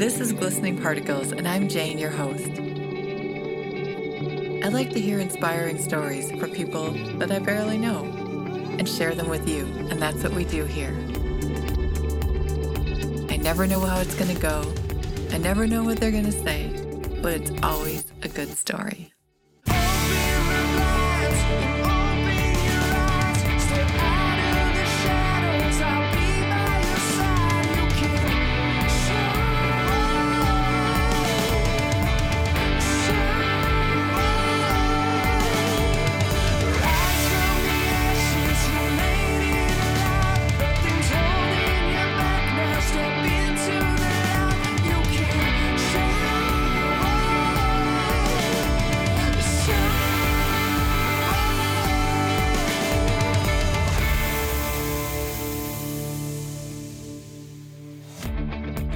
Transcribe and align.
This 0.00 0.18
is 0.18 0.32
Glistening 0.32 0.80
Particles, 0.80 1.30
and 1.30 1.46
I'm 1.46 1.68
Jane, 1.68 1.98
your 1.98 2.08
host. 2.08 2.48
I 4.64 4.68
like 4.70 4.88
to 4.94 4.98
hear 4.98 5.18
inspiring 5.18 5.76
stories 5.76 6.32
for 6.40 6.48
people 6.48 6.92
that 7.18 7.30
I 7.30 7.38
barely 7.38 7.76
know 7.76 8.04
and 8.78 8.88
share 8.88 9.14
them 9.14 9.28
with 9.28 9.46
you, 9.46 9.66
and 9.90 10.00
that's 10.00 10.22
what 10.22 10.32
we 10.32 10.46
do 10.46 10.64
here. 10.64 10.96
I 13.28 13.36
never 13.36 13.66
know 13.66 13.80
how 13.80 14.00
it's 14.00 14.14
going 14.14 14.34
to 14.34 14.40
go, 14.40 14.72
I 15.32 15.36
never 15.36 15.66
know 15.66 15.84
what 15.84 16.00
they're 16.00 16.10
going 16.10 16.24
to 16.24 16.32
say, 16.32 16.70
but 17.20 17.34
it's 17.34 17.52
always 17.62 18.06
a 18.22 18.28
good 18.28 18.48
story. 18.56 19.09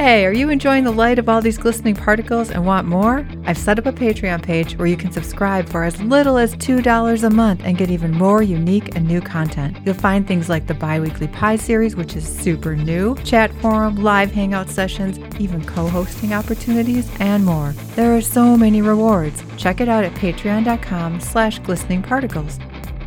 Hey, 0.05 0.27
are 0.27 0.35
you 0.35 0.51
enjoying 0.51 0.85
the 0.85 0.91
light 0.91 1.19
of 1.19 1.31
all 1.31 1.41
these 1.41 1.57
glistening 1.57 1.95
particles 1.95 2.51
and 2.51 2.67
want 2.67 2.87
more? 2.87 3.27
I've 3.47 3.57
set 3.57 3.79
up 3.79 3.87
a 3.87 3.91
Patreon 3.93 4.43
page 4.43 4.77
where 4.77 4.87
you 4.87 4.99
can 4.99 5.11
subscribe 5.11 5.67
for 5.67 5.83
as 5.83 5.99
little 6.03 6.37
as 6.37 6.55
$2 6.57 7.25
a 7.25 7.31
month 7.31 7.63
and 7.65 7.79
get 7.79 7.91
even 7.91 8.11
more 8.11 8.43
unique 8.43 8.95
and 8.97 9.09
new 9.09 9.23
content. 9.23 9.79
You'll 9.87 9.95
find 9.95 10.29
things 10.29 10.51
like 10.51 10.67
the 10.67 10.75
bi 10.75 11.01
weekly 11.01 11.29
pie 11.29 11.57
series, 11.57 11.97
which 11.97 12.17
is 12.17 12.29
super 12.29 12.77
new, 12.77 13.17
chat 13.25 13.51
forum, 13.63 13.97
live 13.97 14.31
hangout 14.31 14.69
sessions, 14.69 15.19
even 15.41 15.65
co 15.65 15.89
hosting 15.89 16.35
opportunities, 16.35 17.11
and 17.19 17.43
more. 17.43 17.73
There 17.97 18.15
are 18.15 18.21
so 18.21 18.59
many 18.59 18.83
rewards. 18.83 19.43
Check 19.57 19.81
it 19.81 19.89
out 19.89 20.05
at 20.05 20.13
patreon.com 20.17 21.19
slash 21.21 21.61
glistening 21.61 22.03
particles. 22.03 22.59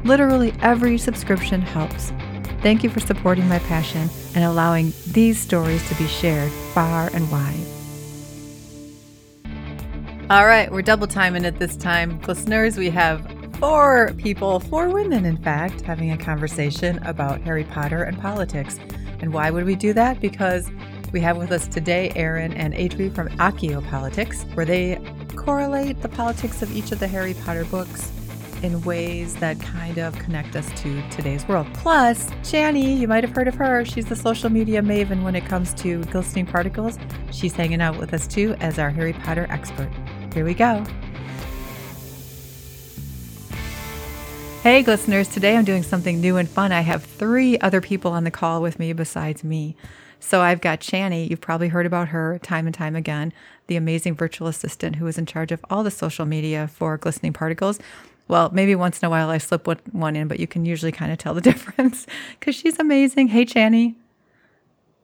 Literally 0.03 0.51
every 0.63 0.97
subscription 0.97 1.61
helps. 1.61 2.11
Thank 2.67 2.83
you 2.83 2.89
for 2.89 2.99
supporting 2.99 3.47
my 3.47 3.59
passion 3.59 4.09
and 4.35 4.43
allowing 4.43 4.91
these 5.11 5.39
stories 5.39 5.87
to 5.87 5.95
be 5.95 6.05
shared 6.05 6.51
far 6.73 7.09
and 7.13 7.31
wide. 7.31 7.65
All 10.29 10.45
right, 10.45 10.69
we're 10.69 10.81
double 10.81 11.07
timing 11.07 11.45
it 11.45 11.59
this 11.59 11.77
time. 11.77 12.19
Listeners, 12.27 12.77
we 12.77 12.89
have 12.89 13.25
four 13.57 14.13
people, 14.17 14.59
four 14.59 14.89
women, 14.89 15.23
in 15.23 15.37
fact, 15.37 15.79
having 15.79 16.11
a 16.11 16.17
conversation 16.17 16.99
about 17.05 17.39
Harry 17.39 17.63
Potter 17.63 18.03
and 18.03 18.19
politics. 18.19 18.81
And 19.21 19.31
why 19.31 19.49
would 19.49 19.63
we 19.63 19.75
do 19.75 19.93
that? 19.93 20.19
Because 20.19 20.69
we 21.13 21.21
have 21.21 21.37
with 21.37 21.53
us 21.53 21.69
today 21.69 22.11
Erin 22.17 22.51
and 22.51 22.73
Adri 22.73 23.15
from 23.15 23.29
Accio 23.37 23.81
Politics, 23.89 24.43
where 24.55 24.65
they 24.65 24.99
correlate 25.37 26.01
the 26.01 26.09
politics 26.09 26.61
of 26.61 26.75
each 26.75 26.91
of 26.91 26.99
the 26.99 27.07
Harry 27.07 27.33
Potter 27.33 27.63
books 27.63 28.11
in 28.63 28.81
ways 28.83 29.35
that 29.35 29.59
kind 29.59 29.97
of 29.97 30.17
connect 30.19 30.55
us 30.55 30.69
to 30.81 31.01
today's 31.09 31.47
world. 31.47 31.67
Plus, 31.73 32.29
Chani, 32.41 32.97
you 32.97 33.07
might 33.07 33.23
have 33.23 33.35
heard 33.35 33.47
of 33.47 33.55
her. 33.55 33.85
She's 33.85 34.05
the 34.05 34.15
social 34.15 34.49
media 34.49 34.81
maven 34.81 35.23
when 35.23 35.35
it 35.35 35.45
comes 35.45 35.73
to 35.75 36.03
glistening 36.05 36.45
particles. 36.45 36.97
She's 37.31 37.53
hanging 37.53 37.81
out 37.81 37.97
with 37.97 38.13
us 38.13 38.27
too 38.27 38.55
as 38.59 38.79
our 38.79 38.89
Harry 38.89 39.13
Potter 39.13 39.47
expert. 39.49 39.89
Here 40.33 40.45
we 40.45 40.53
go. 40.53 40.83
Hey, 44.63 44.83
listeners, 44.83 45.29
today 45.29 45.55
I'm 45.55 45.63
doing 45.63 45.83
something 45.83 46.19
new 46.19 46.35
and 46.35 46.49
fun. 46.49 46.71
I 46.71 46.81
have 46.81 47.03
three 47.03 47.57
other 47.59 47.79
people 47.79 48.11
on 48.11 48.25
the 48.25 48.31
call 48.31 48.61
with 48.61 48.79
me 48.79 48.91
besides 48.91 49.43
me. 49.43 49.77
So 50.19 50.41
I've 50.41 50.61
got 50.61 50.81
Chani, 50.81 51.29
you've 51.29 51.39
probably 51.39 51.69
heard 51.69 51.85
about 51.85 52.09
her 52.09 52.39
time 52.39 52.65
and 52.65 52.75
time 52.75 52.95
again, 52.95 53.31
the 53.67 53.77
amazing 53.77 54.15
virtual 54.15 54.47
assistant 54.47 54.97
who 54.97 55.07
is 55.07 55.17
in 55.17 55.25
charge 55.25 55.51
of 55.51 55.63
all 55.69 55.83
the 55.83 55.91
social 55.91 56.25
media 56.25 56.67
for 56.67 56.97
Glistening 56.97 57.33
Particles. 57.33 57.79
Well, 58.27 58.49
maybe 58.51 58.75
once 58.75 59.01
in 59.01 59.05
a 59.05 59.09
while 59.09 59.29
I 59.29 59.37
slip 59.37 59.67
one 59.93 60.15
in, 60.15 60.27
but 60.27 60.39
you 60.39 60.47
can 60.47 60.65
usually 60.65 60.91
kind 60.91 61.11
of 61.11 61.17
tell 61.17 61.33
the 61.33 61.41
difference 61.51 62.05
because 62.39 62.55
she's 62.55 62.79
amazing. 62.79 63.29
Hey, 63.29 63.45
Chani. 63.45 63.95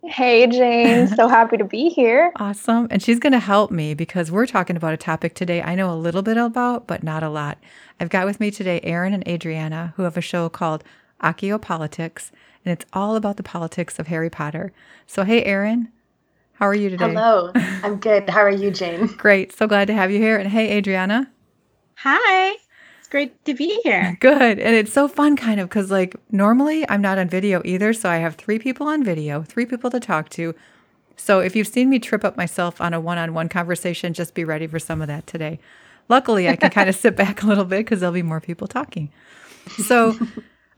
Hey, 0.04 0.48
Jane. 0.48 1.08
So 1.16 1.28
happy 1.28 1.58
to 1.58 1.64
be 1.64 1.90
here. 1.90 2.34
Awesome. 2.38 2.88
And 2.92 3.02
she's 3.02 3.20
going 3.20 3.32
to 3.34 3.40
help 3.40 3.72
me 3.72 3.94
because 3.94 4.32
we're 4.32 4.46
talking 4.46 4.76
about 4.76 4.94
a 4.94 4.98
topic 4.98 5.34
today 5.34 5.62
I 5.62 5.76
know 5.76 5.94
a 5.94 5.96
little 5.96 6.22
bit 6.22 6.38
about, 6.38 6.88
but 6.88 7.04
not 7.04 7.24
a 7.24 7.30
lot. 7.30 7.58
I've 8.00 8.10
got 8.10 8.26
with 8.26 8.40
me 8.40 8.52
today 8.52 8.82
Erin 8.84 9.14
and 9.14 9.26
Adriana, 9.28 9.94
who 9.96 10.04
have 10.04 10.18
a 10.18 10.22
show 10.22 10.50
called 10.50 10.84
Accio 11.22 11.62
Politics, 11.62 12.32
and 12.66 12.74
it's 12.74 12.86
all 12.92 13.16
about 13.16 13.38
the 13.38 13.44
politics 13.44 13.98
of 13.98 14.08
Harry 14.08 14.30
Potter. 14.30 14.74
So, 15.08 15.24
hey, 15.24 15.44
Erin. 15.44 15.90
How 16.54 16.68
are 16.68 16.76
you 16.76 16.90
today? 16.90 17.14
Hello. 17.14 17.52
I'm 17.56 17.98
good. 17.98 18.30
How 18.30 18.42
are 18.42 18.50
you, 18.50 18.72
Jane? 18.72 19.08
Great. 19.08 19.54
So 19.54 19.68
glad 19.68 19.86
to 19.88 19.94
have 19.94 20.12
you 20.12 20.20
here. 20.20 20.38
And 20.38 20.50
hey, 20.50 20.78
Adriana. 20.78 21.32
Hi 21.98 22.58
great 23.14 23.46
to 23.46 23.54
be 23.54 23.80
here. 23.84 24.18
Good. 24.22 24.58
And 24.58 24.76
it's 24.76 24.92
so 24.92 25.08
fun, 25.08 25.38
kind 25.38 25.60
of, 25.60 25.70
because 25.70 25.92
like 25.92 26.16
normally 26.32 26.84
I'm 26.90 27.00
not 27.00 27.20
on 27.20 27.30
video 27.30 27.62
either. 27.64 27.94
So 27.94 28.10
I 28.10 28.18
have 28.18 28.34
three 28.34 28.58
people 28.58 28.88
on 28.88 29.04
video, 29.04 29.44
three 29.44 29.68
people 29.68 29.92
to 29.92 30.00
talk 30.00 30.30
to. 30.30 30.56
So 31.16 31.40
if 31.40 31.56
you've 31.56 31.68
seen 31.68 31.92
me 31.92 32.00
trip 32.00 32.26
up 32.26 32.38
myself 32.38 32.82
on 32.82 32.92
a 32.92 33.00
one 33.00 33.20
on 33.20 33.36
one 33.36 33.50
conversation, 33.50 34.14
just 34.14 34.34
be 34.34 34.44
ready 34.44 34.66
for 34.66 34.80
some 34.80 35.00
of 35.00 35.08
that 35.10 35.28
today. 35.28 35.60
Luckily, 36.10 36.50
I 36.50 36.56
can 36.56 36.72
kind 36.72 36.90
of 36.90 36.96
sit 37.04 37.16
back 37.16 37.44
a 37.44 37.46
little 37.46 37.66
bit 37.66 37.86
because 37.86 38.00
there'll 38.00 38.14
be 38.14 38.24
more 38.24 38.42
people 38.42 38.66
talking. 38.66 39.12
So, 39.78 40.18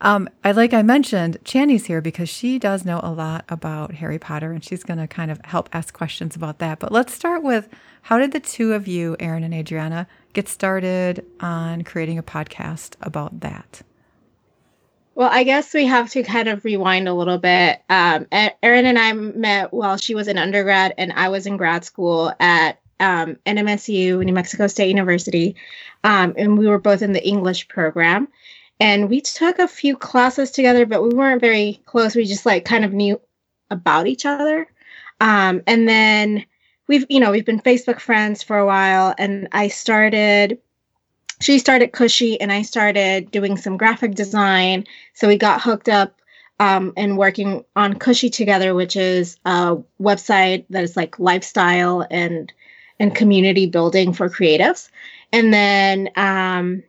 um, 0.02 0.28
I 0.44 0.52
like 0.52 0.74
I 0.74 0.82
mentioned, 0.82 1.38
Chani's 1.42 1.86
here 1.86 2.02
because 2.02 2.28
she 2.28 2.58
does 2.58 2.84
know 2.84 3.00
a 3.02 3.10
lot 3.10 3.46
about 3.48 3.94
Harry 3.94 4.18
Potter, 4.18 4.52
and 4.52 4.62
she's 4.62 4.84
going 4.84 4.98
to 4.98 5.08
kind 5.08 5.30
of 5.30 5.40
help 5.44 5.70
ask 5.72 5.94
questions 5.94 6.36
about 6.36 6.58
that. 6.58 6.80
But 6.80 6.92
let's 6.92 7.14
start 7.14 7.42
with 7.42 7.66
how 8.06 8.20
did 8.20 8.30
the 8.30 8.38
two 8.38 8.72
of 8.72 8.86
you, 8.86 9.16
Erin 9.18 9.42
and 9.42 9.52
Adriana, 9.52 10.06
get 10.32 10.46
started 10.46 11.26
on 11.40 11.82
creating 11.82 12.18
a 12.18 12.22
podcast 12.22 12.94
about 13.02 13.40
that? 13.40 13.82
Well, 15.16 15.28
I 15.28 15.42
guess 15.42 15.74
we 15.74 15.86
have 15.86 16.08
to 16.10 16.22
kind 16.22 16.46
of 16.46 16.64
rewind 16.64 17.08
a 17.08 17.14
little 17.14 17.38
bit. 17.38 17.82
Um, 17.90 18.28
Erin 18.30 18.86
and 18.86 18.96
I 18.96 19.12
met 19.12 19.72
while 19.72 19.96
she 19.96 20.14
was 20.14 20.28
in 20.28 20.38
undergrad 20.38 20.94
and 20.96 21.12
I 21.14 21.30
was 21.30 21.48
in 21.48 21.56
grad 21.56 21.84
school 21.84 22.32
at 22.38 22.78
um, 23.00 23.38
NMSU, 23.44 24.24
New 24.24 24.32
Mexico 24.32 24.68
State 24.68 24.88
University. 24.88 25.56
Um, 26.04 26.32
and 26.38 26.56
we 26.56 26.68
were 26.68 26.78
both 26.78 27.02
in 27.02 27.12
the 27.12 27.26
English 27.26 27.66
program. 27.66 28.28
And 28.78 29.10
we 29.10 29.20
took 29.20 29.58
a 29.58 29.66
few 29.66 29.96
classes 29.96 30.52
together, 30.52 30.86
but 30.86 31.02
we 31.02 31.08
weren't 31.08 31.40
very 31.40 31.80
close. 31.86 32.14
We 32.14 32.24
just 32.24 32.46
like 32.46 32.64
kind 32.64 32.84
of 32.84 32.92
knew 32.92 33.20
about 33.68 34.06
each 34.06 34.24
other. 34.24 34.68
Um, 35.20 35.64
and 35.66 35.88
then 35.88 36.46
we've 36.88 37.06
you 37.08 37.20
know 37.20 37.30
we've 37.30 37.44
been 37.44 37.60
facebook 37.60 38.00
friends 38.00 38.42
for 38.42 38.58
a 38.58 38.66
while 38.66 39.14
and 39.18 39.48
i 39.52 39.68
started 39.68 40.58
she 41.40 41.58
started 41.58 41.92
cushy 41.92 42.40
and 42.40 42.52
i 42.52 42.62
started 42.62 43.30
doing 43.30 43.56
some 43.56 43.76
graphic 43.76 44.14
design. 44.14 44.84
So 45.14 45.28
we 45.28 45.36
got 45.36 45.60
hooked 45.60 45.88
up 45.88 46.20
um, 46.58 46.92
and 46.96 47.18
working 47.18 47.64
on 47.74 47.94
cushy 47.94 48.30
together 48.30 48.74
which 48.74 48.96
is 48.96 49.36
a 49.44 49.76
website 50.00 50.64
that 50.70 50.84
is 50.84 50.96
like 50.96 51.18
lifestyle 51.18 52.06
and 52.10 52.52
and 52.98 53.14
community 53.14 53.66
building 53.66 54.14
for 54.14 54.30
creatives. 54.30 54.88
And 55.32 55.52
then 55.52 56.08
um, 56.16 56.82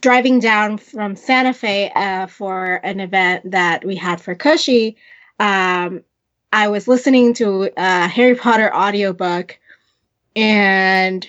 driving 0.00 0.40
down 0.40 0.76
from 0.76 1.14
santa 1.14 1.54
fe 1.54 1.90
uh, 1.94 2.26
for 2.26 2.80
an 2.82 3.00
event 3.00 3.48
that 3.50 3.84
we 3.84 3.94
had 3.94 4.20
for 4.20 4.34
cushy 4.34 4.96
um, 5.38 6.02
I 6.52 6.68
was 6.68 6.88
listening 6.88 7.34
to 7.34 7.70
a 7.76 8.08
Harry 8.08 8.34
Potter 8.34 8.74
audiobook 8.74 9.58
and 10.34 11.28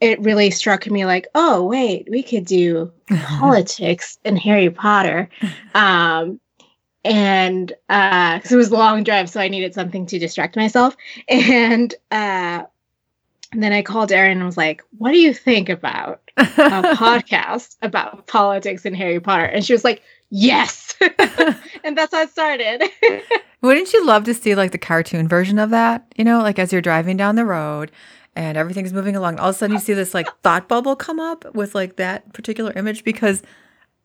it 0.00 0.20
really 0.20 0.50
struck 0.50 0.90
me 0.90 1.04
like, 1.04 1.28
oh, 1.34 1.64
wait, 1.64 2.08
we 2.10 2.22
could 2.22 2.46
do 2.46 2.90
politics 3.24 4.18
in 4.24 4.36
Harry 4.36 4.70
Potter. 4.70 5.28
Um, 5.74 6.40
and 7.04 7.68
because 7.88 8.52
uh, 8.52 8.54
it 8.54 8.56
was 8.56 8.70
a 8.70 8.74
long 8.74 9.04
drive, 9.04 9.28
so 9.30 9.40
I 9.40 9.48
needed 9.48 9.74
something 9.74 10.06
to 10.06 10.18
distract 10.18 10.56
myself. 10.56 10.96
And, 11.28 11.94
uh, 12.10 12.64
and 13.52 13.62
then 13.62 13.72
I 13.72 13.82
called 13.82 14.12
Erin 14.12 14.38
and 14.38 14.46
was 14.46 14.56
like, 14.56 14.82
what 14.98 15.10
do 15.10 15.18
you 15.18 15.34
think 15.34 15.68
about 15.68 16.22
a 16.36 16.44
podcast 16.44 17.76
about 17.82 18.26
politics 18.26 18.86
in 18.86 18.94
Harry 18.94 19.20
Potter? 19.20 19.44
And 19.44 19.64
she 19.64 19.72
was 19.72 19.84
like, 19.84 20.02
yes. 20.30 20.89
and 21.84 21.96
that's 21.96 22.14
how 22.14 22.22
it 22.22 22.30
started. 22.30 22.82
Wouldn't 23.62 23.92
you 23.92 24.04
love 24.06 24.24
to 24.24 24.34
see 24.34 24.54
like 24.54 24.72
the 24.72 24.78
cartoon 24.78 25.28
version 25.28 25.58
of 25.58 25.70
that? 25.70 26.06
You 26.16 26.24
know, 26.24 26.40
like 26.40 26.58
as 26.58 26.72
you're 26.72 26.82
driving 26.82 27.16
down 27.16 27.36
the 27.36 27.44
road 27.44 27.90
and 28.36 28.56
everything's 28.56 28.92
moving 28.92 29.16
along, 29.16 29.38
all 29.38 29.50
of 29.50 29.54
a 29.54 29.58
sudden 29.58 29.74
you 29.74 29.80
see 29.80 29.94
this 29.94 30.14
like 30.14 30.28
thought 30.42 30.68
bubble 30.68 30.96
come 30.96 31.20
up 31.20 31.54
with 31.54 31.74
like 31.74 31.96
that 31.96 32.32
particular 32.32 32.72
image 32.76 33.04
because 33.04 33.42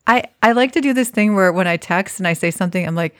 I 0.08 0.24
I 0.42 0.52
like 0.52 0.72
to 0.74 0.82
do 0.82 0.94
this 0.94 1.10
thing 1.10 1.36
where 1.36 1.52
when 1.52 1.68
I 1.68 1.78
text 1.78 2.20
and 2.20 2.28
I 2.28 2.34
say 2.34 2.52
something, 2.52 2.86
I'm 2.86 2.96
like, 2.96 3.16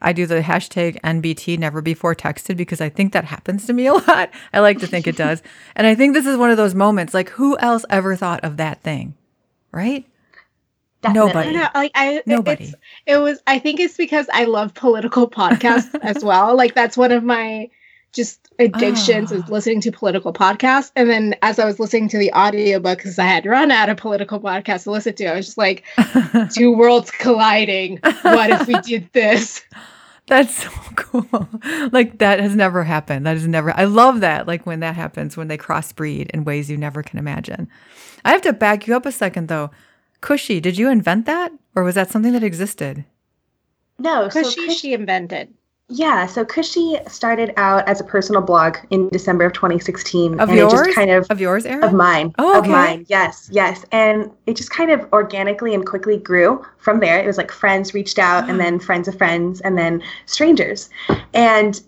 I 0.00 0.12
do 0.12 0.26
the 0.26 0.40
hashtag 0.40 1.00
NBT 1.00 1.58
never 1.58 1.80
before 1.80 2.14
texted 2.14 2.56
because 2.56 2.80
I 2.80 2.88
think 2.88 3.12
that 3.12 3.24
happens 3.24 3.66
to 3.66 3.72
me 3.72 3.86
a 3.86 3.94
lot. 3.94 4.30
I 4.52 4.60
like 4.60 4.78
to 4.80 4.86
think 4.86 5.06
it 5.06 5.16
does. 5.16 5.42
and 5.76 5.86
I 5.86 5.94
think 5.94 6.14
this 6.14 6.26
is 6.26 6.36
one 6.36 6.50
of 6.50 6.56
those 6.56 6.74
moments 6.74 7.14
like, 7.14 7.30
who 7.30 7.56
else 7.58 7.84
ever 7.88 8.16
thought 8.16 8.44
of 8.44 8.56
that 8.56 8.82
thing? 8.82 9.14
Right? 9.70 10.06
Definitely. 11.02 11.28
Nobody. 11.32 11.48
I 11.48 11.52
know, 11.52 11.68
like 11.74 11.90
I 11.94 12.22
Nobody. 12.26 12.64
it's- 12.64 12.74
It 13.06 13.16
was. 13.18 13.40
I 13.46 13.58
think 13.58 13.80
it's 13.80 13.96
because 13.96 14.26
I 14.32 14.44
love 14.44 14.72
political 14.74 15.28
podcasts 15.28 15.94
as 16.02 16.24
well. 16.24 16.56
Like 16.56 16.74
that's 16.74 16.96
one 16.96 17.12
of 17.12 17.22
my 17.24 17.68
just 18.12 18.48
addictions 18.58 19.32
Ah. 19.32 19.36
is 19.36 19.48
listening 19.48 19.80
to 19.80 19.90
political 19.90 20.32
podcasts. 20.34 20.92
And 20.94 21.08
then 21.08 21.34
as 21.42 21.58
I 21.58 21.64
was 21.64 21.80
listening 21.80 22.08
to 22.10 22.18
the 22.18 22.30
audiobook, 22.32 22.98
because 22.98 23.18
I 23.18 23.24
had 23.24 23.46
run 23.46 23.70
out 23.70 23.88
of 23.88 23.96
political 23.96 24.38
podcasts 24.38 24.84
to 24.84 24.90
listen 24.90 25.14
to, 25.14 25.26
I 25.26 25.36
was 25.36 25.46
just 25.46 25.58
like, 25.58 25.84
two 26.54 26.76
worlds 26.76 27.10
colliding. 27.10 27.98
What 28.22 28.50
if 28.50 28.66
we 28.68 28.74
did 28.82 29.08
this? 29.12 29.62
That's 30.26 30.54
so 30.62 30.70
cool. 30.94 31.48
Like 31.90 32.18
that 32.18 32.38
has 32.38 32.54
never 32.54 32.84
happened. 32.84 33.26
That 33.26 33.36
is 33.36 33.48
never. 33.48 33.76
I 33.76 33.84
love 33.84 34.20
that. 34.20 34.46
Like 34.46 34.64
when 34.66 34.80
that 34.80 34.94
happens, 34.94 35.36
when 35.36 35.48
they 35.48 35.58
crossbreed 35.58 36.30
in 36.30 36.44
ways 36.44 36.70
you 36.70 36.76
never 36.76 37.02
can 37.02 37.18
imagine. 37.18 37.68
I 38.24 38.30
have 38.30 38.42
to 38.42 38.52
back 38.52 38.86
you 38.86 38.94
up 38.94 39.04
a 39.04 39.10
second 39.12 39.48
though. 39.48 39.70
Cushy, 40.22 40.60
did 40.60 40.78
you 40.78 40.88
invent 40.88 41.26
that, 41.26 41.52
or 41.74 41.82
was 41.82 41.94
that 41.96 42.10
something 42.10 42.32
that 42.32 42.42
existed? 42.42 43.04
No, 43.98 44.28
so 44.30 44.40
Because 44.40 44.78
she, 44.78 44.94
invented. 44.94 45.52
yeah, 45.88 46.26
so 46.26 46.44
Cushy 46.44 46.96
started 47.08 47.52
out 47.56 47.86
as 47.88 48.00
a 48.00 48.04
personal 48.04 48.40
blog 48.40 48.76
in 48.90 49.08
December 49.10 49.44
of 49.44 49.52
2016, 49.52 50.40
Of 50.40 50.48
and 50.48 50.56
yours? 50.58 50.72
it 50.72 50.76
just 50.86 50.94
kind 50.96 51.10
of 51.10 51.26
Of 51.28 51.40
yours, 51.40 51.66
Erin? 51.66 51.84
of 51.84 51.92
mine, 51.92 52.32
Oh, 52.38 52.52
of 52.58 52.64
okay. 52.64 52.70
mine, 52.70 53.06
yes, 53.08 53.48
yes, 53.52 53.84
and 53.92 54.30
it 54.46 54.56
just 54.56 54.70
kind 54.70 54.90
of 54.90 55.06
organically 55.12 55.74
and 55.74 55.84
quickly 55.84 56.16
grew 56.16 56.64
from 56.78 57.00
there. 57.00 57.20
It 57.22 57.26
was 57.26 57.36
like 57.36 57.50
friends 57.52 57.92
reached 57.92 58.18
out, 58.18 58.48
and 58.48 58.60
ah. 58.60 58.64
then 58.64 58.78
friends 58.78 59.08
of 59.08 59.18
friends, 59.18 59.60
and 59.60 59.76
then 59.76 60.02
strangers, 60.26 60.88
and 61.34 61.80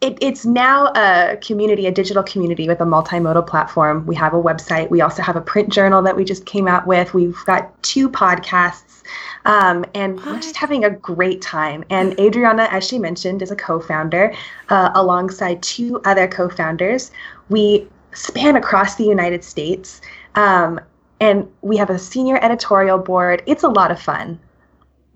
it, 0.00 0.18
it's 0.20 0.44
now 0.44 0.92
a 0.94 1.38
community, 1.38 1.86
a 1.86 1.90
digital 1.90 2.22
community 2.22 2.68
with 2.68 2.80
a 2.80 2.84
multimodal 2.84 3.46
platform. 3.46 4.04
We 4.06 4.14
have 4.16 4.34
a 4.34 4.42
website. 4.42 4.90
We 4.90 5.00
also 5.00 5.22
have 5.22 5.36
a 5.36 5.40
print 5.40 5.70
journal 5.70 6.02
that 6.02 6.14
we 6.14 6.24
just 6.24 6.44
came 6.44 6.68
out 6.68 6.86
with. 6.86 7.14
We've 7.14 7.42
got 7.46 7.82
two 7.82 8.10
podcasts, 8.10 9.02
um, 9.46 9.86
and 9.94 10.22
we're 10.24 10.36
just 10.36 10.56
having 10.56 10.84
a 10.84 10.90
great 10.90 11.40
time. 11.40 11.82
And 11.88 12.18
Adriana, 12.20 12.68
as 12.70 12.86
she 12.86 12.98
mentioned, 12.98 13.40
is 13.40 13.50
a 13.50 13.56
co-founder 13.56 14.34
uh, 14.68 14.90
alongside 14.94 15.62
two 15.62 16.00
other 16.04 16.28
co-founders. 16.28 17.10
We 17.48 17.88
span 18.12 18.56
across 18.56 18.96
the 18.96 19.04
United 19.04 19.44
States, 19.44 20.02
um, 20.34 20.78
and 21.20 21.48
we 21.62 21.78
have 21.78 21.88
a 21.88 21.98
senior 21.98 22.38
editorial 22.42 22.98
board. 22.98 23.42
It's 23.46 23.62
a 23.62 23.68
lot 23.68 23.90
of 23.90 24.00
fun. 24.00 24.38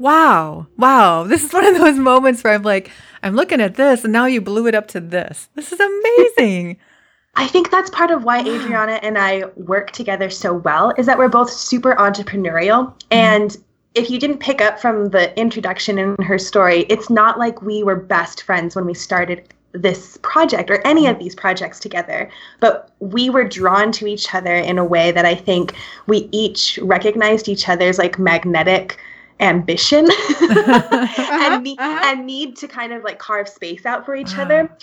Wow. 0.00 0.66
Wow. 0.78 1.24
This 1.24 1.44
is 1.44 1.52
one 1.52 1.66
of 1.66 1.76
those 1.76 1.98
moments 1.98 2.42
where 2.42 2.54
I'm 2.54 2.62
like, 2.62 2.90
I'm 3.22 3.36
looking 3.36 3.60
at 3.60 3.74
this 3.74 4.02
and 4.02 4.12
now 4.14 4.24
you 4.24 4.40
blew 4.40 4.66
it 4.66 4.74
up 4.74 4.88
to 4.88 5.00
this. 5.00 5.50
This 5.54 5.72
is 5.72 5.78
amazing. 5.78 6.78
I 7.36 7.46
think 7.46 7.70
that's 7.70 7.90
part 7.90 8.10
of 8.10 8.24
why 8.24 8.40
Adriana 8.40 8.94
and 9.02 9.18
I 9.18 9.44
work 9.56 9.90
together 9.90 10.30
so 10.30 10.54
well 10.54 10.94
is 10.96 11.04
that 11.04 11.18
we're 11.18 11.28
both 11.28 11.50
super 11.50 11.94
entrepreneurial 11.96 12.86
mm-hmm. 12.86 12.96
and 13.10 13.56
if 13.94 14.08
you 14.08 14.18
didn't 14.18 14.38
pick 14.38 14.62
up 14.62 14.80
from 14.80 15.10
the 15.10 15.38
introduction 15.38 15.98
in 15.98 16.16
her 16.22 16.38
story, 16.38 16.86
it's 16.88 17.10
not 17.10 17.38
like 17.38 17.60
we 17.60 17.82
were 17.82 17.96
best 17.96 18.44
friends 18.44 18.74
when 18.74 18.86
we 18.86 18.94
started 18.94 19.52
this 19.72 20.16
project 20.22 20.70
or 20.70 20.84
any 20.86 21.06
of 21.06 21.14
mm-hmm. 21.16 21.24
these 21.24 21.34
projects 21.34 21.78
together, 21.78 22.30
but 22.60 22.90
we 23.00 23.28
were 23.28 23.44
drawn 23.44 23.92
to 23.92 24.06
each 24.06 24.34
other 24.34 24.54
in 24.54 24.78
a 24.78 24.84
way 24.84 25.10
that 25.12 25.26
I 25.26 25.34
think 25.34 25.74
we 26.06 26.28
each 26.32 26.78
recognized 26.82 27.48
each 27.48 27.68
other's 27.68 27.98
like 27.98 28.18
magnetic 28.18 28.98
ambition 29.40 30.08
and, 30.40 30.50
need, 31.64 31.78
uh-huh. 31.78 32.00
and 32.04 32.20
uh-huh. 32.20 32.22
need 32.22 32.56
to 32.56 32.68
kind 32.68 32.92
of 32.92 33.02
like 33.02 33.18
carve 33.18 33.48
space 33.48 33.86
out 33.86 34.04
for 34.04 34.14
each 34.14 34.36
Wow. 34.36 34.44
other. 34.44 34.76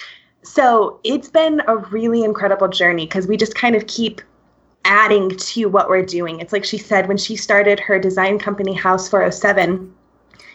So 0.43 0.99
it's 1.03 1.29
been 1.29 1.61
a 1.67 1.77
really 1.77 2.23
incredible 2.23 2.67
journey 2.67 3.05
because 3.05 3.27
we 3.27 3.37
just 3.37 3.55
kind 3.55 3.75
of 3.75 3.85
keep 3.87 4.21
adding 4.85 5.29
to 5.29 5.65
what 5.65 5.89
we're 5.89 6.05
doing. 6.05 6.39
It's 6.39 6.53
like 6.53 6.63
she 6.63 6.77
said 6.77 7.07
when 7.07 7.17
she 7.17 7.35
started 7.35 7.79
her 7.81 7.99
design 7.99 8.39
company 8.39 8.73
House 8.73 9.09
407, 9.09 9.93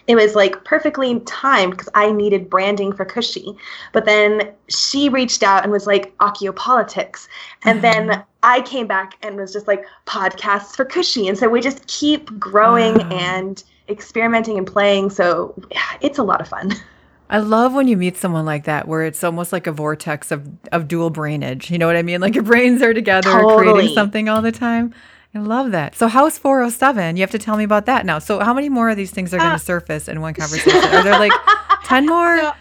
it 0.06 0.16
was 0.16 0.34
like 0.34 0.64
perfectly 0.64 1.20
timed 1.20 1.72
because 1.72 1.88
I 1.94 2.10
needed 2.10 2.50
branding 2.50 2.92
for 2.92 3.04
Cushy. 3.04 3.54
But 3.92 4.04
then 4.04 4.52
she 4.68 5.08
reached 5.08 5.42
out 5.42 5.62
and 5.62 5.70
was 5.70 5.86
like, 5.86 6.16
Accio 6.18 6.54
Politics. 6.56 7.28
And 7.64 7.84
uh-huh. 7.84 7.92
then 7.92 8.24
I 8.42 8.62
came 8.62 8.86
back 8.86 9.16
and 9.22 9.36
was 9.36 9.52
just 9.52 9.68
like, 9.68 9.84
podcasts 10.06 10.74
for 10.74 10.84
Cushy. 10.84 11.28
And 11.28 11.38
so 11.38 11.48
we 11.48 11.60
just 11.60 11.86
keep 11.86 12.38
growing 12.38 12.98
Wow. 12.98 13.10
and 13.10 13.64
experimenting 13.92 14.58
and 14.58 14.66
playing. 14.66 15.10
So 15.10 15.54
yeah, 15.70 15.80
it's 16.00 16.18
a 16.18 16.22
lot 16.22 16.40
of 16.40 16.48
fun. 16.48 16.72
I 17.30 17.38
love 17.38 17.72
when 17.72 17.88
you 17.88 17.96
meet 17.96 18.18
someone 18.18 18.44
like 18.44 18.64
that 18.64 18.86
where 18.86 19.04
it's 19.04 19.24
almost 19.24 19.52
like 19.54 19.66
a 19.66 19.72
vortex 19.72 20.30
of, 20.30 20.46
of 20.70 20.86
dual 20.86 21.08
brainage. 21.08 21.70
You 21.70 21.78
know 21.78 21.86
what 21.86 21.96
I 21.96 22.02
mean? 22.02 22.20
Like 22.20 22.34
your 22.34 22.44
brains 22.44 22.82
are 22.82 22.92
together 22.92 23.30
creating 23.56 23.94
something 23.94 24.28
all 24.28 24.42
the 24.42 24.52
time. 24.52 24.92
I 25.34 25.38
love 25.38 25.70
that. 25.70 25.94
So 25.94 26.08
House 26.08 26.36
407, 26.36 27.16
you 27.16 27.22
have 27.22 27.30
to 27.30 27.38
tell 27.38 27.56
me 27.56 27.64
about 27.64 27.86
that 27.86 28.04
now. 28.04 28.18
So 28.18 28.40
how 28.40 28.52
many 28.52 28.68
more 28.68 28.90
of 28.90 28.98
these 28.98 29.12
things 29.12 29.32
are 29.32 29.38
going 29.38 29.52
Uh, 29.52 29.56
to 29.56 29.64
surface 29.64 30.08
in 30.08 30.20
one 30.20 30.34
conversation? 30.34 30.76
Are 30.94 31.02
there 31.02 31.18
like 31.18 31.32
10 31.84 32.04
more? 32.06 32.36
So, 32.38 32.46
um, 32.48 32.52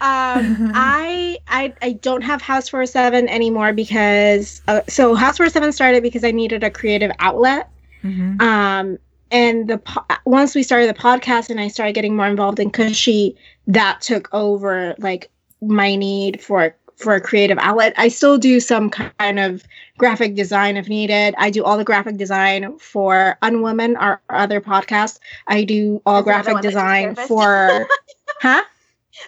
I, 0.74 1.36
I 1.48 1.74
I 1.82 1.92
don't 2.00 2.22
have 2.22 2.40
House 2.40 2.70
407 2.70 3.28
anymore 3.28 3.74
because 3.74 4.62
uh, 4.68 4.80
so 4.88 5.14
House 5.14 5.36
407 5.36 5.72
started 5.72 6.02
because 6.02 6.24
I 6.24 6.30
needed 6.30 6.64
a 6.64 6.70
creative 6.70 7.10
outlet. 7.18 7.68
Mhm. 8.02 8.40
Um, 8.40 8.98
and 9.32 9.68
the 9.68 9.78
po- 9.78 10.04
once 10.24 10.54
we 10.54 10.62
started 10.62 10.88
the 10.88 10.98
podcast 10.98 11.50
and 11.50 11.58
I 11.58 11.68
started 11.68 11.94
getting 11.94 12.14
more 12.14 12.26
involved 12.28 12.60
in 12.60 12.70
Cushy, 12.70 13.34
that 13.66 14.00
took 14.00 14.28
over 14.32 14.94
like 14.98 15.30
my 15.60 15.96
need 15.96 16.40
for 16.40 16.74
for 16.96 17.14
a 17.14 17.20
creative 17.20 17.58
outlet. 17.58 17.94
I 17.96 18.06
still 18.08 18.38
do 18.38 18.60
some 18.60 18.88
kind 18.90 19.40
of 19.40 19.64
graphic 19.98 20.36
design 20.36 20.76
if 20.76 20.88
needed. 20.88 21.34
I 21.36 21.50
do 21.50 21.64
all 21.64 21.76
the 21.76 21.84
graphic 21.84 22.16
design 22.16 22.78
for 22.78 23.36
Unwoman, 23.42 23.96
our 23.98 24.20
other 24.30 24.60
podcast. 24.60 25.18
I 25.48 25.64
do 25.64 26.00
all 26.06 26.22
There's 26.22 26.24
graphic 26.44 26.54
one 26.54 26.62
that 26.62 26.68
just 26.68 26.74
design 26.76 27.14
for 27.16 27.86
huh? 28.40 28.62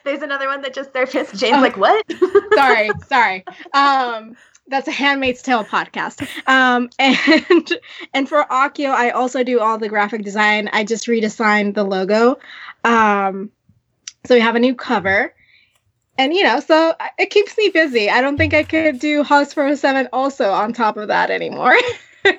There's 0.04 0.22
another 0.22 0.46
one 0.46 0.60
that 0.62 0.72
just 0.74 0.92
surfaced. 0.92 1.34
James, 1.36 1.56
Oh. 1.58 1.60
like, 1.60 1.76
what? 1.76 2.04
sorry, 2.54 2.90
sorry. 3.06 3.44
Um, 3.74 4.36
that's 4.68 4.88
a 4.88 4.92
Handmaid's 4.92 5.42
Tale 5.42 5.64
podcast. 5.64 6.26
Um, 6.48 6.90
and 6.98 7.72
and 8.12 8.28
for 8.28 8.44
Accio, 8.44 8.90
I 8.90 9.10
also 9.10 9.44
do 9.44 9.60
all 9.60 9.78
the 9.78 9.88
graphic 9.88 10.22
design. 10.22 10.68
I 10.72 10.84
just 10.84 11.06
redesigned 11.06 11.74
the 11.74 11.84
logo. 11.84 12.38
Um, 12.84 13.50
so 14.26 14.34
we 14.34 14.40
have 14.40 14.56
a 14.56 14.60
new 14.60 14.74
cover. 14.74 15.34
And 16.16 16.32
you 16.32 16.44
know, 16.44 16.60
so 16.60 16.94
it 17.18 17.30
keeps 17.30 17.58
me 17.58 17.70
busy. 17.70 18.08
I 18.08 18.20
don't 18.20 18.36
think 18.36 18.54
I 18.54 18.62
could 18.62 19.00
do 19.00 19.24
House 19.24 19.52
407 19.52 20.08
also 20.12 20.50
on 20.52 20.72
top 20.72 20.96
of 20.96 21.08
that 21.08 21.30
anymore. 21.30 21.74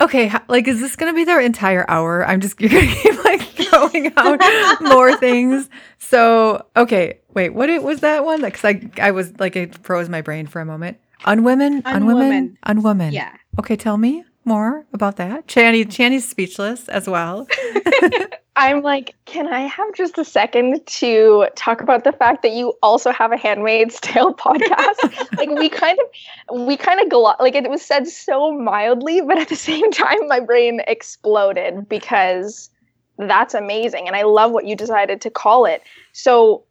Okay, 0.00 0.30
like 0.46 0.68
is 0.68 0.80
this 0.80 0.94
to 0.94 1.12
be 1.12 1.24
their 1.24 1.40
entire 1.40 1.84
hour? 1.88 2.24
I'm 2.24 2.40
just 2.40 2.60
you're 2.60 2.70
to 2.70 2.86
keep 2.86 3.24
like 3.24 3.42
throwing 3.42 4.12
out 4.16 4.40
more 4.80 5.16
things. 5.16 5.68
So, 5.98 6.64
okay, 6.76 7.18
wait, 7.34 7.50
what 7.50 7.68
it 7.68 7.82
was 7.82 8.00
that 8.00 8.24
one? 8.24 8.48
Cuz 8.48 8.64
I 8.64 8.88
I 9.00 9.10
was 9.10 9.38
like 9.40 9.56
it 9.56 9.74
froze 9.84 10.08
my 10.08 10.20
brain 10.20 10.46
for 10.46 10.60
a 10.60 10.64
moment. 10.64 10.98
Unwomen, 11.24 11.82
unwomen, 11.82 11.82
Unwoman. 11.82 12.56
unwoman. 12.66 13.12
yeah. 13.12 13.32
Okay, 13.58 13.76
tell 13.76 13.96
me 13.98 14.24
more 14.44 14.86
about 14.92 15.16
that. 15.16 15.46
Channy 15.46 15.84
Channy's 15.84 16.26
speechless 16.26 16.88
as 16.88 17.08
well. 17.08 17.46
I'm 18.56 18.82
like, 18.82 19.14
can 19.24 19.46
I 19.46 19.60
have 19.60 19.94
just 19.94 20.18
a 20.18 20.24
second 20.24 20.84
to 20.86 21.46
talk 21.54 21.80
about 21.80 22.02
the 22.02 22.10
fact 22.10 22.42
that 22.42 22.50
you 22.50 22.74
also 22.82 23.12
have 23.12 23.30
a 23.30 23.36
Handmaid's 23.36 24.00
Tale 24.00 24.34
podcast? 24.34 25.36
like 25.36 25.50
we 25.50 25.68
kind 25.68 25.96
of, 26.00 26.66
we 26.66 26.76
kind 26.76 27.00
of 27.00 27.08
glo- 27.08 27.36
like 27.38 27.54
it 27.54 27.70
was 27.70 27.82
said 27.82 28.08
so 28.08 28.50
mildly, 28.52 29.20
but 29.20 29.38
at 29.38 29.48
the 29.48 29.56
same 29.56 29.92
time, 29.92 30.26
my 30.26 30.40
brain 30.40 30.80
exploded 30.88 31.88
because 31.88 32.68
that's 33.16 33.54
amazing, 33.54 34.08
and 34.08 34.16
I 34.16 34.22
love 34.22 34.50
what 34.50 34.64
you 34.64 34.74
decided 34.74 35.20
to 35.20 35.30
call 35.30 35.64
it. 35.64 35.82
So, 36.12 36.64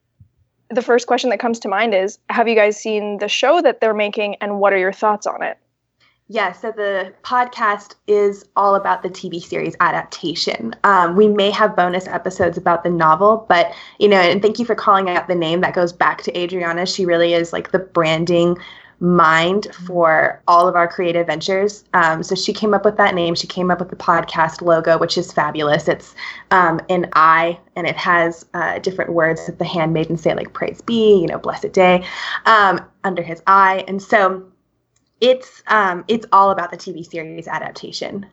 the 0.69 0.81
first 0.81 1.07
question 1.07 1.29
that 1.29 1.39
comes 1.39 1.59
to 1.59 1.67
mind 1.67 1.93
is, 1.93 2.19
have 2.29 2.47
you 2.47 2.55
guys 2.55 2.77
seen 2.77 3.17
the 3.19 3.27
show 3.27 3.62
that 3.62 3.81
they're 3.81 3.93
making, 3.93 4.36
and 4.36 4.59
what 4.59 4.74
are 4.74 4.77
your 4.77 4.93
thoughts 4.93 5.25
on 5.25 5.43
it? 5.43 5.57
Yeah, 6.29 6.51
so 6.51 6.74
the 6.74 7.13
podcast 7.24 7.95
is 8.07 8.43
all 8.57 8.75
about 8.75 9.01
the 9.01 9.09
TV 9.09 9.41
series 9.41 9.77
adaptation. 9.79 10.75
Um, 10.83 11.15
we 11.15 11.29
may 11.29 11.51
have 11.51 11.74
bonus 11.74 12.05
episodes 12.05 12.57
about 12.57 12.83
the 12.83 12.89
novel, 12.89 13.45
but 13.47 13.74
you 13.97 14.09
know, 14.09 14.17
and 14.17 14.41
thank 14.41 14.59
you 14.59 14.65
for 14.65 14.75
calling 14.75 15.09
out 15.09 15.29
the 15.29 15.36
name. 15.36 15.62
That 15.62 15.74
goes 15.74 15.93
back 15.93 16.24
to 16.24 16.38
Adriana. 16.38 16.86
She 16.86 17.05
really 17.05 17.33
is 17.33 17.53
like 17.53 17.71
the 17.71 17.79
branding 17.79 18.57
mind 19.00 19.68
for 19.86 20.42
all 20.48 20.68
of 20.68 20.75
our 20.75 20.88
creative 20.88 21.27
ventures. 21.27 21.84
Um, 21.94 22.24
so 22.24 22.34
she 22.34 22.51
came 22.51 22.74
up 22.74 22.84
with 22.84 22.98
that 22.98 23.13
name. 23.13 23.36
She 23.36 23.48
came 23.48 23.70
up 23.70 23.80
with 23.80 23.89
the 23.89 23.96
podcast 23.96 24.62
logo, 24.62 24.98
which 24.98 25.18
is 25.18 25.32
fabulous. 25.32 25.88
It's 25.88 26.16
um, 26.51 26.82
an 26.89 27.08
eye 27.13 27.60
and 27.75 27.86
it 27.86 27.96
has 27.96 28.46
uh, 28.54 28.80
different 28.80 29.13
words 29.13 29.46
that 29.46 29.60
the 29.60 29.66
handmaiden 29.66 30.18
say, 30.18 30.34
like 30.34 30.54
"Praise 30.54 30.82
be," 30.82 31.20
you 31.22 31.27
know, 31.27 31.38
"Blessed 31.38 31.74
day," 31.74 32.06
um, 32.46 32.80
under 33.04 33.22
his 33.22 33.42
eye, 33.46 33.84
and 33.88 34.01
so 34.01 34.46
it's 35.20 35.63
um 35.68 36.06
it's 36.08 36.25
all 36.32 36.51
about 36.51 36.72
the 36.72 36.77
TV 36.77 37.06
series 37.06 37.48
adaptation. 37.48 38.25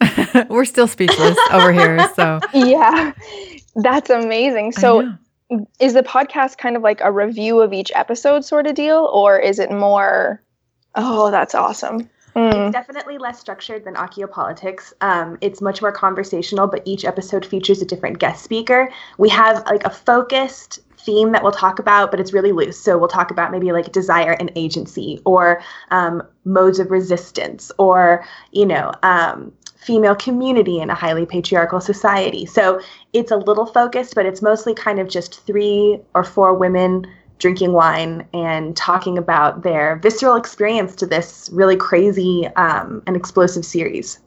We're 0.48 0.64
still 0.64 0.86
speechless 0.86 1.36
over 1.50 1.72
here. 1.72 2.08
So 2.14 2.40
yeah, 2.54 3.12
that's 3.76 4.10
amazing. 4.10 4.72
So. 4.72 5.14
Is 5.80 5.94
the 5.94 6.02
podcast 6.02 6.58
kind 6.58 6.76
of 6.76 6.82
like 6.82 7.00
a 7.00 7.10
review 7.10 7.60
of 7.60 7.72
each 7.72 7.90
episode 7.94 8.44
sort 8.44 8.66
of 8.66 8.74
deal, 8.74 9.10
or 9.12 9.38
is 9.38 9.58
it 9.58 9.70
more? 9.70 10.42
Oh, 10.94 11.30
that's 11.30 11.54
awesome. 11.54 12.08
Mm. 12.36 12.66
It's 12.66 12.72
definitely 12.72 13.18
less 13.18 13.40
structured 13.40 13.84
than 13.84 13.94
Accio 13.94 14.30
Politics. 14.30 14.92
Um, 15.00 15.38
it's 15.40 15.60
much 15.60 15.80
more 15.80 15.90
conversational, 15.90 16.66
but 16.66 16.82
each 16.84 17.04
episode 17.04 17.44
features 17.44 17.80
a 17.82 17.86
different 17.86 18.18
guest 18.18 18.44
speaker. 18.44 18.92
We 19.16 19.28
have 19.30 19.64
like 19.66 19.84
a 19.84 19.90
focused 19.90 20.80
theme 20.98 21.32
that 21.32 21.42
we'll 21.42 21.52
talk 21.52 21.78
about, 21.78 22.10
but 22.10 22.20
it's 22.20 22.32
really 22.32 22.52
loose. 22.52 22.78
So 22.78 22.98
we'll 22.98 23.08
talk 23.08 23.30
about 23.30 23.50
maybe 23.50 23.72
like 23.72 23.90
desire 23.92 24.32
and 24.32 24.52
agency, 24.54 25.20
or 25.24 25.62
um, 25.90 26.22
modes 26.44 26.78
of 26.78 26.90
resistance, 26.90 27.72
or 27.78 28.24
you 28.52 28.66
know, 28.66 28.92
um, 29.02 29.52
female 29.78 30.14
community 30.14 30.80
in 30.80 30.90
a 30.90 30.94
highly 30.94 31.24
patriarchal 31.24 31.80
society. 31.80 32.44
So 32.44 32.80
it's 33.12 33.30
a 33.30 33.36
little 33.36 33.66
focused, 33.66 34.14
but 34.14 34.26
it's 34.26 34.42
mostly 34.42 34.74
kind 34.74 34.98
of 34.98 35.08
just 35.08 35.46
three 35.46 36.00
or 36.14 36.24
four 36.24 36.52
women 36.54 37.06
drinking 37.38 37.72
wine 37.72 38.26
and 38.34 38.76
talking 38.76 39.16
about 39.16 39.62
their 39.62 39.96
visceral 40.02 40.34
experience 40.34 40.96
to 40.96 41.06
this 41.06 41.48
really 41.52 41.76
crazy 41.76 42.48
um, 42.56 43.02
and 43.06 43.16
explosive 43.16 43.64
series. 43.64 44.18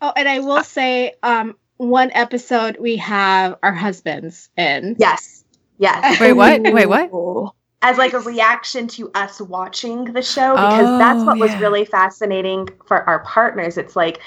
Oh, 0.00 0.12
and 0.16 0.28
I 0.28 0.38
will 0.38 0.62
say, 0.62 1.14
um, 1.22 1.56
one 1.78 2.12
episode 2.12 2.76
we 2.78 2.96
have 2.96 3.58
our 3.62 3.72
husbands 3.72 4.48
in. 4.56 4.94
Yes. 4.98 5.44
Yes. 5.78 6.20
Wait, 6.20 6.32
what? 6.32 6.62
Wait, 6.62 6.86
what? 6.86 7.52
As 7.82 7.98
like 7.98 8.12
a 8.12 8.20
reaction 8.20 8.86
to 8.88 9.10
us 9.16 9.40
watching 9.40 10.04
the 10.04 10.22
show, 10.22 10.54
because 10.54 10.98
that's 10.98 11.20
Oh, 11.22 11.26
what 11.26 11.38
was 11.38 11.52
really 11.56 11.84
fascinating 11.84 12.68
for 12.86 13.02
our 13.08 13.24
partners. 13.24 13.76
It's 13.76 13.96
like 13.96 14.20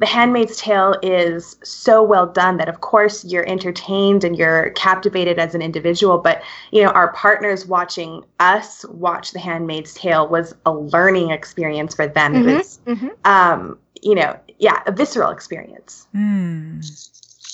The 0.00 0.06
Handmaid's 0.06 0.56
Tale 0.56 0.96
is 1.02 1.56
so 1.62 2.02
well 2.02 2.26
done 2.26 2.56
that, 2.56 2.70
of 2.70 2.80
course, 2.80 3.22
you're 3.26 3.46
entertained 3.46 4.24
and 4.24 4.34
you're 4.36 4.70
captivated 4.70 5.38
as 5.38 5.54
an 5.54 5.60
individual. 5.60 6.16
But, 6.16 6.42
you 6.72 6.82
know, 6.82 6.88
our 6.90 7.12
partners 7.12 7.66
watching 7.66 8.24
us 8.40 8.86
watch 8.86 9.32
The 9.32 9.38
Handmaid's 9.38 9.92
Tale 9.92 10.26
was 10.26 10.54
a 10.64 10.72
learning 10.72 11.30
experience 11.30 11.94
for 11.94 12.06
them. 12.06 12.32
Mhm, 12.32 12.48
It 12.48 12.56
was, 12.56 12.80
mhm. 12.86 13.26
um, 13.26 13.78
you 14.00 14.14
know, 14.14 14.34
yeah, 14.58 14.82
a 14.86 14.92
visceral 14.92 15.30
experience. 15.30 16.06
Hmm. 16.12 16.80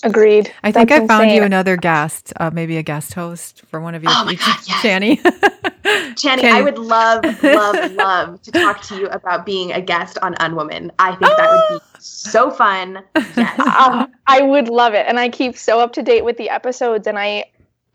Agreed. 0.02 0.52
I 0.62 0.72
think 0.72 0.90
That's 0.90 1.04
I 1.04 1.06
found 1.06 1.30
you 1.30 1.42
another 1.42 1.76
guest, 1.76 2.32
uh, 2.38 2.50
maybe 2.52 2.76
a 2.76 2.82
guest 2.82 3.14
host 3.14 3.62
for 3.66 3.80
one 3.80 3.94
of 3.94 4.02
your 4.02 4.12
Oh 4.14 4.24
my 4.24 4.34
God, 4.34 4.58
yes. 4.66 4.82
Channy. 4.82 5.18
Channy, 5.20 6.14
Channy. 6.14 6.44
I 6.44 6.62
would 6.62 6.78
love, 6.78 7.24
love, 7.42 7.92
love 7.92 8.42
to 8.42 8.52
talk 8.52 8.82
to 8.82 8.96
you 8.96 9.06
about 9.08 9.46
being 9.46 9.72
a 9.72 9.80
guest 9.80 10.18
on 10.20 10.34
Unwoman. 10.34 10.90
I 10.98 11.14
think 11.16 11.36
that 11.36 11.50
would 11.50 11.78
be 11.78 11.84
so 11.98 12.50
fun. 12.50 13.02
Yes. 13.36 13.58
Um, 13.60 14.12
I 14.26 14.42
would 14.42 14.68
love 14.68 14.94
it, 14.94 15.06
and 15.08 15.18
I 15.18 15.28
keep 15.28 15.56
so 15.56 15.80
up 15.80 15.92
to 15.94 16.02
date 16.02 16.24
with 16.24 16.36
the 16.36 16.50
episodes, 16.50 17.06
and 17.06 17.18
I 17.18 17.46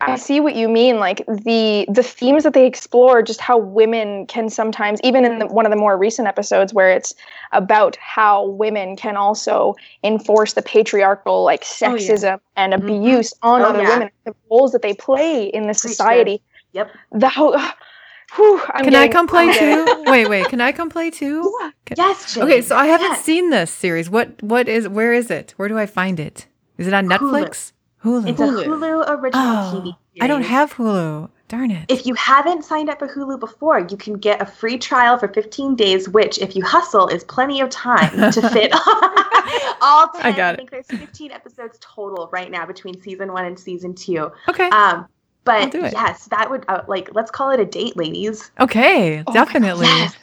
I 0.01 0.15
see 0.17 0.39
what 0.39 0.55
you 0.55 0.67
mean. 0.67 0.97
Like 0.97 1.25
the 1.27 1.85
the 1.89 2.03
themes 2.03 2.43
that 2.43 2.53
they 2.53 2.65
explore, 2.65 3.21
just 3.21 3.39
how 3.41 3.57
women 3.57 4.25
can 4.27 4.49
sometimes, 4.49 4.99
even 5.03 5.25
in 5.25 5.39
the, 5.39 5.47
one 5.47 5.65
of 5.65 5.71
the 5.71 5.77
more 5.77 5.97
recent 5.97 6.27
episodes, 6.27 6.73
where 6.73 6.89
it's 6.89 7.13
about 7.51 7.95
how 7.97 8.47
women 8.47 8.95
can 8.95 9.15
also 9.15 9.75
enforce 10.03 10.53
the 10.53 10.61
patriarchal 10.61 11.43
like 11.43 11.63
Oh, 11.83 11.95
yeah. 11.95 11.97
sexism 12.11 12.39
and 12.55 12.73
Mhm. 12.73 12.97
abuse 12.97 13.33
on 13.43 13.61
Oh, 13.61 13.69
other 13.69 13.79
yeah. 13.81 13.89
women, 13.89 14.09
the 14.25 14.35
roles 14.49 14.71
that 14.71 14.81
they 14.81 14.93
play 14.93 15.45
in 15.45 15.63
the 15.63 15.67
Preach, 15.73 15.81
society. 15.91 16.41
Yep. 16.73 16.91
The 17.11 17.29
whole. 17.29 17.57
Whew, 18.35 18.61
I'm 18.73 18.83
can 18.85 18.95
I 18.95 19.09
come 19.09 19.27
play 19.27 19.51
too? 19.51 20.05
Wait, 20.07 20.25
wait. 20.25 20.47
Can 20.47 20.61
I 20.61 20.71
come 20.71 20.89
play 20.89 21.09
too? 21.09 21.53
Yes, 21.97 22.33
Jane. 22.33 22.43
Okay, 22.43 22.61
so 22.61 22.77
I 22.77 22.85
haven't 22.87 23.09
Yes. 23.11 23.23
seen 23.25 23.49
this 23.49 23.71
series. 23.71 24.09
What? 24.09 24.41
What 24.41 24.69
is? 24.69 24.87
Where 24.87 25.11
is 25.11 25.29
it? 25.29 25.53
Where 25.57 25.67
do 25.67 25.77
I 25.77 25.85
find 25.85 26.17
it? 26.19 26.47
Is 26.77 26.87
it 26.87 26.93
on 26.93 27.07
Netflix? 27.07 27.19
Hulu. 27.19 27.71
It's 28.03 28.39
a 28.39 28.43
Hulu. 28.43 28.65
Hulu 28.65 29.09
original 29.09 29.31
oh, 29.33 29.71
TV. 29.73 29.95
I 30.21 30.27
don't 30.27 30.43
have 30.43 30.73
Hulu. 30.73 31.29
Darn 31.47 31.69
it. 31.69 31.85
If 31.89 32.05
you 32.05 32.13
haven't 32.13 32.63
signed 32.63 32.89
up 32.89 32.99
for 32.99 33.07
Hulu 33.07 33.39
before, 33.39 33.79
you 33.79 33.97
can 33.97 34.13
get 34.13 34.41
a 34.41 34.45
free 34.45 34.77
trial 34.77 35.17
for 35.17 35.27
15 35.27 35.75
days, 35.75 36.07
which, 36.07 36.39
if 36.39 36.55
you 36.55 36.63
hustle, 36.63 37.07
is 37.07 37.23
plenty 37.25 37.59
of 37.59 37.69
time 37.69 38.31
to 38.31 38.49
fit 38.49 38.71
all 39.81 40.07
10. 40.07 40.21
I 40.21 40.33
got 40.35 40.53
it. 40.53 40.53
I 40.53 40.55
think 40.55 40.71
there's 40.71 40.87
15 40.87 41.31
episodes 41.31 41.77
total 41.81 42.29
right 42.31 42.49
now 42.49 42.65
between 42.65 42.99
season 43.01 43.33
one 43.33 43.45
and 43.45 43.59
season 43.59 43.93
two. 43.93 44.31
okay. 44.47 44.65
Um, 44.65 44.71
I'll 44.71 45.09
but 45.43 45.71
do 45.71 45.83
it. 45.83 45.93
yes, 45.93 46.27
that 46.27 46.49
would 46.49 46.65
uh, 46.67 46.83
like 46.87 47.09
let's 47.13 47.31
call 47.31 47.49
it 47.49 47.59
a 47.59 47.65
date, 47.65 47.97
ladies. 47.97 48.51
okay. 48.59 49.15
Oh 49.15 49.17
my 49.17 49.23
God, 49.23 49.33
definitely. 49.33 49.87
Yes. 49.87 50.15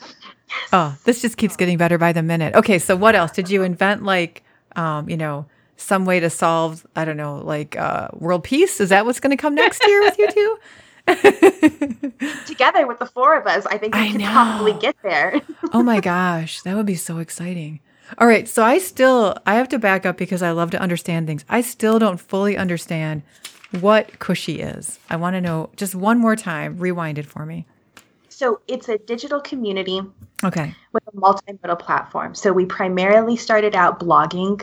Oh, 0.73 0.97
this 1.05 1.21
just 1.21 1.37
keeps 1.37 1.57
getting 1.57 1.77
better 1.77 1.99
by 1.99 2.13
the 2.13 2.23
minute. 2.23 2.55
Okay, 2.55 2.79
so 2.79 2.97
what 2.97 3.15
else? 3.15 3.33
Did 3.33 3.51
you 3.51 3.63
invent 3.63 4.05
like 4.05 4.45
um, 4.77 5.09
you 5.11 5.17
know, 5.17 5.47
some 5.79 6.05
way 6.05 6.21
to 6.21 6.29
solve, 6.29 6.87
I 6.95 7.05
don't 7.07 7.17
know, 7.17 7.37
like 7.39 7.77
uh 7.79 8.09
world 8.13 8.45
peace? 8.45 8.81
Is 8.81 8.91
that 8.91 9.07
what's 9.07 9.21
gonna 9.21 9.37
come 9.39 9.55
next 9.55 9.83
year 9.87 10.01
with 10.03 10.19
you 10.19 10.31
two? 10.39 10.59
Together 12.47 12.87
with 12.87 12.99
the 12.99 13.07
four 13.07 13.37
of 13.37 13.47
us, 13.47 13.65
I 13.67 13.79
think 13.79 13.95
we 13.95 14.01
I 14.01 14.13
could 14.13 14.21
probably 14.23 14.73
get 14.75 14.97
there. 15.03 15.41
oh 15.73 15.83
my 15.83 16.01
gosh, 16.01 16.61
that 16.63 16.77
would 16.77 16.87
be 16.87 16.95
so 16.97 17.19
exciting. 17.19 17.81
All 18.19 18.27
right, 18.27 18.49
so 18.49 18.63
I 18.65 18.79
still 18.79 19.37
I 19.47 19.55
have 19.55 19.69
to 19.69 19.79
back 19.79 20.05
up 20.07 20.17
because 20.17 20.43
I 20.43 20.51
love 20.51 20.71
to 20.73 20.81
understand 20.81 21.27
things. 21.27 21.45
I 21.49 21.61
still 21.61 21.99
don't 21.99 22.19
fully 22.19 22.57
understand 22.57 23.23
what 23.81 24.19
Cushy 24.19 24.61
is. 24.61 24.99
I 25.11 25.17
want 25.17 25.35
to 25.35 25.41
know 25.41 25.71
just 25.77 25.95
one 25.95 26.19
more 26.19 26.37
time. 26.37 26.79
Rewind 26.79 27.19
it 27.19 27.27
for 27.27 27.45
me. 27.47 27.67
so 28.29 28.61
it's 28.69 28.89
a 28.89 28.97
digital 28.99 29.41
community 29.41 30.01
Okay. 30.45 30.75
with 30.93 31.03
a 31.09 31.13
multimodal 31.17 31.79
platform. 31.79 32.35
So 32.35 32.53
we 32.53 32.65
primarily 32.65 33.37
started 33.37 33.75
out 33.75 34.01
blogging 34.01 34.63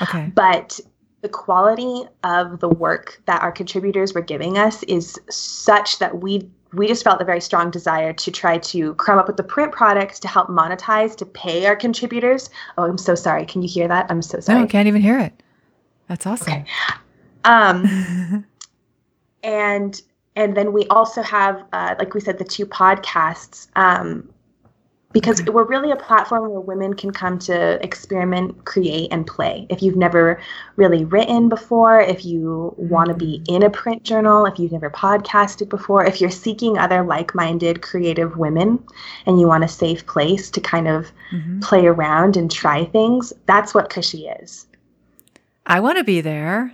Okay. 0.00 0.30
but 0.34 0.80
the 1.22 1.28
quality 1.28 2.04
of 2.24 2.58
the 2.60 2.68
work 2.68 3.20
that 3.26 3.42
our 3.42 3.52
contributors 3.52 4.12
were 4.12 4.20
giving 4.20 4.58
us 4.58 4.82
is 4.84 5.20
such 5.30 5.98
that 5.98 6.20
we 6.20 6.48
we 6.72 6.86
just 6.86 7.04
felt 7.04 7.20
a 7.20 7.24
very 7.24 7.40
strong 7.40 7.70
desire 7.70 8.14
to 8.14 8.30
try 8.30 8.56
to 8.56 8.94
come 8.94 9.18
up 9.18 9.26
with 9.26 9.36
the 9.36 9.42
print 9.42 9.72
products 9.72 10.18
to 10.20 10.28
help 10.28 10.48
monetize 10.48 11.14
to 11.16 11.26
pay 11.26 11.66
our 11.66 11.76
contributors. 11.76 12.48
Oh, 12.78 12.84
I'm 12.84 12.96
so 12.96 13.14
sorry. 13.14 13.44
Can 13.44 13.60
you 13.60 13.68
hear 13.68 13.86
that? 13.88 14.06
I'm 14.08 14.22
so 14.22 14.38
No, 14.38 14.40
sorry. 14.40 14.62
I 14.62 14.66
can't 14.66 14.88
even 14.88 15.02
hear 15.02 15.18
it. 15.18 15.42
That's 16.08 16.26
awesome. 16.26 16.64
Um, 17.44 18.46
and 19.42 20.00
and 20.34 20.56
then 20.56 20.72
we 20.72 20.86
also 20.88 21.22
have, 21.22 21.62
uh, 21.74 21.94
like 21.98 22.14
we 22.14 22.20
said, 22.20 22.38
the 22.38 22.44
two 22.44 22.64
podcasts. 22.64 23.68
Um, 23.76 24.32
because 25.12 25.40
Okay. 25.40 25.50
we're 25.50 25.64
really 25.64 25.90
a 25.90 25.96
platform 25.96 26.50
where 26.50 26.60
women 26.60 26.94
can 26.94 27.10
come 27.12 27.38
to 27.40 27.82
experiment, 27.84 28.64
create, 28.64 29.08
and 29.12 29.26
play. 29.26 29.66
If 29.68 29.82
you've 29.82 29.96
never 29.96 30.40
really 30.76 31.04
written 31.04 31.48
before, 31.48 32.00
if 32.00 32.24
you 32.24 32.74
want 32.78 33.08
to 33.08 33.14
be 33.14 33.42
in 33.48 33.62
a 33.62 33.70
print 33.70 34.02
journal, 34.04 34.46
if 34.46 34.58
you've 34.58 34.72
never 34.72 34.90
podcasted 34.90 35.68
before, 35.68 36.04
if 36.04 36.20
you're 36.20 36.30
seeking 36.30 36.78
other 36.78 37.02
like 37.02 37.34
minded 37.34 37.82
creative 37.82 38.36
women 38.38 38.82
and 39.26 39.38
you 39.40 39.46
want 39.46 39.64
a 39.64 39.68
safe 39.68 40.06
place 40.06 40.50
to 40.50 40.60
kind 40.60 40.88
of 40.88 41.12
Mhm. 41.32 41.60
play 41.62 41.86
around 41.86 42.36
and 42.36 42.50
try 42.50 42.84
things, 42.86 43.32
that's 43.46 43.74
what 43.74 43.90
Cushy 43.90 44.26
is. 44.28 44.66
I 45.66 45.80
want 45.80 45.98
to 45.98 46.04
be 46.04 46.20
there. 46.20 46.72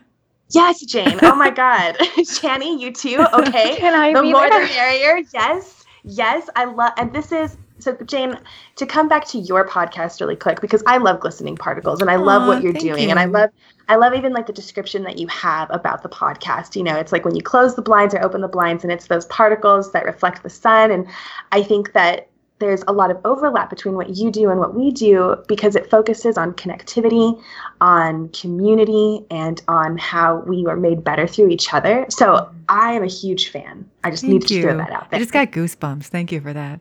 Yes, 0.50 0.80
Jane. 0.82 1.18
Oh 1.22 1.34
my 1.34 1.50
God. 1.64 1.96
Channy, 2.18 2.80
you 2.80 2.92
too? 2.92 3.24
Okay. 3.34 3.76
Can 3.78 3.94
I 3.94 4.12
the 4.14 4.22
be 4.22 4.32
more 4.32 4.48
there? 4.48 4.60
the 4.66 4.72
merrier. 4.72 5.18
Yes. 5.34 5.84
Yes. 6.04 6.48
I 6.56 6.64
love, 6.64 6.92
and 6.96 7.12
this 7.12 7.32
is, 7.32 7.56
so 7.78 7.96
Jane, 8.04 8.38
to 8.76 8.86
come 8.86 9.08
back 9.08 9.26
to 9.28 9.38
your 9.38 9.66
podcast 9.66 10.20
really 10.20 10.36
quick, 10.36 10.60
because 10.60 10.82
I 10.86 10.98
love 10.98 11.20
glistening 11.20 11.56
particles 11.56 12.00
and 12.00 12.10
I 12.10 12.16
love 12.16 12.42
Aw, 12.42 12.48
what 12.48 12.62
you're 12.62 12.72
thank 12.72 12.84
doing. 12.84 13.10
And 13.10 13.18
I 13.18 13.26
love, 13.26 13.50
I 13.88 13.96
love 13.96 14.14
even 14.14 14.32
like 14.32 14.46
the 14.46 14.52
description 14.52 15.04
that 15.04 15.18
you 15.18 15.26
have 15.28 15.70
about 15.70 16.02
the 16.02 16.08
podcast. 16.08 16.76
You 16.76 16.82
know, 16.82 16.96
it's 16.96 17.12
like 17.12 17.24
when 17.24 17.36
you 17.36 17.42
close 17.42 17.74
the 17.76 17.82
blinds 17.82 18.14
or 18.14 18.22
open 18.22 18.40
the 18.40 18.48
blinds 18.48 18.84
and 18.84 18.92
it's 18.92 19.06
those 19.06 19.26
particles 19.26 19.92
that 19.92 20.04
reflect 20.04 20.42
the 20.42 20.50
sun. 20.50 20.90
And 20.90 21.06
I 21.52 21.62
think 21.62 21.92
that 21.92 22.28
there's 22.58 22.82
a 22.88 22.92
lot 22.92 23.10
of 23.10 23.18
overlap 23.24 23.70
between 23.70 23.94
what 23.94 24.16
you 24.16 24.30
do 24.30 24.50
and 24.50 24.58
what 24.58 24.74
we 24.74 24.90
do 24.90 25.36
because 25.46 25.76
it 25.76 25.88
focuses 25.88 26.36
on 26.36 26.52
connectivity, 26.54 27.40
on 27.80 28.28
community, 28.30 29.24
and 29.30 29.62
on 29.68 29.96
how 29.96 30.38
we 30.40 30.66
are 30.66 30.76
made 30.76 31.04
better 31.04 31.26
through 31.26 31.48
each 31.50 31.72
other. 31.72 32.06
So 32.10 32.50
I 32.68 32.94
am 32.94 33.04
a 33.04 33.08
huge 33.08 33.50
fan. 33.50 33.88
I 34.02 34.10
just 34.10 34.24
need 34.24 34.46
to 34.48 34.54
you. 34.54 34.62
throw 34.62 34.76
that 34.76 34.90
out 34.90 35.10
there. 35.10 35.18
I 35.18 35.22
just 35.22 35.32
got 35.32 35.52
goosebumps. 35.52 36.06
Thank 36.06 36.32
you 36.32 36.40
for 36.40 36.52
that. 36.52 36.80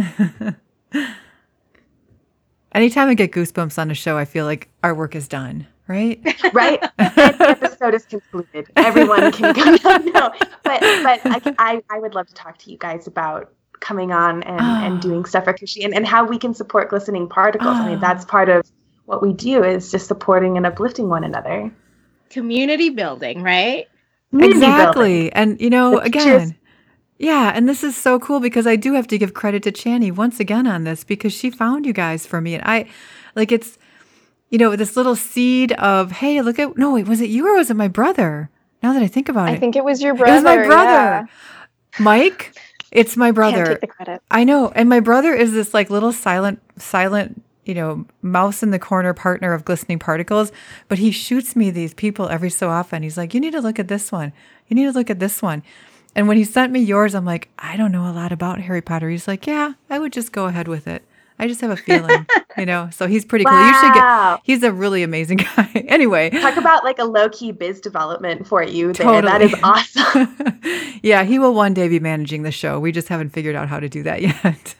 Anytime 2.72 3.08
I 3.08 3.14
get 3.14 3.32
goosebumps 3.32 3.78
on 3.78 3.90
a 3.90 3.94
show, 3.94 4.16
I 4.16 4.24
feel 4.24 4.44
like 4.44 4.68
our 4.84 4.94
work 4.94 5.16
is 5.16 5.26
done, 5.26 5.66
right? 5.88 6.20
right? 6.52 6.80
the 6.98 7.56
episode 7.60 7.94
is 7.94 8.04
concluded. 8.04 8.68
Everyone 8.76 9.32
can 9.32 9.52
go. 9.54 9.62
No, 9.82 9.96
no. 9.98 10.30
but 10.62 10.80
but 10.80 11.20
I, 11.24 11.40
I 11.58 11.82
I 11.90 11.98
would 11.98 12.14
love 12.14 12.28
to 12.28 12.34
talk 12.34 12.58
to 12.58 12.70
you 12.70 12.78
guys 12.78 13.06
about 13.08 13.52
coming 13.80 14.12
on 14.12 14.42
and, 14.44 14.58
Ah. 14.60 14.84
and 14.86 15.00
doing 15.06 15.24
stuff 15.24 15.44
for 15.44 15.52
Cushy 15.52 15.82
and, 15.82 15.94
and 15.94 16.06
how 16.06 16.24
we 16.24 16.38
can 16.38 16.54
support 16.54 16.90
glistening 16.90 17.28
particles. 17.28 17.76
I 17.76 17.88
mean, 17.90 18.00
that's 18.06 18.24
part 18.24 18.48
of 18.48 18.62
what 19.06 19.20
we 19.20 19.32
do 19.32 19.64
is 19.64 19.90
just 19.90 20.06
supporting 20.06 20.56
and 20.56 20.64
uplifting 20.64 21.08
one 21.08 21.24
another. 21.24 21.72
Community 22.28 22.90
building, 22.90 23.42
right? 23.42 23.88
Community 24.30 24.60
building. 24.60 24.78
exactly. 24.78 25.32
And 25.32 25.60
you 25.60 25.70
know, 25.70 25.98
It's 25.98 26.06
again, 26.06 26.48
just- 26.50 26.54
yeah, 27.20 27.52
and 27.54 27.68
this 27.68 27.84
is 27.84 27.96
so 27.96 28.18
cool 28.18 28.40
because 28.40 28.66
I 28.66 28.74
do 28.76 28.94
have 28.94 29.06
to 29.08 29.18
give 29.18 29.34
credit 29.34 29.62
to 29.64 29.72
Channy 29.72 30.10
once 30.10 30.40
again 30.40 30.66
on 30.66 30.84
this 30.84 31.04
because 31.04 31.32
she 31.32 31.50
found 31.50 31.86
you 31.86 31.92
guys 31.92 32.26
for 32.26 32.40
me. 32.40 32.54
And 32.54 32.64
I 32.64 32.88
like 33.36 33.52
it's 33.52 33.78
you 34.50 34.58
know, 34.58 34.74
this 34.74 34.96
little 34.96 35.14
seed 35.14 35.72
of, 35.72 36.10
hey, 36.10 36.42
look 36.42 36.58
at, 36.58 36.76
no, 36.76 36.94
wait, 36.94 37.06
was 37.06 37.20
it 37.20 37.30
you 37.30 37.46
or 37.46 37.56
was 37.56 37.70
it 37.70 37.74
my 37.76 37.86
brother? 37.88 38.50
Now 38.82 38.92
that 38.92 39.02
I 39.02 39.06
think 39.06 39.28
about 39.28 39.48
I 39.48 39.52
it, 39.52 39.54
I 39.54 39.58
think 39.58 39.76
it 39.76 39.84
was 39.84 40.02
your 40.02 40.14
brother. 40.14 40.32
it 40.32 40.34
was 40.34 40.44
my 40.44 40.56
brother. 40.56 40.90
yeah. 40.90 41.26
Mike, 42.00 42.52
it's 42.90 43.16
my 43.16 43.26
Can't 43.26 43.34
brother. 43.36 43.66
take 43.66 43.80
the 43.80 43.86
credit. 43.86 44.22
I 44.30 44.42
know. 44.42 44.72
And 44.74 44.88
my 44.88 44.98
brother 45.00 45.34
is 45.34 45.52
this 45.52 45.72
like 45.72 45.88
little 45.88 46.12
silent, 46.12 46.60
silent, 46.78 47.42
you 47.64 47.74
know, 47.74 48.06
mouse 48.22 48.62
in 48.62 48.72
the 48.72 48.78
corner 48.80 49.14
partner 49.14 49.52
of 49.52 49.64
glistening 49.64 50.00
particles. 50.00 50.50
But 50.88 50.98
he 50.98 51.12
shoots 51.12 51.54
me 51.54 51.70
these 51.70 51.94
people 51.94 52.28
every 52.28 52.50
so 52.50 52.70
often. 52.70 53.04
He's 53.04 53.16
like, 53.16 53.34
you 53.34 53.40
need 53.40 53.52
to 53.52 53.60
look 53.60 53.78
at 53.78 53.86
this 53.86 54.10
one. 54.10 54.32
You 54.66 54.74
need 54.74 54.86
to 54.86 54.92
look 54.92 55.10
at 55.10 55.20
this 55.20 55.40
one. 55.42 55.62
And 56.14 56.26
when 56.28 56.36
he 56.36 56.44
sent 56.44 56.72
me 56.72 56.80
yours, 56.80 57.14
I'm 57.14 57.24
like, 57.24 57.48
I 57.58 57.76
don't 57.76 57.92
know 57.92 58.08
a 58.08 58.12
lot 58.12 58.32
about 58.32 58.60
Harry 58.60 58.82
Potter. 58.82 59.08
He's 59.08 59.28
like, 59.28 59.46
yeah, 59.46 59.74
I 59.88 59.98
would 59.98 60.12
just 60.12 60.32
go 60.32 60.46
ahead 60.46 60.68
with 60.68 60.86
it. 60.86 61.04
I 61.38 61.48
just 61.48 61.62
have 61.62 61.70
a 61.70 61.76
feeling, 61.76 62.26
you 62.58 62.66
know. 62.66 62.90
So 62.92 63.06
he's 63.06 63.24
pretty 63.24 63.46
cool. 63.46 63.58
You 63.58 63.74
should 63.80 63.94
get. 63.94 64.40
He's 64.44 64.62
a 64.62 64.70
really 64.70 65.02
amazing 65.02 65.38
guy. 65.56 65.70
anyway, 65.88 66.28
Talk 66.28 66.58
about 66.58 66.84
like 66.84 66.98
a 66.98 67.04
low 67.04 67.30
key 67.30 67.50
biz 67.50 67.80
development 67.80 68.46
for 68.46 68.62
you 68.62 68.92
there. 68.92 69.06
Totally. 69.06 69.22
That 69.22 69.40
is 69.40 69.54
awesome. 69.62 70.60
yeah, 71.02 71.24
he 71.24 71.38
will 71.38 71.54
one 71.54 71.72
day 71.72 71.88
be 71.88 71.98
managing 71.98 72.42
the 72.42 72.50
show. 72.50 72.78
We 72.78 72.92
just 72.92 73.08
haven't 73.08 73.30
figured 73.30 73.56
out 73.56 73.68
how 73.68 73.80
to 73.80 73.88
do 73.88 74.02
that 74.02 74.20
yet. 74.20 74.74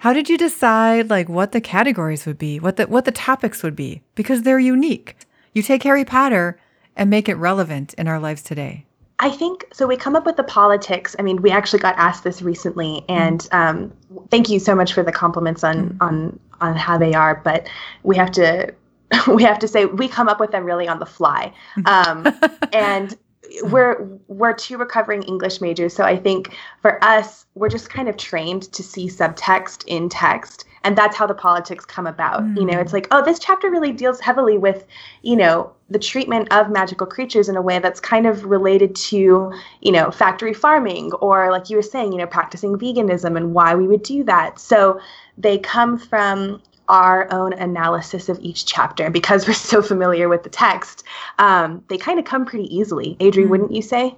how 0.00 0.12
did 0.12 0.28
you 0.28 0.36
decide 0.36 1.08
like 1.08 1.30
what 1.30 1.52
the 1.52 1.60
categories 1.62 2.26
would 2.26 2.36
be, 2.36 2.60
what 2.60 2.76
the 2.76 2.86
what 2.86 3.06
the 3.06 3.12
topics 3.12 3.62
would 3.62 3.74
be? 3.74 4.02
Because 4.14 4.42
they're 4.42 4.58
unique. 4.58 5.16
You 5.54 5.62
take 5.62 5.84
Harry 5.84 6.04
Potter 6.04 6.60
and 6.96 7.08
make 7.08 7.30
it 7.30 7.36
relevant 7.36 7.94
in 7.94 8.08
our 8.08 8.20
lives 8.20 8.42
today. 8.42 8.84
I 9.22 9.30
think 9.30 9.68
so. 9.72 9.86
We 9.86 9.96
come 9.96 10.16
up 10.16 10.26
with 10.26 10.36
the 10.36 10.42
politics. 10.42 11.14
I 11.16 11.22
mean, 11.22 11.40
we 11.42 11.52
actually 11.52 11.78
got 11.78 11.96
asked 11.96 12.24
this 12.24 12.42
recently, 12.42 13.04
and 13.08 13.48
um, 13.52 13.92
thank 14.32 14.48
you 14.48 14.58
so 14.58 14.74
much 14.74 14.92
for 14.92 15.04
the 15.04 15.12
compliments 15.12 15.62
on 15.62 15.96
on 16.00 16.40
on 16.60 16.74
how 16.74 16.98
they 16.98 17.14
are. 17.14 17.40
But 17.44 17.68
we 18.02 18.16
have 18.16 18.32
to 18.32 18.74
we 19.32 19.44
have 19.44 19.60
to 19.60 19.68
say 19.68 19.84
we 19.84 20.08
come 20.08 20.28
up 20.28 20.40
with 20.40 20.50
them 20.50 20.64
really 20.64 20.88
on 20.88 20.98
the 20.98 21.06
fly, 21.06 21.54
um, 21.86 22.26
and 22.72 23.16
Hmm. 23.60 23.70
we're 23.70 24.08
we're 24.28 24.52
two 24.52 24.78
recovering 24.78 25.22
English 25.22 25.60
majors. 25.60 25.94
So 25.94 26.04
I 26.04 26.16
think 26.16 26.54
for 26.80 27.02
us, 27.04 27.46
we're 27.54 27.68
just 27.68 27.90
kind 27.90 28.08
of 28.08 28.16
trained 28.16 28.72
to 28.72 28.82
see 28.82 29.08
subtext 29.08 29.84
in 29.86 30.08
text. 30.08 30.64
And 30.84 30.98
that's 30.98 31.14
how 31.16 31.28
the 31.28 31.34
politics 31.34 31.84
come 31.84 32.08
about. 32.08 32.42
You 32.56 32.64
know, 32.64 32.80
it's 32.80 32.90
hmm. 32.90 32.96
like, 32.96 33.08
oh, 33.12 33.24
this 33.24 33.38
chapter 33.38 33.70
really 33.70 33.92
deals 33.92 34.20
heavily 34.20 34.58
with, 34.58 34.84
you 35.22 35.36
know, 35.36 35.72
the 35.90 35.98
treatment 35.98 36.52
of 36.52 36.70
magical 36.70 37.06
creatures 37.06 37.48
in 37.48 37.56
a 37.56 37.62
way 37.62 37.78
that's 37.78 38.00
kind 38.00 38.26
of 38.26 38.46
related 38.46 38.96
to, 38.96 39.52
you 39.80 39.92
know, 39.92 40.10
factory 40.10 40.54
farming 40.54 41.12
or 41.14 41.50
like 41.52 41.70
you 41.70 41.76
were 41.76 41.82
saying, 41.82 42.12
you 42.12 42.18
know, 42.18 42.26
practicing 42.26 42.76
veganism 42.76 43.36
and 43.36 43.54
why 43.54 43.74
we 43.74 43.86
would 43.86 44.02
do 44.02 44.24
that. 44.24 44.58
So 44.58 44.98
they 45.38 45.58
come 45.58 45.98
from 45.98 46.62
our 46.92 47.26
own 47.32 47.54
analysis 47.54 48.28
of 48.28 48.38
each 48.40 48.66
chapter 48.66 49.10
because 49.10 49.48
we're 49.48 49.54
so 49.54 49.82
familiar 49.82 50.28
with 50.28 50.44
the 50.44 50.50
text. 50.50 51.02
Um, 51.38 51.82
they 51.88 51.96
kind 51.96 52.18
of 52.20 52.24
come 52.24 52.44
pretty 52.44 52.72
easily. 52.74 53.16
Adri, 53.18 53.46
Mm. 53.46 53.48
wouldn't 53.48 53.72
you 53.72 53.82
say? 53.82 54.14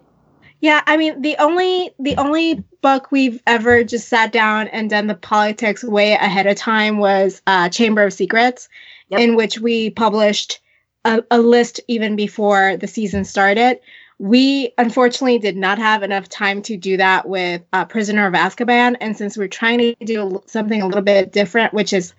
Yeah, 0.60 0.82
I 0.86 0.96
mean 0.96 1.22
the 1.22 1.36
only 1.38 1.90
the 1.98 2.16
only 2.16 2.64
book 2.82 3.12
we've 3.12 3.40
ever 3.46 3.84
just 3.84 4.08
sat 4.08 4.32
down 4.32 4.68
and 4.68 4.90
done 4.90 5.06
the 5.06 5.14
politics 5.14 5.84
way 5.84 6.12
ahead 6.12 6.46
of 6.46 6.56
time 6.56 6.98
was 6.98 7.40
uh, 7.46 7.68
Chamber 7.68 8.02
of 8.02 8.12
Secrets, 8.12 8.68
Yep. 9.08 9.20
in 9.20 9.36
which 9.36 9.58
we 9.60 9.90
published 9.90 10.60
a, 11.04 11.22
a 11.30 11.38
list 11.38 11.80
even 11.86 12.16
before 12.16 12.76
the 12.78 12.86
season 12.86 13.24
started. 13.24 13.78
We 14.18 14.72
unfortunately 14.78 15.38
did 15.38 15.56
not 15.56 15.78
have 15.78 16.02
enough 16.02 16.28
time 16.28 16.62
to 16.62 16.76
do 16.76 16.96
that 16.96 17.28
with 17.28 17.60
uh, 17.72 17.84
Prisoner 17.84 18.26
of 18.26 18.32
Azkaban, 18.32 18.96
and 19.00 19.16
since 19.16 19.36
we're 19.36 19.48
trying 19.48 19.78
to 19.78 19.94
do 20.04 20.42
something 20.46 20.80
a 20.80 20.86
little 20.86 21.02
bit 21.02 21.32
different, 21.32 21.74
which 21.74 21.92
is 21.92 22.14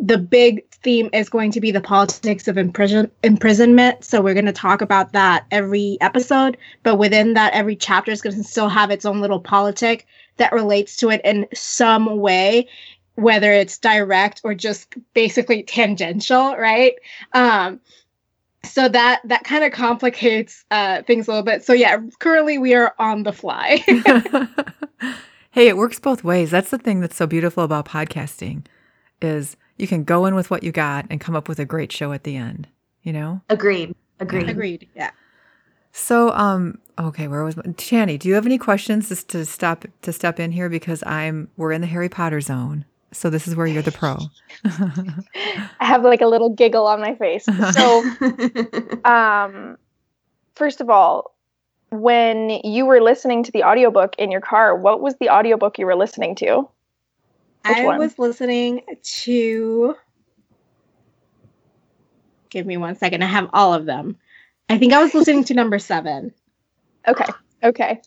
the 0.00 0.18
big 0.18 0.68
theme 0.70 1.08
is 1.12 1.28
going 1.28 1.50
to 1.52 1.60
be 1.60 1.70
the 1.70 1.80
politics 1.80 2.48
of 2.48 2.58
imprison- 2.58 3.10
imprisonment. 3.22 4.04
So 4.04 4.20
we're 4.20 4.34
going 4.34 4.46
to 4.46 4.52
talk 4.52 4.82
about 4.82 5.12
that 5.12 5.46
every 5.50 5.98
episode, 6.00 6.56
but 6.82 6.96
within 6.96 7.34
that, 7.34 7.52
every 7.54 7.76
chapter 7.76 8.10
is 8.10 8.20
going 8.20 8.36
to 8.36 8.44
still 8.44 8.68
have 8.68 8.90
its 8.90 9.04
own 9.04 9.20
little 9.20 9.40
politic 9.40 10.06
that 10.36 10.52
relates 10.52 10.96
to 10.98 11.10
it 11.10 11.20
in 11.24 11.46
some 11.54 12.18
way, 12.18 12.68
whether 13.14 13.52
it's 13.52 13.78
direct 13.78 14.40
or 14.44 14.54
just 14.54 14.94
basically 15.14 15.62
tangential, 15.62 16.56
right? 16.56 16.94
Um, 17.32 17.80
so 18.64 18.88
that 18.88 19.20
that 19.24 19.44
kind 19.44 19.62
of 19.62 19.72
complicates 19.72 20.64
uh, 20.70 21.02
things 21.02 21.28
a 21.28 21.30
little 21.30 21.44
bit. 21.44 21.64
So 21.64 21.72
yeah, 21.72 21.98
currently 22.18 22.58
we 22.58 22.74
are 22.74 22.94
on 22.98 23.22
the 23.22 23.32
fly. 23.32 23.84
hey, 25.50 25.68
it 25.68 25.76
works 25.76 26.00
both 26.00 26.24
ways. 26.24 26.50
That's 26.50 26.70
the 26.70 26.78
thing 26.78 27.00
that's 27.00 27.16
so 27.16 27.26
beautiful 27.26 27.62
about 27.62 27.86
podcasting 27.86 28.64
is 29.20 29.56
you 29.76 29.86
can 29.86 30.04
go 30.04 30.26
in 30.26 30.34
with 30.34 30.50
what 30.50 30.62
you 30.62 30.72
got 30.72 31.06
and 31.10 31.20
come 31.20 31.34
up 31.34 31.48
with 31.48 31.58
a 31.58 31.64
great 31.64 31.92
show 31.92 32.12
at 32.12 32.24
the 32.24 32.36
end, 32.36 32.68
you 33.02 33.12
know? 33.12 33.40
Agreed. 33.48 33.94
Agreed. 34.20 34.48
Agreed. 34.48 34.88
Yeah. 34.94 35.10
So, 35.92 36.30
um, 36.32 36.78
okay, 36.98 37.28
where 37.28 37.44
was 37.44 37.56
my, 37.56 37.62
Channy? 37.62 38.18
Do 38.18 38.28
you 38.28 38.34
have 38.34 38.46
any 38.46 38.58
questions 38.58 39.08
just 39.08 39.28
to 39.28 39.44
stop 39.44 39.84
to 40.02 40.12
step 40.12 40.40
in 40.40 40.50
here 40.50 40.68
because 40.68 41.04
I'm 41.04 41.48
we're 41.56 41.72
in 41.72 41.80
the 41.80 41.86
Harry 41.86 42.08
Potter 42.08 42.40
zone, 42.40 42.84
so 43.12 43.30
this 43.30 43.46
is 43.46 43.54
where 43.54 43.66
you're 43.66 43.82
the 43.82 43.92
pro. 43.92 44.18
I 44.64 45.84
have 45.84 46.02
like 46.02 46.20
a 46.20 46.26
little 46.26 46.50
giggle 46.50 46.86
on 46.88 47.00
my 47.00 47.14
face. 47.14 47.44
So, 47.44 48.04
um, 49.04 49.78
first 50.56 50.80
of 50.80 50.90
all, 50.90 51.36
when 51.90 52.50
you 52.64 52.86
were 52.86 53.00
listening 53.00 53.44
to 53.44 53.52
the 53.52 53.62
audiobook 53.62 54.16
in 54.18 54.32
your 54.32 54.40
car, 54.40 54.76
what 54.76 55.00
was 55.00 55.14
the 55.20 55.28
audiobook 55.30 55.78
you 55.78 55.86
were 55.86 55.94
listening 55.96 56.34
to? 56.36 56.68
Which 57.66 57.76
I 57.78 57.84
one? 57.84 57.98
was 57.98 58.18
listening 58.18 58.82
to. 59.02 59.96
Give 62.50 62.66
me 62.66 62.76
one 62.76 62.94
second. 62.96 63.22
I 63.22 63.26
have 63.26 63.48
all 63.52 63.74
of 63.74 63.86
them. 63.86 64.16
I 64.68 64.78
think 64.78 64.92
I 64.92 65.02
was 65.02 65.14
listening 65.14 65.44
to 65.44 65.54
number 65.54 65.78
seven. 65.78 66.32
Okay. 67.06 67.26
Okay. 67.62 68.00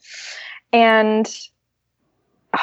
And 0.73 1.31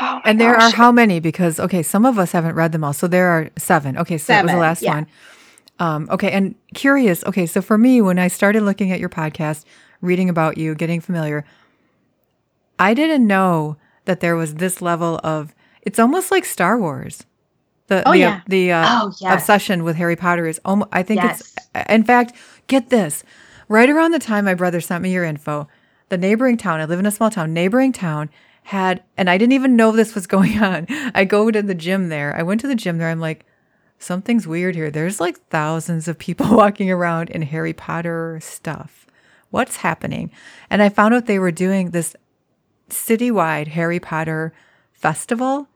oh 0.01 0.21
and 0.25 0.41
there 0.41 0.55
gosh. 0.55 0.73
are 0.73 0.77
how 0.77 0.91
many? 0.91 1.21
Because 1.21 1.61
okay, 1.61 1.81
some 1.81 2.05
of 2.05 2.19
us 2.19 2.33
haven't 2.33 2.57
read 2.57 2.73
them 2.73 2.83
all, 2.83 2.93
so 2.93 3.07
there 3.07 3.29
are 3.29 3.51
seven. 3.57 3.97
Okay, 3.97 4.19
so 4.19 4.33
that 4.33 4.43
was 4.43 4.53
the 4.53 4.59
last 4.59 4.83
yeah. 4.83 4.95
one. 4.95 5.07
Um, 5.79 6.09
okay, 6.11 6.33
and 6.33 6.57
curious. 6.75 7.23
Okay, 7.25 7.47
so 7.47 7.63
for 7.63 7.79
me, 7.79 8.01
when 8.01 8.19
I 8.19 8.27
started 8.27 8.65
looking 8.65 8.91
at 8.91 8.99
your 8.99 9.09
podcast, 9.09 9.65
reading 10.01 10.29
about 10.29 10.59
you, 10.59 10.75
getting 10.75 11.01
familiar, 11.01 11.45
I 12.81 12.95
didn't 12.95 13.29
know 13.29 13.77
that 14.07 14.19
there 14.19 14.35
was 14.35 14.57
this 14.57 14.83
level 14.83 15.21
of. 15.23 15.55
It's 15.85 15.99
almost 15.99 16.31
like 16.31 16.45
Star 16.45 16.79
Wars. 16.79 17.25
The 17.89 18.07
Oh, 18.09 18.13
the 18.13 18.19
yeah. 18.19 18.41
the 18.49 18.73
uh, 18.73 18.87
oh 18.89 19.13
yes. 19.21 19.35
obsession 19.43 19.85
with 19.85 19.97
Harry 19.97 20.17
Potter 20.17 20.47
is 20.47 20.61
almost. 20.65 20.89
I 20.93 21.03
think 21.03 21.23
Yes. 21.23 21.55
it's. 21.75 21.91
In 21.91 22.05
fact, 22.05 22.33
get 22.67 22.89
this. 22.91 23.23
Right 23.69 23.91
around 23.91 24.13
the 24.13 24.19
time 24.19 24.45
my 24.45 24.55
brother 24.55 24.81
sent 24.81 25.03
me 25.03 25.13
your 25.13 25.25
info, 25.25 25.69
the 26.09 26.19
neighboring 26.19 26.57
town. 26.57 26.81
I 26.81 26.85
live 26.87 26.99
in 26.99 27.07
a 27.07 27.11
small 27.11 27.31
town. 27.31 27.53
Neighboring 27.53 27.93
town 27.93 28.31
had, 28.65 29.03
and 29.17 29.29
I 29.29 29.37
didn't 29.37 29.53
even 29.53 29.77
know 29.77 29.91
this 29.93 30.15
was 30.15 30.27
going 30.37 30.63
on. 30.63 30.87
I 31.15 31.25
go 31.25 31.51
to 31.51 31.63
the 31.63 31.75
gym 31.75 32.09
there. 32.09 32.35
I 32.37 32.43
went 32.43 32.61
to 32.63 32.69
the 32.69 32.75
gym 32.75 32.97
there. 32.99 33.09
I'm 33.11 33.21
like, 33.21 33.45
something's 33.99 34.47
weird 34.47 34.75
here. 34.75 34.91
There's 34.91 35.21
like 35.21 35.39
thousands 35.49 36.09
of 36.09 36.19
people 36.19 36.47
walking 36.57 36.91
around 36.91 37.29
in 37.31 37.43
Harry 37.43 37.73
Potter 37.75 38.39
stuff. 38.43 39.07
What's 39.51 39.77
happening? 39.77 40.31
And 40.71 40.83
I 40.83 40.89
found 40.89 41.13
out 41.15 41.27
they 41.27 41.39
were 41.39 41.53
doing 41.53 41.91
this 41.91 42.17
citywide 42.89 43.69
Harry 43.69 44.01
Potter 44.01 44.53
festival. 44.93 45.69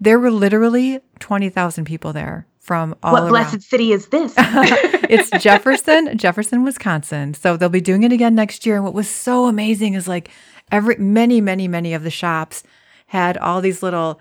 There 0.00 0.18
were 0.18 0.30
literally 0.30 1.00
20,000 1.20 1.84
people 1.84 2.12
there 2.12 2.46
from 2.60 2.96
all 3.02 3.14
over. 3.16 3.22
what 3.24 3.32
around. 3.32 3.50
blessed 3.50 3.62
city 3.62 3.92
is 3.92 4.08
this? 4.08 4.34
it's 4.38 5.30
Jefferson, 5.42 6.18
Jefferson, 6.18 6.64
Wisconsin. 6.64 7.32
So 7.34 7.56
they'll 7.56 7.68
be 7.68 7.80
doing 7.80 8.02
it 8.02 8.12
again 8.12 8.34
next 8.34 8.66
year. 8.66 8.74
And 8.74 8.84
what 8.84 8.92
was 8.92 9.08
so 9.08 9.46
amazing 9.46 9.94
is 9.94 10.08
like 10.08 10.30
every 10.72 10.96
many, 10.96 11.40
many, 11.40 11.68
many 11.68 11.94
of 11.94 12.02
the 12.02 12.10
shops 12.10 12.62
had 13.06 13.38
all 13.38 13.60
these 13.60 13.82
little 13.82 14.20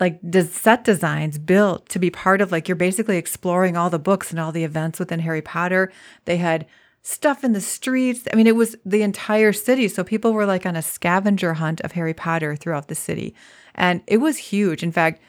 like 0.00 0.18
des- 0.28 0.44
set 0.44 0.82
designs 0.82 1.38
built 1.38 1.88
to 1.90 1.98
be 1.98 2.10
part 2.10 2.40
of 2.40 2.50
like 2.50 2.68
you're 2.68 2.76
basically 2.76 3.18
exploring 3.18 3.76
all 3.76 3.90
the 3.90 3.98
books 3.98 4.30
and 4.30 4.40
all 4.40 4.50
the 4.50 4.64
events 4.64 4.98
within 4.98 5.20
Harry 5.20 5.42
Potter. 5.42 5.92
They 6.24 6.38
had 6.38 6.66
stuff 7.02 7.44
in 7.44 7.52
the 7.52 7.60
streets. 7.60 8.26
I 8.32 8.36
mean, 8.36 8.46
it 8.46 8.56
was 8.56 8.76
the 8.84 9.02
entire 9.02 9.52
city. 9.52 9.88
So 9.88 10.04
people 10.04 10.32
were 10.32 10.46
like 10.46 10.66
on 10.66 10.76
a 10.76 10.82
scavenger 10.82 11.54
hunt 11.54 11.80
of 11.80 11.92
Harry 11.92 12.14
Potter 12.14 12.56
throughout 12.56 12.88
the 12.88 12.94
city. 12.94 13.34
And 13.74 14.02
it 14.06 14.18
was 14.18 14.36
huge. 14.36 14.82
In 14.82 14.92
fact, 14.92 15.22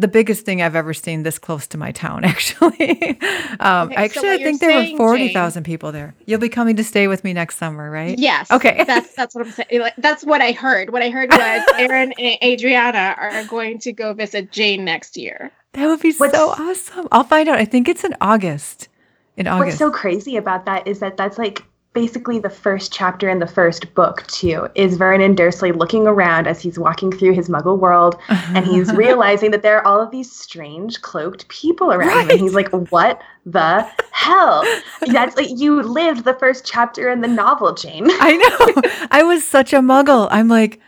the 0.00 0.08
biggest 0.08 0.44
thing 0.44 0.62
I've 0.62 0.76
ever 0.76 0.94
seen 0.94 1.24
this 1.24 1.40
close 1.40 1.66
to 1.68 1.78
my 1.78 1.90
town, 1.90 2.24
actually. 2.32 3.18
um, 3.58 3.88
Okay, 3.88 3.96
actually, 3.96 4.28
what 4.28 4.40
I 4.40 4.44
think 4.44 4.60
there 4.60 4.70
were 4.76 4.82
saying, 4.84 4.96
40,000 4.96 5.64
people 5.64 5.90
there. 5.90 6.14
You'll 6.24 6.38
be 6.38 6.48
coming 6.48 6.76
to 6.76 6.84
stay 6.84 7.08
with 7.08 7.24
me 7.24 7.32
next 7.32 7.56
summer, 7.56 7.90
right? 7.90 8.16
Yes. 8.16 8.50
Okay. 8.50 8.84
That's 8.86 9.12
that's 9.14 9.34
what 9.34 9.46
I'm 9.46 9.52
saying. 9.52 9.80
Like, 9.80 9.94
That's 9.98 10.24
what 10.24 10.40
I 10.40 10.52
heard. 10.52 10.90
What 10.90 11.02
I 11.02 11.10
heard 11.10 11.30
was 11.30 11.62
Erin 11.78 12.12
and 12.18 12.38
Adriana 12.44 13.16
are 13.18 13.44
going 13.46 13.78
to 13.80 13.92
go 13.92 14.12
visit 14.14 14.52
Jane 14.52 14.84
next 14.84 15.16
year. 15.16 15.50
That 15.72 15.86
would 15.88 16.00
be 16.00 16.12
What's- 16.12 16.32
so 16.32 16.50
awesome. 16.50 17.08
I'll 17.12 17.24
find 17.24 17.48
out. 17.48 17.58
I 17.58 17.64
think 17.64 17.88
it's 17.88 18.04
in 18.04 18.14
August. 18.20 18.88
In 19.38 19.46
What's 19.46 19.78
so 19.78 19.90
crazy 19.90 20.36
about 20.36 20.66
that 20.66 20.86
is 20.86 20.98
that 21.00 21.16
that's 21.16 21.38
like 21.38 21.64
basically 21.94 22.38
the 22.38 22.50
first 22.50 22.92
chapter 22.92 23.28
in 23.28 23.38
the 23.38 23.46
first 23.46 23.92
book 23.94 24.24
too 24.26 24.68
is 24.74 24.98
vernon 24.98 25.34
dursley 25.34 25.72
looking 25.72 26.06
around 26.06 26.46
as 26.46 26.60
he's 26.60 26.78
walking 26.78 27.10
through 27.10 27.32
his 27.32 27.48
muggle 27.48 27.78
world 27.78 28.20
and 28.28 28.66
he's 28.66 28.92
realizing 29.04 29.50
that 29.50 29.62
there 29.62 29.78
are 29.78 29.86
all 29.86 30.00
of 30.00 30.10
these 30.10 30.30
strange 30.30 31.00
cloaked 31.00 31.48
people 31.48 31.90
around 31.90 32.24
him 32.24 32.30
and 32.30 32.40
he's 32.40 32.54
like 32.54 32.68
what 32.90 33.20
the 33.46 33.88
hell 34.12 34.62
that's 35.08 35.34
like 35.36 35.48
you 35.48 35.82
lived 35.82 36.24
the 36.24 36.34
first 36.34 36.64
chapter 36.64 37.10
in 37.10 37.22
the 37.22 37.26
novel 37.26 37.74
jane 37.74 38.06
I 38.20 38.36
know. 38.36 39.06
I 39.10 39.22
was 39.22 39.46
such 39.46 39.72
a 39.72 39.78
muggle. 39.78 40.28
I'm 40.30 40.48
like, 40.48 40.80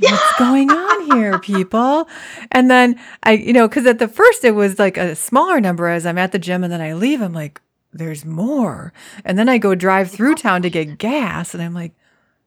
what's 0.00 0.38
going 0.38 0.70
on 0.70 1.16
here, 1.16 1.38
people? 1.38 2.08
And 2.52 2.70
then 2.70 2.98
I, 3.22 3.32
you 3.32 3.52
know, 3.52 3.68
because 3.68 3.86
at 3.86 3.98
the 3.98 4.08
first 4.08 4.44
it 4.44 4.52
was 4.52 4.78
like 4.78 4.96
a 4.96 5.14
smaller 5.14 5.60
number 5.60 5.88
as 5.88 6.06
I'm 6.06 6.18
at 6.18 6.32
the 6.32 6.38
gym 6.38 6.64
and 6.64 6.72
then 6.72 6.80
I 6.80 6.94
leave. 6.94 7.20
I'm 7.20 7.32
like, 7.32 7.60
there's 7.98 8.24
more. 8.24 8.92
And 9.24 9.38
then 9.38 9.48
I 9.48 9.58
go 9.58 9.74
drive 9.74 10.10
through 10.10 10.36
town 10.36 10.62
to 10.62 10.70
get 10.70 10.98
gas 10.98 11.54
and 11.54 11.62
I'm 11.62 11.74
like, 11.74 11.92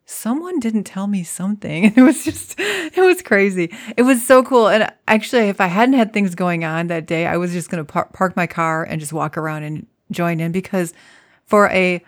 someone 0.06 0.60
didn't 0.60 0.84
tell 0.84 1.08
me 1.08 1.24
something. 1.24 1.86
And 1.86 1.98
it 1.98 2.02
was 2.02 2.24
just, 2.24 2.56
it 2.60 2.98
was 2.98 3.22
crazy. 3.22 3.72
It 3.96 4.04
was 4.04 4.26
so 4.26 4.44
cool. 4.44 4.68
And 4.68 4.92
actually, 5.08 5.50
if 5.50 5.62
I 5.62 5.68
hadn't 5.68 5.96
had 5.96 6.14
things 6.14 6.36
going 6.36 6.64
on 6.64 6.88
that 6.88 7.06
day, 7.06 7.28
I 7.28 7.38
was 7.38 7.52
just 7.52 7.70
going 7.70 7.86
to 7.86 7.92
par- 7.92 8.10
park 8.14 8.36
my 8.36 8.48
car 8.48 8.84
and 8.84 9.00
just 9.00 9.14
walk 9.14 9.38
around 9.38 9.64
and 9.64 9.86
join 10.10 10.40
in 10.40 10.52
because 10.52 10.94
for 11.46 11.70
a, 11.70 12.04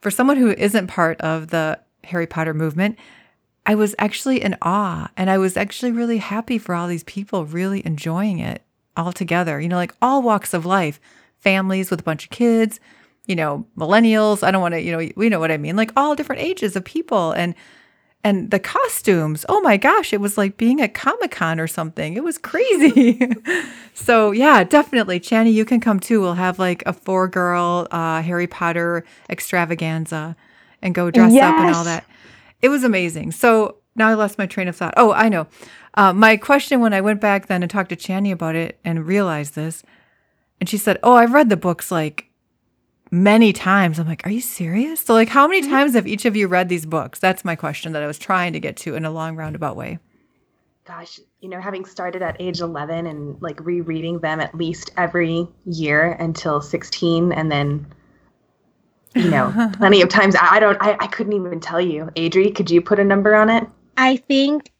for 0.00 0.10
someone 0.10 0.36
who 0.36 0.50
isn't 0.50 0.86
part 0.88 1.20
of 1.20 1.48
the 1.48 1.78
Harry 2.04 2.26
Potter 2.26 2.54
movement, 2.54 2.98
I 3.64 3.74
was 3.74 3.94
actually 3.98 4.40
in 4.42 4.56
awe 4.62 5.10
and 5.16 5.28
I 5.28 5.38
was 5.38 5.56
actually 5.56 5.90
really 5.90 6.18
happy 6.18 6.58
for 6.58 6.74
all 6.74 6.86
these 6.86 7.04
people 7.04 7.44
really 7.44 7.84
enjoying 7.84 8.38
it 8.38 8.62
all 8.96 9.12
together, 9.12 9.60
you 9.60 9.68
know, 9.68 9.76
like 9.76 9.94
all 10.00 10.22
walks 10.22 10.54
of 10.54 10.64
life, 10.64 11.00
families 11.46 11.92
with 11.92 12.00
a 12.00 12.02
bunch 12.02 12.24
of 12.24 12.30
kids, 12.30 12.80
you 13.26 13.36
know, 13.36 13.64
millennials. 13.78 14.42
I 14.42 14.50
don't 14.50 14.60
want 14.60 14.74
to, 14.74 14.82
you 14.82 14.90
know, 14.90 15.08
we 15.14 15.28
know 15.28 15.38
what 15.38 15.52
I 15.52 15.58
mean, 15.58 15.76
like 15.76 15.92
all 15.96 16.16
different 16.16 16.42
ages 16.42 16.74
of 16.74 16.84
people 16.84 17.30
and 17.30 17.54
and 18.24 18.50
the 18.50 18.58
costumes. 18.58 19.46
Oh 19.48 19.60
my 19.60 19.76
gosh, 19.76 20.12
it 20.12 20.20
was 20.20 20.36
like 20.36 20.56
being 20.56 20.80
at 20.80 20.92
Comic 20.92 21.30
Con 21.30 21.60
or 21.60 21.68
something. 21.68 22.16
It 22.16 22.24
was 22.24 22.36
crazy. 22.36 23.30
so 23.94 24.32
yeah, 24.32 24.64
definitely, 24.64 25.20
Channy, 25.20 25.52
you 25.52 25.64
can 25.64 25.78
come 25.78 26.00
too. 26.00 26.20
We'll 26.20 26.34
have 26.34 26.58
like 26.58 26.82
a 26.84 26.92
four 26.92 27.28
girl 27.28 27.86
uh, 27.92 28.22
Harry 28.22 28.48
Potter 28.48 29.04
extravaganza 29.30 30.34
and 30.82 30.96
go 30.96 31.12
dress 31.12 31.32
up 31.32 31.60
and 31.60 31.76
all 31.76 31.84
that. 31.84 32.04
It 32.60 32.70
was 32.70 32.82
amazing. 32.82 33.30
So 33.30 33.76
now 33.94 34.08
I 34.08 34.14
lost 34.14 34.36
my 34.36 34.46
train 34.46 34.66
of 34.66 34.74
thought. 34.74 34.94
Oh, 34.96 35.12
I 35.12 35.28
know. 35.28 35.46
Uh, 35.94 36.12
my 36.12 36.36
question 36.36 36.80
when 36.80 36.92
I 36.92 37.00
went 37.00 37.20
back 37.20 37.46
then 37.46 37.62
and 37.62 37.70
talked 37.70 37.90
to 37.90 37.96
Channy 37.96 38.32
about 38.32 38.56
it 38.56 38.80
and 38.84 39.06
realized 39.06 39.54
this, 39.54 39.84
and 40.60 40.68
she 40.68 40.76
said, 40.78 40.98
"Oh, 41.02 41.14
I've 41.14 41.32
read 41.32 41.48
the 41.48 41.56
books 41.56 41.90
like 41.90 42.30
many 43.10 43.52
times." 43.52 43.98
I'm 43.98 44.06
like, 44.06 44.26
"Are 44.26 44.30
you 44.30 44.40
serious?" 44.40 45.00
So, 45.00 45.14
like, 45.14 45.28
how 45.28 45.46
many 45.46 45.62
mm-hmm. 45.62 45.70
times 45.70 45.94
have 45.94 46.06
each 46.06 46.24
of 46.24 46.36
you 46.36 46.48
read 46.48 46.68
these 46.68 46.86
books? 46.86 47.18
That's 47.18 47.44
my 47.44 47.56
question 47.56 47.92
that 47.92 48.02
I 48.02 48.06
was 48.06 48.18
trying 48.18 48.52
to 48.52 48.60
get 48.60 48.76
to 48.78 48.94
in 48.94 49.04
a 49.04 49.10
long 49.10 49.36
roundabout 49.36 49.76
way. 49.76 49.98
gosh, 50.84 51.18
you 51.40 51.48
know, 51.48 51.60
having 51.60 51.84
started 51.84 52.22
at 52.22 52.36
age 52.40 52.60
11 52.60 53.06
and 53.06 53.40
like 53.42 53.58
rereading 53.60 54.20
them 54.20 54.40
at 54.40 54.54
least 54.54 54.92
every 54.96 55.46
year 55.64 56.12
until 56.12 56.60
16 56.60 57.32
and 57.32 57.50
then 57.50 57.86
you 59.14 59.30
know, 59.30 59.70
plenty 59.78 60.02
of 60.02 60.08
times 60.08 60.36
I, 60.36 60.56
I 60.56 60.60
don't 60.60 60.76
I, 60.80 60.96
I 61.00 61.06
couldn't 61.08 61.32
even 61.32 61.58
tell 61.58 61.80
you. 61.80 62.10
Adri, 62.16 62.54
could 62.54 62.70
you 62.70 62.80
put 62.80 62.98
a 62.98 63.04
number 63.04 63.34
on 63.34 63.48
it? 63.48 63.66
I 63.96 64.16
think 64.16 64.70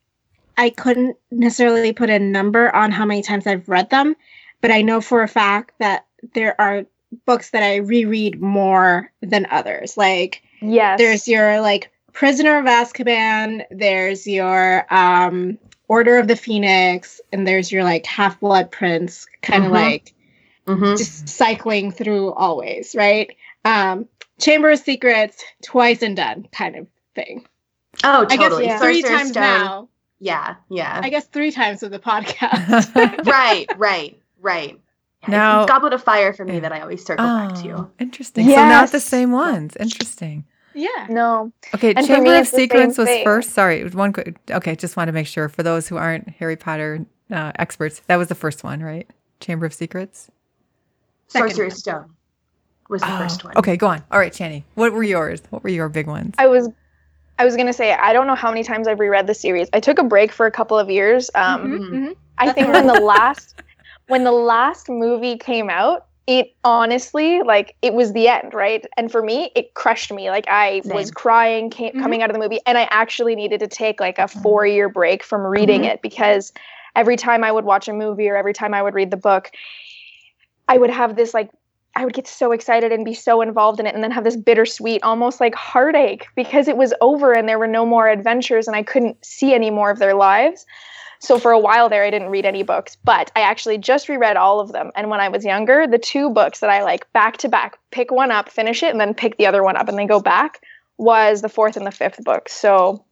I 0.56 0.70
couldn't 0.70 1.16
necessarily 1.30 1.92
put 1.92 2.10
a 2.10 2.18
number 2.18 2.74
on 2.74 2.90
how 2.90 3.04
many 3.04 3.22
times 3.22 3.46
I've 3.46 3.68
read 3.68 3.90
them, 3.90 4.14
but 4.60 4.70
I 4.70 4.82
know 4.82 5.00
for 5.00 5.22
a 5.22 5.28
fact 5.28 5.72
that 5.78 6.06
there 6.34 6.60
are 6.60 6.86
books 7.24 7.50
that 7.50 7.62
I 7.62 7.76
reread 7.76 8.40
more 8.40 9.10
than 9.22 9.46
others. 9.50 9.96
Like 9.96 10.42
Yes. 10.60 10.98
there's 10.98 11.28
your 11.28 11.60
like 11.60 11.90
Prisoner 12.12 12.58
of 12.58 12.64
Azkaban, 12.64 13.64
there's 13.70 14.26
your 14.26 14.86
um 14.92 15.58
Order 15.88 16.18
of 16.18 16.26
the 16.26 16.34
Phoenix, 16.36 17.20
and 17.32 17.46
there's 17.46 17.70
your 17.70 17.84
like 17.84 18.06
Half 18.06 18.40
Blood 18.40 18.70
Prince, 18.72 19.26
kind 19.42 19.64
of 19.64 19.70
Mhm. 19.70 19.74
like 19.74 20.12
Mm-hmm. 20.66 20.96
just 20.96 21.28
cycling 21.28 21.92
through 21.92 22.32
always, 22.32 22.94
right? 22.96 23.36
Um 23.64 24.08
Chamber 24.40 24.70
of 24.72 24.78
Secrets, 24.80 25.42
twice 25.62 26.02
and 26.02 26.16
done 26.16 26.48
kind 26.52 26.76
of 26.76 26.86
thing. 27.14 27.46
Oh, 28.04 28.26
I 28.28 28.36
guess 28.36 28.38
totally. 28.48 28.64
yeah. 28.66 28.78
three 28.78 29.00
Sorcerer's 29.00 29.18
times 29.20 29.30
Stone. 29.30 29.42
now. 29.42 29.88
Yeah, 30.18 30.54
yeah. 30.68 31.00
I 31.02 31.08
guess 31.10 31.24
three 31.26 31.50
times 31.52 31.82
with 31.82 31.92
the 31.92 31.98
podcast. 31.98 32.94
right, 33.26 33.66
right, 33.78 34.18
right. 34.46 34.80
Yeah, 35.24 35.30
Now- 35.30 35.62
it's 35.62 35.70
Goblet 35.70 35.92
of 35.92 36.02
Fire 36.02 36.32
for 36.32 36.44
me 36.44 36.54
Yeah. 36.54 36.60
that 36.60 36.72
I 36.72 36.80
always 36.80 37.04
circle 37.04 37.26
back 37.26 37.54
to. 37.62 37.72
Oh, 37.72 37.90
interesting. 37.98 38.46
So 38.48 38.54
not 38.54 38.90
the 38.92 39.00
same 39.00 39.32
ones. 39.32 39.76
Interesting. 39.78 40.44
yeah. 40.74 41.06
no. 41.10 41.52
Okay, 41.74 41.92
And 41.94 42.06
Chamber 42.06 42.30
me, 42.30 42.36
of 42.36 42.42
it's 42.42 42.50
the 42.50 42.56
same 42.58 42.64
Secrets 42.68 42.98
was 42.98 43.08
thing. 43.08 43.24
first. 43.24 43.50
Sorry, 43.50 43.84
one. 43.88 44.12
quick- 44.12 44.36
Okay, 44.50 44.76
just 44.76 44.96
want 44.96 45.08
to 45.08 45.12
make 45.12 45.26
sure 45.26 45.48
for 45.48 45.62
those 45.62 45.88
who 45.88 45.96
aren't 45.96 46.28
Harry 46.38 46.56
Potter 46.56 47.04
uh, 47.32 47.50
experts, 47.58 48.00
that 48.06 48.16
was 48.16 48.28
the 48.28 48.34
first 48.34 48.62
one, 48.62 48.82
right? 48.82 49.08
Chamber 49.40 49.66
of 49.66 49.74
Secrets. 49.74 50.30
Second 51.28 51.48
Sorcerer's. 51.50 51.78
Stone 51.78 52.10
was 52.88 53.02
the 53.02 53.12
Oh, 53.12 53.18
first 53.18 53.42
one. 53.44 53.54
Okay, 53.56 53.76
go 53.76 53.88
on. 53.88 54.02
All 54.12 54.18
right, 54.20 54.32
Channy, 54.32 54.62
what 54.74 54.92
were 54.92 55.02
yours? 55.02 55.42
What 55.50 55.64
were 55.64 55.70
your 55.70 55.88
big 55.88 56.06
ones? 56.06 56.34
I 56.38 56.46
was 56.46 56.68
I 57.38 57.44
was 57.44 57.56
gonna 57.56 57.72
say 57.72 57.92
I 57.92 58.12
don't 58.12 58.26
know 58.28 58.34
how 58.36 58.48
many 58.50 58.62
times 58.62 58.86
I've 58.86 59.00
reread 59.00 59.26
the 59.26 59.34
series. 59.34 59.68
I 59.72 59.80
took 59.80 59.98
a 59.98 60.04
break 60.04 60.30
for 60.30 60.46
a 60.46 60.50
couple 60.52 60.78
of 60.78 60.88
years. 60.88 61.30
Um, 61.34 61.62
Mhm, 61.66 61.90
mhm. 61.90 62.16
I 62.38 62.52
think 62.52 62.68
when 62.68 62.86
the 62.86 62.94
last 63.00 63.60
when 64.08 64.24
the 64.24 64.32
last 64.32 64.88
movie 64.88 65.36
came 65.36 65.68
out, 65.70 66.06
it 66.26 66.54
honestly 66.64 67.40
like 67.42 67.76
it 67.82 67.94
was 67.94 68.12
the 68.12 68.28
end, 68.28 68.52
right? 68.52 68.84
And 68.96 69.12
for 69.12 69.22
me, 69.22 69.52
it 69.54 69.74
crushed 69.74 70.12
me. 70.12 70.28
Like 70.28 70.46
I 70.48 70.82
was 70.86 71.10
crying 71.10 71.70
came, 71.70 71.92
Mhm. 71.92 72.00
coming 72.00 72.22
out 72.22 72.30
of 72.30 72.34
the 72.34 72.40
movie, 72.40 72.60
and 72.66 72.76
I 72.76 72.88
actually 72.90 73.36
needed 73.36 73.60
to 73.60 73.68
take 73.68 74.00
like 74.00 74.18
a 74.18 74.26
four 74.26 74.66
year 74.66 74.88
break 74.88 75.22
from 75.22 75.46
reading 75.46 75.82
Mhm. 75.82 75.92
it 75.92 76.02
because 76.02 76.52
every 76.96 77.16
time 77.16 77.44
I 77.44 77.52
would 77.52 77.64
watch 77.64 77.86
a 77.86 77.92
movie 77.92 78.28
or 78.28 78.36
every 78.36 78.52
time 78.54 78.74
I 78.74 78.82
would 78.82 78.94
read 78.94 79.10
the 79.10 79.16
book, 79.16 79.50
I 80.68 80.78
would 80.78 80.90
have 80.90 81.14
this 81.14 81.32
like 81.32 81.50
I 81.94 82.04
would 82.04 82.12
get 82.12 82.26
so 82.26 82.52
excited 82.52 82.92
and 82.92 83.04
be 83.04 83.14
so 83.14 83.40
involved 83.40 83.80
in 83.80 83.86
it 83.86 83.94
and 83.94 84.04
then 84.04 84.10
have 84.10 84.24
this 84.24 84.36
bittersweet 84.36 85.02
almost 85.02 85.40
like 85.40 85.54
heartache 85.54 86.26
because 86.34 86.68
it 86.68 86.76
was 86.76 86.92
over 87.00 87.32
and 87.32 87.48
there 87.48 87.58
were 87.58 87.66
no 87.66 87.86
more 87.86 88.06
adventures 88.06 88.66
and 88.66 88.76
I 88.76 88.82
couldn't 88.82 89.24
see 89.24 89.54
any 89.54 89.70
more 89.70 89.90
of 89.90 89.98
their 89.98 90.14
lives. 90.14 90.66
So 91.20 91.38
for 91.38 91.50
a 91.50 91.58
while 91.58 91.88
there 91.88 92.04
I 92.04 92.10
didn't 92.10 92.28
read 92.30 92.46
any 92.46 92.62
books, 92.62 92.96
but 93.04 93.30
I 93.36 93.40
actually 93.40 93.78
just 93.78 94.08
reread 94.08 94.36
all 94.36 94.60
of 94.60 94.72
them. 94.72 94.90
And 94.94 95.10
when 95.10 95.20
I 95.20 95.28
was 95.28 95.44
younger, 95.44 95.86
the 95.86 95.98
two 95.98 96.30
books 96.30 96.60
that 96.60 96.70
I 96.70 96.82
like 96.82 97.10
back 97.12 97.36
to 97.38 97.48
back, 97.48 97.78
pick 97.90 98.10
one 98.10 98.30
up, 98.30 98.48
finish 98.50 98.82
it 98.82 98.90
and 98.90 99.00
then 99.00 99.14
pick 99.14 99.36
the 99.36 99.46
other 99.46 99.62
one 99.62 99.76
up 99.76 99.88
and 99.88 99.98
then 99.98 100.06
go 100.06 100.20
back 100.20 100.60
was 100.98 101.42
the 101.42 101.48
fourth 101.48 101.76
and 101.76 101.86
the 101.86 101.90
fifth 101.90 102.22
book. 102.24 102.48
So 102.48 103.04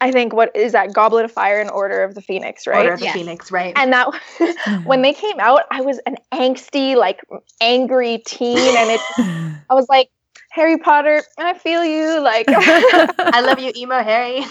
I 0.00 0.10
think 0.10 0.32
what 0.32 0.54
is 0.56 0.72
that 0.72 0.92
Goblet 0.92 1.24
of 1.24 1.30
Fire 1.32 1.60
and 1.60 1.70
Order 1.70 2.02
of 2.02 2.14
the 2.14 2.22
Phoenix, 2.22 2.66
right? 2.66 2.78
Order 2.78 2.92
of 2.94 2.98
the 3.00 3.04
Yes. 3.06 3.14
Phoenix, 3.14 3.52
right? 3.52 3.72
and 3.76 3.92
that 3.92 4.08
when 4.84 5.02
they 5.02 5.12
came 5.12 5.38
out 5.40 5.62
i 5.70 5.80
was 5.80 5.98
an 6.06 6.16
angsty 6.32 6.96
like 6.96 7.20
angry 7.60 8.22
teen 8.26 8.76
and 8.76 8.90
it 8.90 9.00
i 9.70 9.74
was 9.74 9.86
like 9.88 10.10
harry 10.50 10.76
potter 10.76 11.22
i 11.38 11.54
feel 11.54 11.84
you 11.84 12.20
like 12.20 12.46
I 12.50 13.40
love 13.42 13.58
you, 13.60 13.72
emo 13.76 14.02
Harry. 14.02 14.44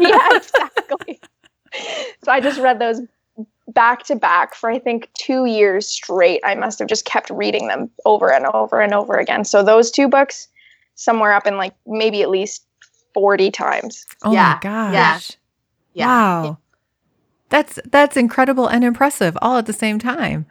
yeah 0.00 0.36
exactly 0.36 1.20
so 2.24 2.32
i 2.32 2.40
just 2.40 2.60
read 2.60 2.78
those 2.78 3.00
back 3.68 4.02
to 4.04 4.16
back 4.16 4.54
for 4.54 4.70
i 4.70 4.78
think 4.78 5.08
two 5.14 5.44
years 5.44 5.86
straight 5.86 6.40
i 6.44 6.54
must 6.54 6.78
have 6.78 6.88
just 6.88 7.04
kept 7.04 7.30
reading 7.30 7.68
them 7.68 7.90
over 8.04 8.32
and 8.32 8.46
over 8.46 8.80
and 8.80 8.94
over 8.94 9.14
again 9.16 9.44
so 9.44 9.62
those 9.62 9.90
two 9.90 10.08
books 10.08 10.48
somewhere 10.94 11.32
up 11.32 11.46
in 11.46 11.56
like 11.56 11.74
maybe 11.86 12.22
at 12.22 12.30
least 12.30 12.64
40 13.14 13.50
times 13.50 14.06
oh 14.24 14.32
Yeah, 14.32 14.54
my 14.54 14.58
gosh! 14.60 14.92
yeah, 14.92 16.04
yeah. 16.04 16.06
Wow, 16.06 16.58
that's 17.48 17.78
that's 17.90 18.16
incredible 18.16 18.66
and 18.66 18.84
impressive 18.84 19.36
all 19.42 19.56
at 19.58 19.66
the 19.66 19.72
same 19.72 19.98
time. 19.98 20.46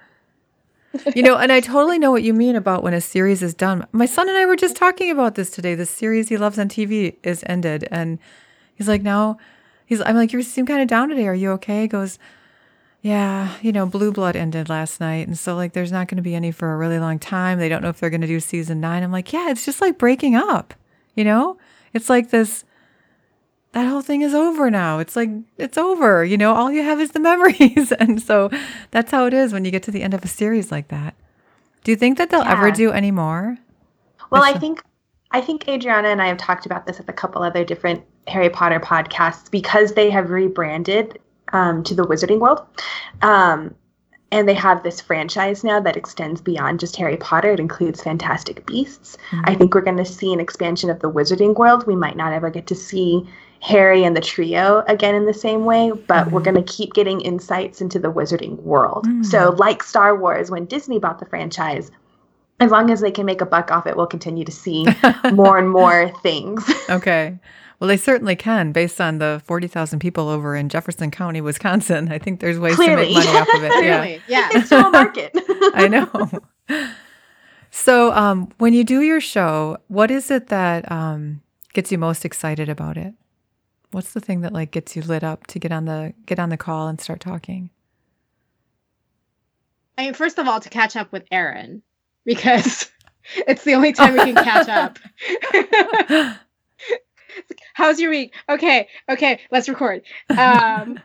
You 1.16 1.22
know, 1.22 1.38
and 1.38 1.52
I 1.52 1.60
totally 1.60 2.00
know 2.00 2.12
what 2.12 2.24
you 2.24 2.34
mean 2.34 2.56
about 2.56 2.82
when 2.82 2.94
a 2.94 3.02
series 3.02 3.44
is 3.44 3.54
done. 3.54 3.86
My 3.92 4.08
son 4.08 4.28
and 4.28 4.38
I 4.38 4.46
were 4.48 4.56
just 4.56 4.76
talking 4.76 5.12
about 5.12 5.36
this 5.36 5.52
today. 5.52 5.76
The 5.76 5.86
series 5.86 6.30
he 6.30 6.38
loves 6.38 6.58
on 6.58 6.70
TV 6.70 7.18
is 7.24 7.44
ended, 7.46 7.88
and 7.92 8.18
he's 8.74 8.88
like, 8.88 9.04
"Now, 9.04 9.38
he's." 9.88 10.02
I'm 10.02 10.16
like, 10.16 10.32
"You 10.32 10.44
seem 10.44 10.68
kind 10.68 10.82
of 10.82 10.88
down 10.88 11.10
today. 11.10 11.28
Are 11.28 11.34
you 11.34 11.52
okay?" 11.54 11.82
He 11.82 11.88
goes, 11.88 12.20
"Yeah, 13.02 13.56
you 13.64 13.72
know, 13.72 13.88
Blue 13.88 14.12
Blood 14.12 14.36
ended 14.36 14.70
last 14.70 15.00
night, 15.00 15.28
and 15.28 15.38
so 15.38 15.56
like, 15.56 15.74
there's 15.74 15.92
not 15.92 16.08
going 16.08 16.18
to 16.18 16.22
be 16.22 16.36
any 16.36 16.52
for 16.52 16.74
a 16.74 16.78
really 16.78 17.00
long 17.00 17.18
time. 17.18 17.58
They 17.58 17.70
don't 17.70 17.82
know 17.82 17.90
if 17.90 18.00
they're 18.00 18.12
going 18.12 18.22
to 18.22 18.28
do 18.28 18.40
season 18.40 18.80
nine. 18.80 19.02
I'm 19.02 19.12
like, 19.12 19.34
"Yeah, 19.34 19.50
it's 19.50 19.66
just 19.66 19.82
like 19.82 19.98
breaking 19.98 20.36
up. 20.36 20.76
You 21.16 21.24
know, 21.24 21.58
it's 21.94 22.10
like 22.10 22.30
this." 22.30 22.64
that 23.74 23.86
whole 23.88 24.02
thing 24.02 24.22
is 24.24 24.34
over 24.34 24.72
now. 24.72 24.98
It's 24.98 25.16
like 25.16 25.30
it's 25.58 25.78
over. 25.78 26.26
You 26.26 26.38
know, 26.38 26.54
all 26.54 26.72
you 26.72 26.82
have 26.82 27.00
is 27.00 27.12
the 27.12 27.20
memories, 27.32 27.92
and 27.92 28.22
so 28.22 28.50
that's 28.92 29.12
how 29.12 29.26
it 29.28 29.34
is 29.34 29.54
when 29.54 29.66
you 29.66 29.72
get 29.72 29.84
to 29.84 29.92
the 29.92 30.02
end 30.02 30.14
of 30.14 30.24
a 30.24 30.28
series 30.28 30.72
like 30.72 30.88
that. 30.88 31.14
Do 31.84 31.92
you 31.92 31.96
think 31.96 32.18
that 32.18 32.30
they'll 32.30 32.42
ever 32.42 32.72
do 32.72 32.92
any 32.92 33.12
more? 33.12 33.58
Well, 34.30 34.44
I 34.44 34.54
think 34.54 34.82
I 35.32 35.42
think 35.42 35.68
Adriana 35.68 36.08
and 36.10 36.22
I 36.22 36.28
have 36.28 36.38
talked 36.38 36.66
about 36.66 36.86
this 36.86 36.98
with 36.98 37.10
a 37.10 37.14
couple 37.14 37.44
other 37.44 37.64
different 37.64 38.04
Harry 38.28 38.50
Potter 38.50 38.80
podcasts 38.80 39.52
because 39.52 39.94
they 39.94 40.10
have 40.10 40.30
rebranded 40.30 41.20
um, 41.54 41.84
to 41.84 41.96
the 41.96 42.04
Wizarding 42.04 42.40
World. 42.40 42.66
Um, 43.22 43.76
and 44.32 44.48
they 44.48 44.54
have 44.54 44.84
this 44.84 45.00
franchise 45.00 45.64
now 45.64 45.80
that 45.80 45.96
extends 45.96 46.42
beyond 46.42 46.82
just 46.82 46.98
Harry 46.98 47.18
Potter. 47.18 47.52
It 47.52 47.60
includes 47.60 48.04
Fantastic 48.04 48.66
Beasts. 48.66 49.18
Mm-hmm. 49.32 49.46
I 49.46 49.56
think 49.56 49.74
we're 49.74 49.82
going 49.82 49.98
to 49.98 50.06
see 50.06 50.34
an 50.34 50.40
expansion 50.40 50.90
of 50.90 51.00
the 51.00 51.10
Wizarding 51.10 51.56
world. 51.56 51.88
We 51.88 51.96
might 51.96 52.18
not 52.18 52.34
ever 52.34 52.50
get 52.50 52.68
to 52.68 52.76
see 52.76 53.28
Harry 53.62 54.04
and 54.04 54.16
the 54.16 54.22
trio 54.22 54.84
again 54.88 55.16
in 55.16 55.26
the 55.26 55.34
same 55.34 55.66
way, 55.66 55.92
but 55.92 56.26
mm-hmm. 56.26 56.32
we're 56.32 56.42
going 56.42 56.62
to 56.62 56.74
keep 56.74 56.94
getting 56.94 57.22
insights 57.22 57.80
into 57.80 58.00
the 58.00 58.12
Wizarding 58.12 58.62
world. 58.64 59.06
Mm-hmm. 59.06 59.24
So, 59.24 59.52
like 59.58 59.82
Star 59.82 60.16
Wars, 60.16 60.52
when 60.52 60.66
Disney 60.66 61.00
bought 61.00 61.20
the 61.20 61.26
franchise, 61.26 61.90
as 62.60 62.72
long 62.72 62.90
as 62.90 63.02
they 63.02 63.12
can 63.12 63.26
make 63.26 63.42
a 63.42 63.46
buck 63.46 63.72
off 63.72 63.86
it, 63.86 63.96
we'll 63.96 64.08
continue 64.08 64.44
to 64.44 64.52
see 64.52 64.86
more 65.34 65.58
and 65.58 65.70
more 65.70 66.12
things. 66.22 66.70
okay. 66.90 67.38
Well, 67.80 67.88
they 67.88 67.98
certainly 67.98 68.36
can, 68.36 68.72
based 68.72 69.00
on 69.00 69.20
the 69.20 69.42
40,000 69.46 70.00
people 70.00 70.30
over 70.30 70.56
in 70.56 70.68
Jefferson 70.68 71.12
County, 71.12 71.42
Wisconsin. 71.42 72.12
I 72.12 72.18
think 72.18 72.40
there's 72.40 72.58
ways 72.58 72.76
Clearly. 72.76 73.10
to 73.10 73.14
make 73.14 73.26
money 73.26 73.38
off 73.38 73.54
of 73.54 73.64
it. 73.64 73.72
Clearly, 73.78 74.22
yeah. 74.28 74.50
It's 74.52 74.66
still 74.66 74.88
a 74.88 74.90
market. 74.90 75.32
I 75.76 75.88
know. 75.88 76.32
So, 77.70 78.12
um, 78.14 78.52
when 78.58 78.74
you 78.74 78.84
do 78.84 79.02
your 79.02 79.22
show, 79.22 79.78
what 79.88 80.10
is 80.10 80.32
it 80.32 80.48
that 80.48 80.92
um, 80.92 81.42
gets 81.74 81.92
you 81.92 82.00
most 82.00 82.26
excited 82.26 82.70
about 82.70 82.98
it? 82.98 83.14
What's 83.92 84.14
the 84.14 84.20
thing 84.20 84.42
that 84.42 84.52
like 84.52 84.72
gets 84.72 84.96
you 84.96 85.04
lit 85.04 85.24
up 85.24 85.46
to 85.48 85.60
get 85.60 85.72
on 85.72 85.86
the 85.86 86.14
get 86.26 86.40
on 86.40 86.50
the 86.50 86.58
call 86.58 86.88
and 86.88 87.00
start 87.00 87.20
talking? 87.20 87.70
I 89.98 90.06
mean, 90.06 90.14
first 90.16 90.40
of 90.40 90.48
all, 90.48 90.60
to 90.60 90.70
catch 90.70 90.96
up 90.96 91.12
with 91.12 91.26
Erin 91.32 91.84
because 92.28 92.92
it's 93.48 93.64
the 93.64 93.74
only 93.74 93.94
time 93.94 94.14
we 94.14 94.20
can 94.20 94.36
catch 94.36 94.70
up. 94.70 95.00
How's 97.74 98.00
your 98.00 98.12
week? 98.12 98.36
Okay, 98.50 98.88
okay, 99.10 99.40
let's 99.50 99.68
record. 99.68 100.04
Um, 100.30 101.00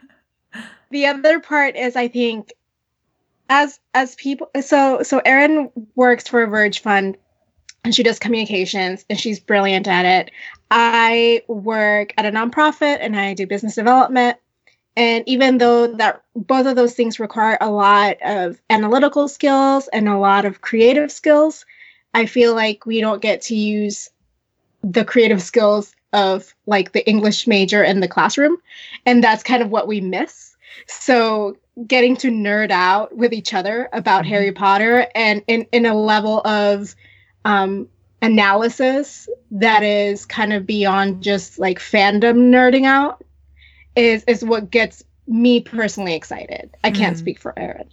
the 0.91 1.07
other 1.07 1.41
part 1.41 1.77
is, 1.77 1.97
I 1.97 2.09
think, 2.09 2.53
as 3.49 3.81
as 3.95 4.15
people. 4.17 4.51
So 4.61 5.03
so 5.03 5.21
Erin 5.25 5.71
works 5.95 6.29
for 6.29 6.43
a 6.43 6.47
Verge 6.47 6.81
Fund, 6.81 7.17
and 7.85 7.95
she 7.95 8.03
does 8.03 8.19
communications, 8.19 9.05
and 9.09 9.19
she's 9.21 9.39
brilliant 9.39 9.87
at 9.89 10.05
it. 10.05 10.31
I 10.71 11.43
work 11.49 12.15
at 12.17 12.25
a 12.27 12.31
nonprofit, 12.31 12.99
and 13.01 13.15
I 13.19 13.35
do 13.35 13.47
business 13.47 13.75
development. 13.75 14.39
And 14.97 15.25
even 15.27 15.59
though 15.59 15.87
that 15.95 16.23
both 16.37 16.67
of 16.67 16.77
those 16.77 16.95
things 16.95 17.19
require 17.19 17.57
a 17.61 17.71
lot 17.71 18.19
of 18.23 18.61
analytical 18.69 19.29
skills 19.29 19.89
and 19.89 20.09
a 20.09 20.19
lot 20.19 20.45
of 20.45 20.61
creative 20.61 21.11
skills, 21.11 21.65
I 22.15 22.27
feel 22.27 22.55
like 22.55 22.85
we 22.85 23.01
don't 23.01 23.23
get 23.23 23.41
to 23.43 23.55
use 23.55 24.11
the 24.83 25.05
creative 25.05 25.41
skills 25.41 25.95
of 26.13 26.55
like 26.67 26.93
the 26.93 27.09
English 27.09 27.47
major 27.47 27.83
in 27.83 28.01
the 28.01 28.09
classroom. 28.09 28.59
And 29.07 29.25
that's 29.25 29.43
kind 29.43 29.63
of 29.63 29.71
what 29.71 29.89
we 29.89 30.01
miss. 30.01 30.57
So 30.87 31.57
getting 31.87 32.17
to 32.17 32.31
nerd 32.31 32.71
out 32.71 33.17
with 33.17 33.33
each 33.33 33.55
other 33.55 33.89
about 33.93 34.23
mm-hmm. 34.23 34.35
Harry 34.35 34.53
Potter 34.53 35.07
and 35.15 35.43
in, 35.47 35.67
in 35.73 35.87
a 35.87 35.95
level 35.95 36.47
of 36.47 36.95
um, 37.47 37.89
analysis 38.21 39.29
that 39.51 39.83
is 39.83 40.27
kind 40.27 40.53
of 40.53 40.67
beyond 40.67 41.23
just 41.23 41.59
like 41.59 41.79
fandom 41.79 42.51
nerding 42.51 42.85
out 42.85 43.25
is 43.97 44.25
is 44.25 44.45
what 44.45 44.71
gets 44.71 45.03
me 45.27 45.61
personally 45.61 46.15
excited. 46.15 46.71
I 46.85 46.91
can't 46.91 47.17
mm. 47.17 47.21
speak 47.21 47.39
for 47.39 47.59
Erin. 47.59 47.89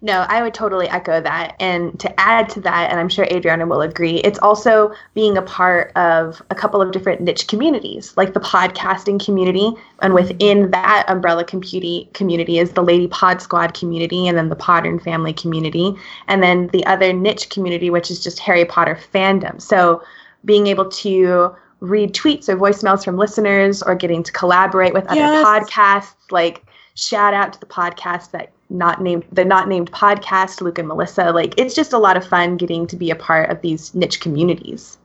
No, 0.00 0.24
I 0.28 0.42
would 0.42 0.54
totally 0.54 0.88
echo 0.88 1.20
that. 1.20 1.56
And 1.58 1.98
to 1.98 2.20
add 2.20 2.48
to 2.50 2.60
that, 2.60 2.90
and 2.90 3.00
I'm 3.00 3.08
sure 3.08 3.24
Adriana 3.24 3.66
will 3.66 3.80
agree, 3.80 4.18
it's 4.18 4.38
also 4.38 4.92
being 5.14 5.36
a 5.36 5.42
part 5.42 5.90
of 5.96 6.40
a 6.50 6.54
couple 6.54 6.80
of 6.80 6.92
different 6.92 7.20
niche 7.20 7.48
communities, 7.48 8.16
like 8.16 8.32
the 8.32 8.40
podcasting 8.40 9.24
community. 9.24 9.72
And 10.00 10.14
within 10.14 10.70
that 10.70 11.04
umbrella 11.08 11.42
community, 11.44 12.08
community 12.14 12.60
is 12.60 12.72
the 12.72 12.82
Lady 12.82 13.08
Pod 13.08 13.42
Squad 13.42 13.74
community, 13.74 14.28
and 14.28 14.38
then 14.38 14.50
the 14.50 14.56
Podern 14.56 15.02
family 15.02 15.32
community, 15.32 15.94
and 16.28 16.44
then 16.44 16.68
the 16.68 16.86
other 16.86 17.12
niche 17.12 17.48
community, 17.50 17.90
which 17.90 18.08
is 18.08 18.22
just 18.22 18.38
Harry 18.38 18.64
Potter 18.64 18.96
fandom. 19.12 19.60
So 19.60 20.02
being 20.44 20.68
able 20.68 20.88
to 20.90 21.56
read 21.80 22.14
tweets 22.14 22.48
or 22.48 22.56
voicemails 22.56 23.04
from 23.04 23.16
listeners 23.16 23.82
or 23.82 23.94
getting 23.94 24.22
to 24.22 24.32
collaborate 24.32 24.92
with 24.92 25.06
other 25.06 25.20
yes. 25.20 25.46
podcasts 25.46 26.14
like 26.30 26.64
shout 26.94 27.32
out 27.32 27.52
to 27.52 27.60
the 27.60 27.66
podcast 27.66 28.32
that 28.32 28.50
not 28.70 29.00
named 29.00 29.24
the 29.32 29.44
not 29.44 29.68
named 29.68 29.90
podcast 29.92 30.60
luke 30.60 30.78
and 30.78 30.88
melissa 30.88 31.30
like 31.30 31.54
it's 31.56 31.74
just 31.74 31.92
a 31.92 31.98
lot 31.98 32.16
of 32.16 32.26
fun 32.26 32.56
getting 32.56 32.86
to 32.86 32.96
be 32.96 33.10
a 33.10 33.16
part 33.16 33.48
of 33.50 33.60
these 33.62 33.94
niche 33.94 34.20
communities 34.20 34.98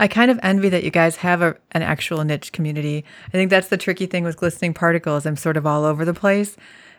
I 0.00 0.06
kind 0.06 0.30
of 0.30 0.38
envy 0.42 0.68
that 0.68 0.84
you 0.84 0.90
guys 0.90 1.16
have 1.16 1.42
a, 1.42 1.56
an 1.72 1.82
actual 1.82 2.22
niche 2.22 2.52
community. 2.52 3.04
I 3.26 3.30
think 3.32 3.50
that's 3.50 3.66
the 3.66 3.76
tricky 3.76 4.06
thing 4.06 4.22
with 4.22 4.36
glistening 4.36 4.72
particles. 4.72 5.26
I'm 5.26 5.36
sort 5.36 5.56
of 5.56 5.66
all 5.66 5.84
over 5.84 6.04
the 6.04 6.14
place. 6.14 6.56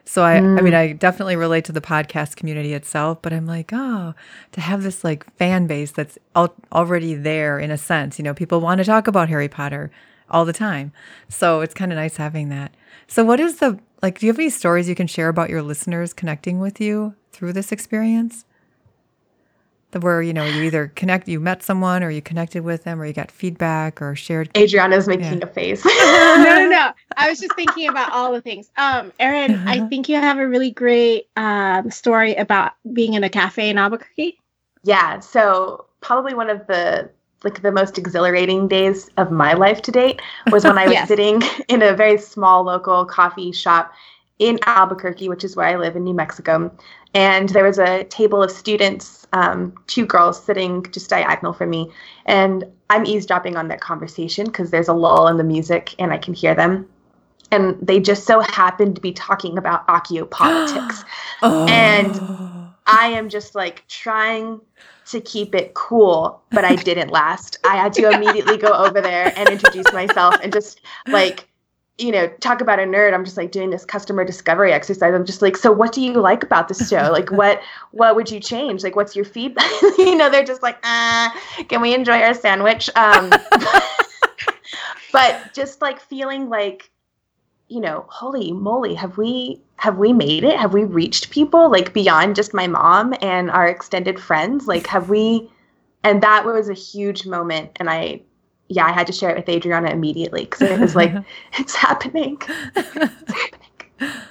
So 0.10 0.24
I, 0.24 0.38
mm. 0.38 0.58
I 0.58 0.62
mean, 0.63 0.74
mm. 0.74 0.78
I 0.78 0.93
definitely 0.93 1.36
relate 1.36 1.65
to 1.65 1.72
the 1.72 1.82
podcast 1.82 2.36
community 2.36 2.74
itself, 2.74 3.22
but 3.22 3.32
I'm 3.32 3.45
like, 3.45 3.69
oh, 3.72 4.15
to 4.54 4.60
have 4.60 4.82
this 4.82 5.04
like 5.04 5.32
fan 5.36 5.67
base 5.67 5.91
that's 5.91 6.17
al- 6.36 6.56
already 6.72 7.13
there 7.13 7.60
in 7.60 7.69
a 7.69 7.78
sense. 7.78 8.17
You 8.17 8.24
know, 8.24 8.34
people 8.34 8.60
want 8.60 8.80
to 8.80 8.86
talk 8.86 9.06
about 9.06 9.30
Harry 9.30 9.48
Potter 9.48 9.91
all 10.28 10.45
the 10.45 10.52
time, 10.52 10.93
so 11.28 11.62
it's 11.62 11.76
kind 11.76 11.91
of 11.91 11.98
nice 11.98 12.17
having 12.17 12.50
that. 12.50 12.74
So, 13.06 13.24
what 13.24 13.39
is 13.39 13.58
the 13.58 13.78
like? 14.02 14.17
Do 14.17 14.26
you 14.26 14.32
have 14.32 14.39
any 14.39 14.50
stories 14.50 14.89
you 14.89 14.95
can 14.95 15.06
share 15.06 15.30
about 15.30 15.52
your 15.52 15.62
listeners 15.62 16.12
connecting 16.12 16.60
with 16.60 16.82
you 16.82 17.13
through 17.32 17.54
this 17.54 17.72
experience? 17.72 18.45
Where 19.93 20.21
you 20.21 20.34
know 20.34 20.45
you 20.45 20.63
either 20.63 20.91
connect 20.95 21.28
you 21.28 21.39
met 21.39 21.63
someone 21.63 22.04
or 22.04 22.10
you 22.10 22.21
connected 22.21 22.63
with 22.63 22.84
them 22.84 23.02
or 23.02 23.06
you 23.06 23.13
got 23.13 23.32
feedback 23.32 24.02
or 24.02 24.15
shared 24.15 24.49
adriana's 24.56 25.08
making 25.08 25.39
yeah. 25.39 25.43
a 25.43 25.47
face 25.47 25.84
no 25.86 26.43
no 26.43 26.69
no 26.69 26.91
i 27.17 27.30
was 27.30 27.39
just 27.39 27.56
thinking 27.56 27.89
about 27.89 28.12
all 28.12 28.32
the 28.32 28.41
things 28.41 28.69
um 28.78 29.12
erin 29.19 29.56
uh-huh. 29.56 29.69
i 29.69 29.88
think 29.88 30.08
you 30.08 30.15
have 30.15 30.38
a 30.38 30.47
really 30.47 30.71
great 30.71 31.28
um 31.38 31.89
story 31.89 32.36
about 32.36 32.73
being 32.93 33.13
in 33.13 33.23
a 33.23 33.30
cafe 33.30 33.69
in 33.69 33.78
albuquerque 33.78 34.38
yeah 34.84 35.19
so 35.19 35.86
probably 36.02 36.34
one 36.34 36.49
of 36.49 36.65
the 36.67 37.10
like 37.43 37.62
the 37.62 37.71
most 37.71 37.97
exhilarating 37.97 38.67
days 38.67 39.10
of 39.17 39.32
my 39.32 39.54
life 39.54 39.82
to 39.82 39.91
date 39.91 40.21
was 40.52 40.63
when 40.63 40.78
i 40.78 40.86
was 40.86 40.93
yes. 40.93 41.08
sitting 41.08 41.41
in 41.67 41.82
a 41.82 41.93
very 41.93 42.17
small 42.17 42.63
local 42.63 43.06
coffee 43.06 43.52
shop 43.52 43.91
in 44.39 44.58
Albuquerque, 44.65 45.30
which 45.30 45.43
is 45.43 45.56
where 45.56 45.67
I 45.67 45.75
live 45.75 45.95
in 45.95 46.04
New 46.06 46.13
Mexico. 46.13 46.71
And 47.13 47.50
there 47.50 47.63
was 47.63 47.80
a 47.80 48.04
table 48.06 48.43
of 48.43 48.52
students, 48.52 49.28
um, 49.34 49.74
two 49.88 50.06
girls 50.06 50.43
sitting 50.43 50.86
just 50.91 51.10
diagonal 51.10 51.54
from 51.54 51.69
me. 51.69 51.91
And 52.26 52.65
I'm 52.89 53.06
eavesdropping 53.06 53.58
on 53.58 53.67
their 53.67 53.78
conversation 53.78 54.45
because 54.45 54.72
there's 54.72 54.88
a 54.88 54.93
lull 54.93 55.28
in 55.28 55.38
the 55.38 55.43
music 55.43 55.95
and 55.98 56.12
I 56.12 56.17
can 56.17 56.34
hear 56.34 56.54
them. 56.54 56.88
And 57.52 57.78
they 57.82 58.00
just 58.00 58.26
so 58.26 58.41
happened 58.41 58.95
to 58.95 59.02
be 59.02 59.12
talking 59.12 59.58
about 59.58 59.88
Accio 59.88 60.30
politics. 60.30 61.04
oh. 61.41 61.65
And 61.67 62.13
I 62.86 63.08
am 63.08 63.30
just 63.30 63.56
like 63.56 63.88
trying 63.88 64.62
to 65.08 65.19
keep 65.19 65.56
it 65.56 65.74
cool, 65.74 66.41
but 66.52 66.63
I 66.63 66.76
didn't 66.76 67.10
last. 67.10 67.58
I 67.65 67.76
had 67.76 67.93
to 67.93 68.10
immediately 68.13 68.58
go 68.58 68.72
over 68.72 69.02
there 69.02 69.34
and 69.36 69.50
introduce 69.50 69.91
myself 69.91 70.36
and 70.43 70.54
just 70.54 70.82
like 71.08 71.49
you 72.00 72.14
know, 72.14 72.28
talk 72.40 72.62
about 72.62 72.80
a 72.80 72.84
nerd. 72.84 73.14
I'm 73.14 73.26
just 73.26 73.36
like 73.36 73.52
doing 73.52 73.70
this 73.70 73.84
customer 73.84 74.24
discovery 74.24 74.72
exercise. 74.72 75.14
I'm 75.14 75.26
just 75.26 75.42
like, 75.42 75.58
so 75.58 75.70
what 75.72 75.92
do 75.92 76.02
you 76.02 76.14
like 76.14 76.44
about 76.44 76.68
this 76.68 76.90
show? 76.90 77.10
Like, 77.20 77.32
what 77.32 77.62
what 77.92 78.16
would 78.16 78.32
you 78.32 78.40
change? 78.40 78.84
Like, 78.84 78.96
what's 78.96 79.16
your 79.16 79.26
feedback? 79.26 79.70
you 79.98 80.16
know, 80.16 80.30
they're 80.30 80.44
just 80.44 80.62
like, 80.62 80.78
ah, 80.84 81.36
can 81.68 81.82
we 81.82 81.94
enjoy 81.94 82.22
our 82.22 82.34
sandwich? 82.34 82.90
Um, 82.96 83.30
but 85.12 85.54
just 85.54 85.82
like 85.82 86.00
feeling 86.00 86.50
like, 86.50 86.92
you 87.68 87.82
know, 87.82 88.06
holy 88.08 88.54
moly, 88.54 88.94
have 88.94 89.18
we 89.18 89.60
have 89.78 89.98
we 89.98 90.14
made 90.14 90.44
it? 90.46 90.58
Have 90.58 90.74
we 90.74 90.86
reached 90.86 91.30
people 91.32 91.70
like 91.70 91.94
beyond 91.94 92.36
just 92.36 92.54
my 92.54 92.68
mom 92.68 93.14
and 93.22 93.52
our 93.52 93.68
extended 93.68 94.20
friends? 94.20 94.68
Like, 94.68 94.88
have 94.88 95.10
we? 95.10 95.52
And 96.04 96.24
that 96.24 96.46
was 96.46 96.70
a 96.70 96.74
huge 96.74 97.26
moment, 97.26 97.72
and 97.78 97.90
I 97.90 98.22
yeah, 98.70 98.86
I 98.86 98.92
had 98.92 99.08
to 99.08 99.14
share 99.14 99.32
it 99.32 99.36
with 99.36 99.50
Adriana 99.50 99.90
immediately 99.90 100.46
because 100.46 100.62
it 100.62 100.80
was 100.80 100.96
like, 100.96 101.12
it's 101.54 101.76
happening. 101.76 102.40
It's 102.76 103.34
happening. 103.34 104.24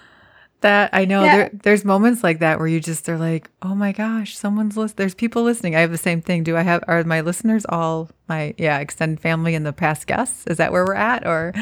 That 0.60 0.90
I 0.92 1.04
know 1.04 1.22
yeah. 1.22 1.36
there, 1.36 1.50
there's 1.62 1.84
moments 1.84 2.24
like 2.24 2.40
that 2.40 2.58
where 2.58 2.66
you 2.66 2.80
just 2.80 3.08
are 3.08 3.18
like, 3.18 3.48
oh 3.62 3.76
my 3.76 3.92
gosh, 3.92 4.36
someone's 4.36 4.76
listening. 4.76 4.96
There's 4.96 5.14
people 5.14 5.44
listening. 5.44 5.76
I 5.76 5.80
have 5.80 5.92
the 5.92 5.98
same 5.98 6.20
thing. 6.20 6.42
Do 6.42 6.56
I 6.56 6.62
have 6.62 6.82
are 6.88 7.04
my 7.04 7.20
listeners 7.20 7.64
all 7.68 8.10
my 8.28 8.54
yeah 8.58 8.78
extended 8.78 9.20
family 9.20 9.54
and 9.54 9.64
the 9.64 9.72
past 9.72 10.08
guests? 10.08 10.46
Is 10.48 10.56
that 10.56 10.72
where 10.72 10.84
we're 10.84 10.94
at 10.94 11.24
or 11.24 11.52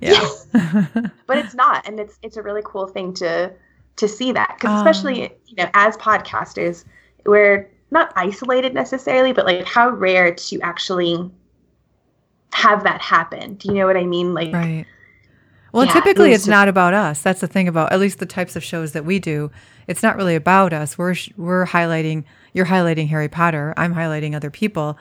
yeah? 0.00 0.28
but 1.26 1.38
it's 1.38 1.54
not, 1.54 1.86
and 1.86 2.00
it's 2.00 2.18
it's 2.22 2.36
a 2.36 2.42
really 2.42 2.62
cool 2.64 2.88
thing 2.88 3.14
to 3.14 3.52
to 3.94 4.08
see 4.08 4.32
that 4.32 4.56
because 4.58 4.76
especially 4.76 5.26
um, 5.26 5.32
you 5.46 5.56
know 5.56 5.70
as 5.74 5.96
podcasters 5.98 6.84
we're 7.24 7.70
not 7.92 8.12
isolated 8.16 8.74
necessarily, 8.74 9.32
but 9.32 9.46
like 9.46 9.64
how 9.64 9.88
rare 9.90 10.34
to 10.34 10.60
actually 10.62 11.30
have 12.52 12.84
that 12.84 13.00
happen. 13.00 13.54
Do 13.54 13.68
you 13.68 13.74
know 13.74 13.86
what 13.86 13.96
I 13.96 14.04
mean? 14.04 14.34
Like, 14.34 14.52
right. 14.52 14.86
Well, 15.72 15.86
yeah, 15.86 15.92
typically 15.92 16.30
it 16.32 16.34
it's 16.34 16.42
just, 16.42 16.50
not 16.50 16.68
about 16.68 16.92
us. 16.92 17.22
That's 17.22 17.40
the 17.40 17.46
thing 17.46 17.66
about 17.66 17.92
at 17.92 18.00
least 18.00 18.18
the 18.18 18.26
types 18.26 18.56
of 18.56 18.62
shows 18.62 18.92
that 18.92 19.04
we 19.06 19.18
do. 19.18 19.50
It's 19.86 20.02
not 20.02 20.16
really 20.16 20.34
about 20.34 20.72
us. 20.72 20.98
We're 20.98 21.14
we're 21.36 21.66
highlighting. 21.66 22.24
You're 22.52 22.66
highlighting 22.66 23.08
Harry 23.08 23.28
Potter. 23.28 23.72
I'm 23.76 23.94
highlighting 23.94 24.34
other 24.36 24.50
people. 24.50 24.98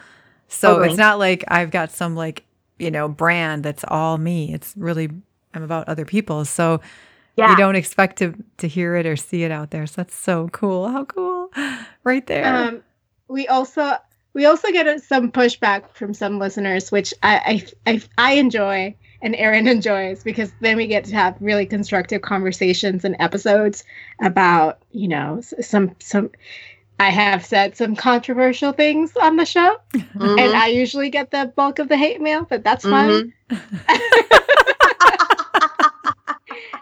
So 0.48 0.74
totally. 0.74 0.90
it's 0.90 0.98
not 0.98 1.20
like 1.20 1.44
I've 1.50 1.72
got 1.72 1.92
some 1.92 2.16
like 2.16 2.46
you 2.80 2.90
know 2.90 3.10
brand 3.10 3.64
that's 3.64 3.84
all 3.88 4.18
me. 4.18 4.54
It's 4.54 4.74
really 4.78 5.10
I'm 5.54 5.64
about 5.64 5.90
other 5.90 6.06
people. 6.06 6.46
So 6.46 6.80
Yeah. 7.36 7.52
you 7.52 7.58
don't 7.58 7.76
expect 7.76 8.18
to 8.20 8.34
to 8.58 8.68
hear 8.68 8.96
it 8.96 9.06
or 9.06 9.18
see 9.18 9.44
it 9.44 9.52
out 9.52 9.72
there. 9.72 9.86
So 9.88 9.96
that's 9.98 10.16
so 10.16 10.48
cool. 10.50 10.88
How 10.90 11.06
cool. 11.06 11.50
Right 12.04 12.26
there. 12.26 12.46
Um, 12.46 12.84
we 13.28 13.48
also 13.48 13.96
we 14.34 14.46
also 14.46 14.72
get 14.72 15.02
some 15.04 15.32
pushback 15.32 15.84
from 15.94 16.14
some 16.14 16.40
listeners, 16.40 16.92
which 16.92 17.14
I 17.24 17.64
I, 17.86 17.92
I, 17.94 18.02
I 18.18 18.34
enjoy 18.34 18.96
and 19.22 19.36
Erin 19.36 19.68
enjoys 19.76 20.24
because 20.24 20.52
then 20.62 20.78
we 20.78 20.88
get 20.88 21.06
to 21.06 21.16
have 21.16 21.36
really 21.40 21.66
constructive 21.66 22.22
conversations 22.22 23.06
and 23.06 23.16
episodes 23.20 23.84
about 24.22 24.80
you 24.92 25.08
know 25.08 25.42
some 25.42 25.96
some. 26.00 26.30
I 27.00 27.10
have 27.10 27.44
said 27.44 27.76
some 27.76 27.96
controversial 27.96 28.74
things 28.74 29.18
on 29.18 29.36
the 29.36 29.46
show, 29.46 29.78
Mhm. 29.94 30.40
and 30.40 30.54
I 30.56 30.68
usually 30.68 31.10
get 31.10 31.32
the 31.32 31.52
bulk 31.56 31.80
of 31.80 31.90
the 31.90 31.98
hate 31.98 32.22
mail, 32.22 32.46
but 32.48 32.64
that's 32.64 32.84
fine. 32.86 33.34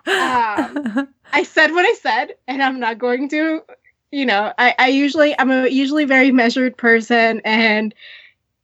Um, 0.07 1.07
I 1.31 1.43
said 1.43 1.71
what 1.71 1.85
I 1.85 1.93
said, 1.93 2.35
and 2.47 2.63
I'm 2.63 2.79
not 2.79 2.97
going 2.97 3.29
to, 3.29 3.61
you 4.11 4.25
know, 4.25 4.53
I, 4.57 4.75
I 4.77 4.87
usually, 4.87 5.37
I'm 5.37 5.51
a 5.51 5.67
usually 5.67 6.05
very 6.05 6.31
measured 6.31 6.77
person. 6.77 7.41
And 7.45 7.93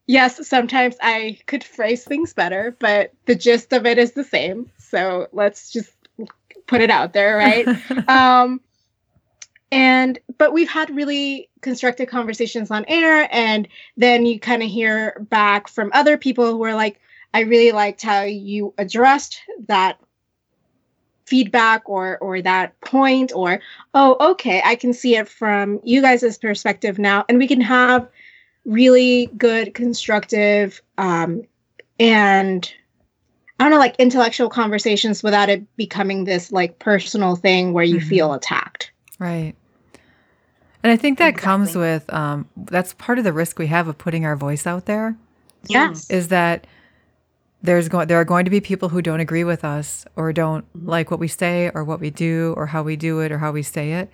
yes, 0.07 0.47
sometimes 0.47 0.95
I 1.01 1.39
could 1.45 1.63
phrase 1.63 2.03
things 2.03 2.33
better, 2.33 2.75
but 2.79 3.13
the 3.25 3.35
gist 3.35 3.73
of 3.73 3.85
it 3.85 3.97
is 3.97 4.13
the 4.13 4.23
same. 4.23 4.71
So 4.77 5.27
let's 5.31 5.71
just 5.71 5.91
put 6.67 6.81
it 6.81 6.89
out 6.89 7.13
there, 7.13 7.37
right? 7.37 7.67
um, 8.07 8.61
and, 9.71 10.17
but 10.37 10.53
we've 10.53 10.69
had 10.69 10.95
really 10.95 11.49
constructive 11.61 12.09
conversations 12.09 12.71
on 12.71 12.85
air. 12.87 13.27
And 13.31 13.67
then 13.97 14.25
you 14.25 14.39
kind 14.39 14.63
of 14.63 14.69
hear 14.69 15.25
back 15.29 15.67
from 15.67 15.91
other 15.93 16.17
people 16.17 16.51
who 16.51 16.63
are 16.63 16.75
like, 16.75 16.99
I 17.33 17.41
really 17.41 17.73
liked 17.73 18.01
how 18.01 18.21
you 18.21 18.73
addressed 18.77 19.41
that 19.67 19.99
feedback 21.25 21.89
or 21.89 22.17
or 22.19 22.41
that 22.41 22.79
point 22.81 23.31
or 23.35 23.59
oh 23.93 24.31
okay 24.31 24.61
i 24.63 24.75
can 24.75 24.93
see 24.93 25.15
it 25.15 25.27
from 25.27 25.79
you 25.83 26.01
guys' 26.01 26.37
perspective 26.37 26.99
now 26.99 27.25
and 27.27 27.37
we 27.37 27.47
can 27.47 27.61
have 27.61 28.07
really 28.63 29.27
good 29.37 29.73
constructive 29.73 30.81
um 30.97 31.41
and 31.99 32.73
i 33.59 33.63
don't 33.63 33.71
know 33.71 33.79
like 33.79 33.95
intellectual 33.97 34.49
conversations 34.49 35.23
without 35.23 35.49
it 35.49 35.63
becoming 35.75 36.23
this 36.25 36.51
like 36.51 36.77
personal 36.79 37.35
thing 37.35 37.73
where 37.73 37.83
you 37.83 37.99
Mhm. 37.99 38.09
feel 38.09 38.33
attacked 38.33 38.91
Right. 39.17 39.55
And 40.83 40.91
I 40.91 40.97
think 40.97 41.17
that 41.19 41.37
comes 41.37 41.73
with 41.73 42.11
um, 42.13 42.47
that's 42.57 42.93
part 42.93 43.17
of 43.17 43.23
the 43.23 43.33
risk 43.33 43.57
we 43.57 43.67
have 43.67 43.87
of 43.87 43.97
putting 43.97 44.25
our 44.25 44.35
voice 44.35 44.67
out 44.67 44.85
there 44.85 45.15
yes 45.67 46.09
is 46.11 46.27
that 46.27 46.67
there's 47.65 47.89
going 47.89 48.07
there 48.07 48.19
are 48.19 48.25
going 48.25 48.45
to 48.45 48.51
be 48.51 48.61
people 48.61 48.89
who 48.89 49.01
don't 49.01 49.19
agree 49.19 49.43
with 49.43 49.63
us 49.65 50.05
or 50.15 50.31
don't 50.33 50.65
like 50.85 51.11
what 51.11 51.19
we 51.19 51.27
say 51.27 51.71
or 51.73 51.83
what 51.83 51.99
we 51.99 52.09
do 52.09 52.53
or 52.57 52.67
how 52.67 52.83
we 52.83 52.95
do 52.95 53.19
it 53.19 53.31
or 53.31 53.39
how 53.39 53.51
we 53.51 53.63
say 53.63 53.93
it. 53.93 54.09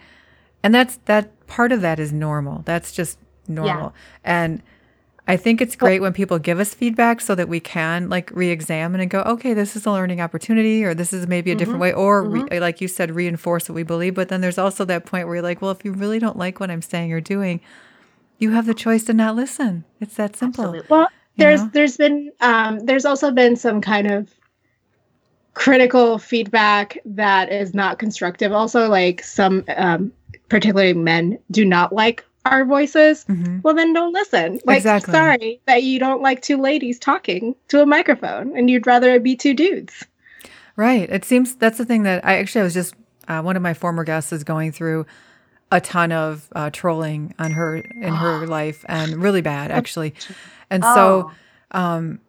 And 0.64 0.74
that's 0.74 0.98
that 1.06 1.48
part 1.48 1.72
of 1.72 1.82
that 1.82 2.00
is 2.00 2.12
normal. 2.14 2.62
That's 2.66 2.92
just 2.92 3.18
normal. 3.48 3.94
And 4.24 4.62
I 5.28 5.38
think 5.38 5.62
it's 5.62 5.76
great 5.76 6.02
when 6.02 6.14
people 6.14 6.40
give 6.40 6.60
us 6.60 6.74
feedback 6.74 7.22
so 7.22 7.36
that 7.36 7.48
we 7.48 7.60
can 7.60 8.10
like 8.10 8.32
re-examine 8.34 9.00
and 9.02 9.10
go, 9.10 9.22
okay, 9.22 9.54
this 9.54 9.76
is 9.76 9.86
a 9.86 9.92
learning 9.92 10.20
opportunity, 10.20 10.84
or 10.84 10.94
this 10.94 11.14
is 11.14 11.28
maybe 11.28 11.52
a 11.52 11.56
different 11.56 11.78
Mhm. 11.78 11.82
way, 11.82 11.94
or 11.94 12.24
re- 12.24 12.60
like 12.60 12.82
you 12.82 12.88
said, 12.88 13.12
reinforce 13.16 13.70
what 13.70 13.76
we 13.76 13.84
believe. 13.84 14.16
But 14.16 14.30
then 14.30 14.42
there's 14.42 14.58
also 14.58 14.84
that 14.86 15.06
point 15.06 15.28
where 15.28 15.36
you're 15.38 15.44
like, 15.44 15.62
well, 15.62 15.72
if 15.72 15.86
you 15.86 15.92
really 15.94 16.20
don't 16.20 16.38
like 16.38 16.60
what 16.60 16.70
I'm 16.72 16.82
saying 16.82 17.14
or 17.14 17.22
doing, 17.22 17.62
you 18.40 18.52
have 18.52 18.66
the 18.66 18.74
choice 18.74 19.04
to 19.06 19.14
not 19.14 19.36
listen. 19.36 19.84
It's 20.00 20.16
that 20.16 20.36
simple. 20.36 20.64
Absolutely. 20.66 20.88
well 20.90 21.08
there's 21.42 21.62
know? 21.62 21.70
there's 21.74 21.98
been 21.98 22.32
um 22.42 22.80
there's 22.86 23.06
also 23.06 23.32
been 23.32 23.56
some 23.56 23.82
kind 23.82 24.10
of 24.12 24.30
critical 25.54 26.18
feedback 26.18 26.98
that 27.04 27.52
is 27.52 27.74
not 27.74 28.00
constructive 28.00 28.52
also 28.54 28.88
like 28.88 29.24
some 29.24 29.64
um 29.76 30.12
particularly 30.50 30.94
men 30.94 31.38
do 31.52 31.66
not 31.66 31.94
like 31.94 32.26
our 32.46 32.66
voices 32.66 33.26
Mhm. 33.26 33.62
well 33.64 33.76
then 33.76 33.94
don't 33.94 34.14
listen 34.14 34.60
like 34.66 34.78
Exactly. 34.78 35.12
sorry 35.12 35.62
that 35.68 35.84
you 35.84 36.00
don't 36.00 36.22
like 36.22 36.42
two 36.42 36.58
ladies 36.58 36.98
talking 36.98 37.56
to 37.68 37.82
a 37.82 37.86
microphone 37.86 38.58
and 38.58 38.70
you'd 38.70 38.88
rather 38.88 39.14
it 39.14 39.24
be 39.24 39.36
two 39.36 39.54
dudes 39.54 40.06
Right. 40.78 41.10
It 41.10 41.26
seems 41.26 41.56
that's 41.56 41.78
the 41.78 41.86
thing 41.86 42.04
that 42.04 42.26
I 42.26 42.38
actually 42.38 42.62
I 42.62 42.64
was 42.64 42.74
just 42.74 42.96
uh, 43.28 43.42
one 43.42 43.56
of 43.58 43.62
my 43.62 43.74
former 43.74 44.04
guests 44.06 44.32
is 44.32 44.44
going 44.44 44.72
through 44.72 45.06
a 45.72 45.80
ton 45.82 46.12
of 46.12 46.48
uh, 46.56 46.70
trolling 46.72 47.34
on 47.40 47.52
her 47.52 47.78
in 47.78 48.14
her 48.14 48.46
life 48.60 48.84
and 48.90 49.16
really 49.22 49.42
bad 49.42 49.72
actually. 49.72 50.14
And 50.70 50.84
so 50.84 51.32
Oh. 51.74 51.80
um 51.80 52.20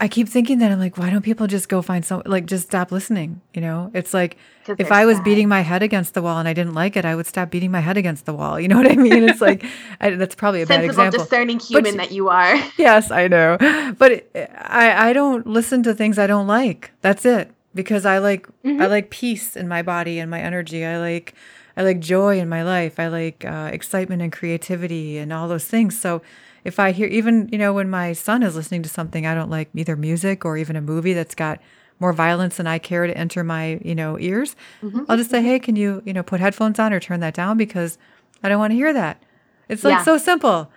I 0.00 0.08
keep 0.08 0.28
thinking 0.28 0.58
that 0.58 0.72
I'm 0.72 0.80
like, 0.80 0.98
why 0.98 1.08
don't 1.08 1.22
people 1.22 1.46
just 1.46 1.68
go 1.68 1.80
find 1.80 2.04
some 2.04 2.22
like 2.26 2.46
just 2.46 2.66
stop 2.66 2.90
listening? 2.90 3.40
You 3.54 3.60
know, 3.60 3.90
it's 3.94 4.12
like 4.12 4.36
if 4.78 4.90
I 4.90 5.06
was 5.06 5.16
sad. 5.18 5.24
beating 5.24 5.48
my 5.48 5.60
head 5.60 5.82
against 5.82 6.14
the 6.14 6.20
wall 6.20 6.38
and 6.38 6.48
I 6.48 6.52
didn't 6.52 6.74
like 6.74 6.96
it, 6.96 7.04
I 7.04 7.14
would 7.14 7.26
stop 7.26 7.48
beating 7.50 7.70
my 7.70 7.80
head 7.80 7.96
against 7.96 8.26
the 8.26 8.34
wall. 8.34 8.58
You 8.58 8.66
know 8.68 8.76
what 8.76 8.90
I 8.90 8.96
mean? 8.96 9.22
It's 9.28 9.40
like 9.40 9.64
I, 10.00 10.10
that's 10.10 10.34
probably 10.34 10.62
a 10.62 10.66
bad 10.66 10.80
sensible, 10.82 11.04
example. 11.04 11.24
discerning 11.24 11.60
human 11.60 11.92
you- 11.92 11.98
that 11.98 12.10
you 12.10 12.28
are. 12.28 12.54
yes, 12.76 13.10
I 13.12 13.28
know, 13.28 13.56
but 13.98 14.10
it, 14.12 14.50
I 14.58 15.10
I 15.10 15.12
don't 15.12 15.46
listen 15.46 15.82
to 15.84 15.94
things 15.94 16.18
I 16.18 16.26
don't 16.26 16.48
like. 16.48 16.90
That's 17.00 17.24
it 17.24 17.52
because 17.74 18.04
I 18.04 18.18
like 18.18 18.48
I 18.64 18.68
Mhm. 18.68 18.90
like 18.90 19.10
peace 19.10 19.56
in 19.56 19.68
my 19.68 19.82
body 19.82 20.18
and 20.18 20.28
my 20.30 20.40
energy. 20.40 20.84
I 20.84 20.98
like 20.98 21.34
I 21.76 21.82
like 21.82 22.00
joy 22.00 22.38
in 22.38 22.48
my 22.48 22.62
life. 22.62 22.98
I 23.00 23.08
like 23.08 23.44
uh, 23.44 23.70
excitement 23.72 24.22
and 24.22 24.32
creativity 24.32 25.18
and 25.18 25.32
all 25.32 25.48
those 25.48 25.64
things. 25.66 26.00
So 26.00 26.22
if 26.64 26.78
I 26.78 26.92
hear 26.92 27.06
even 27.08 27.48
you 27.52 27.58
know 27.58 27.72
when 27.72 27.90
my 27.90 28.12
son 28.12 28.42
is 28.42 28.54
listening 28.56 28.82
to 28.84 28.88
something 28.88 29.26
I 29.26 29.34
don't 29.34 29.50
like, 29.50 29.68
either 29.74 29.96
music 29.96 30.44
or 30.44 30.56
even 30.56 30.76
a 30.76 30.80
movie 30.80 31.12
that's 31.12 31.34
got 31.34 31.60
more 32.00 32.12
violence 32.12 32.56
than 32.56 32.66
I 32.66 32.78
care 32.78 33.06
to 33.06 33.16
enter 33.16 33.44
my 33.44 33.80
you 33.84 33.94
know 33.94 34.18
ears, 34.18 34.56
Mhm. 34.82 35.06
I'll 35.08 35.16
just 35.16 35.30
say, 35.30 35.42
hey, 35.42 35.58
can 35.58 35.76
you 35.76 36.02
you 36.04 36.12
know 36.12 36.22
put 36.22 36.40
headphones 36.40 36.78
on 36.78 36.92
or 36.92 37.00
turn 37.00 37.20
that 37.20 37.34
down 37.34 37.56
because 37.58 37.98
I 38.42 38.48
don't 38.48 38.58
want 38.58 38.70
to 38.72 38.76
hear 38.76 38.92
that. 38.92 39.22
It's 39.68 39.82
like 39.84 39.98
Yeah. 39.98 40.02
so 40.04 40.18
simple, 40.18 40.70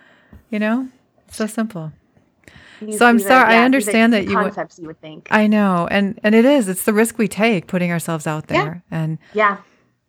you 0.50 0.58
know, 0.58 0.88
so 1.30 1.46
simple. 1.46 1.92
These- 2.80 2.98
So 2.98 3.06
I'm 3.06 3.16
are- 3.16 3.18
sorry, 3.18 3.48
I 3.48 3.52
yeah, 3.54 3.62
are 3.62 3.64
understand 3.64 4.12
that 4.12 4.24
you 4.28 4.36
would- 4.36 4.44
concepts 4.54 4.78
you 4.78 4.86
would 4.86 5.00
think. 5.00 5.28
I 5.30 5.46
know, 5.48 5.88
and 5.90 6.18
and 6.22 6.34
it 6.34 6.44
is. 6.44 6.68
It's 6.68 6.84
the 6.84 6.92
risk 6.92 7.18
we 7.18 7.28
take 7.28 7.66
putting 7.66 7.90
ourselves 7.90 8.26
out 8.26 8.44
Yeah. 8.48 8.62
there, 8.64 8.82
and 8.90 9.18
yeah. 9.34 9.56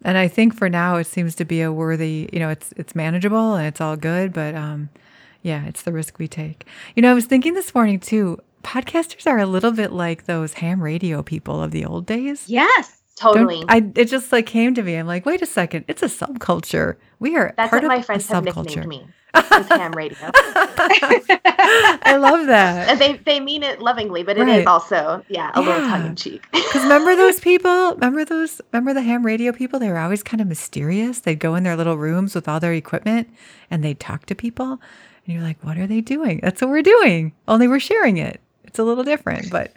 And 0.04 0.18
I 0.18 0.28
think 0.28 0.56
for 0.56 0.70
now 0.70 0.96
it 0.98 1.08
seems 1.08 1.36
to 1.36 1.46
be 1.46 1.62
a 1.62 1.72
worthy. 1.72 2.30
You 2.32 2.40
know, 2.40 2.50
it's 2.50 2.74
it's 2.78 2.96
manageable 2.96 3.56
and 3.56 3.68
it's 3.68 3.82
all 3.82 3.96
good, 3.98 4.34
but 4.34 4.56
um, 4.56 4.90
yeah, 5.42 5.66
it's 5.66 5.82
the 5.84 5.92
risk 5.92 6.20
we 6.20 6.28
take. 6.28 6.66
You 6.96 7.02
know, 7.02 7.12
I 7.12 7.14
was 7.14 7.26
thinking 7.26 7.54
this 7.54 7.74
morning 7.74 8.00
too. 8.00 8.40
Podcasters 8.64 9.26
are 9.26 9.40
a 9.40 9.46
little 9.46 9.72
bit 9.72 9.92
like 9.92 10.26
those 10.26 10.54
ham 10.54 10.82
radio 10.84 11.24
people 11.24 11.64
of 11.64 11.72
the 11.72 11.86
old 11.86 12.06
days. 12.06 12.46
yes 12.50 12.99
Don't- 13.22 13.34
Totally. 13.36 13.64
I 13.68 13.92
it 13.96 14.06
just 14.06 14.32
like 14.32 14.46
came 14.46 14.74
to 14.76 14.82
me. 14.84 14.96
I'm 14.96 15.08
like, 15.08 15.26
wait 15.26 15.42
a 15.42 15.46
second, 15.46 15.86
it's 15.88 16.02
a 16.04 16.08
subculture. 16.08 16.96
We 17.20 17.36
are 17.36 17.54
That's 17.58 17.70
part 17.70 17.84
what 17.84 17.92
of 17.92 17.98
my 17.98 18.02
friends 18.02 18.28
have 18.28 18.44
nicknamed 18.44 18.88
me. 18.88 19.08
Ham 19.36 19.92
radio. 19.92 20.18
I 20.84 22.18
love 22.20 22.48
that. 22.48 22.90
And 22.90 23.00
they 23.00 23.18
they 23.18 23.40
mean 23.40 23.64
it 23.64 23.80
lovingly, 23.82 24.24
but 24.24 24.38
it 24.38 24.42
Right. 24.42 24.62
is 24.62 24.66
also 24.68 25.24
yeah 25.30 25.52
a 25.54 25.62
little 25.62 25.82
tongue 25.88 26.08
in 26.08 26.16
cheek. 26.16 26.44
Because 26.52 26.84
remember 26.84 27.16
those 27.24 27.40
people? 27.40 27.94
Remember 27.94 28.26
those? 28.26 28.62
Remember 28.72 28.94
the 28.94 29.02
ham 29.02 29.26
radio 29.26 29.52
people? 29.52 29.80
They 29.80 29.90
were 29.90 29.98
always 30.00 30.24
kind 30.24 30.42
of 30.42 30.48
mysterious. 30.48 31.20
They'd 31.20 31.40
go 31.40 31.56
in 31.56 31.64
their 31.64 31.76
little 31.76 31.98
rooms 31.98 32.34
with 32.36 32.48
all 32.48 32.60
their 32.60 32.74
equipment 32.74 33.30
and 33.70 33.84
they'd 33.84 34.00
talk 34.00 34.26
to 34.28 34.36
people. 34.36 34.80
And 35.26 35.36
you're 35.36 35.44
like, 35.44 35.64
what 35.64 35.78
are 35.78 35.86
they 35.88 36.02
doing? 36.02 36.40
That's 36.42 36.62
what 36.62 36.70
we're 36.72 36.82
doing. 36.82 37.34
Only 37.48 37.68
we're 37.68 37.80
sharing 37.80 38.18
it. 38.18 38.42
It's 38.64 38.80
a 38.80 38.84
little 38.84 39.04
different, 39.04 39.52
but. 39.52 39.74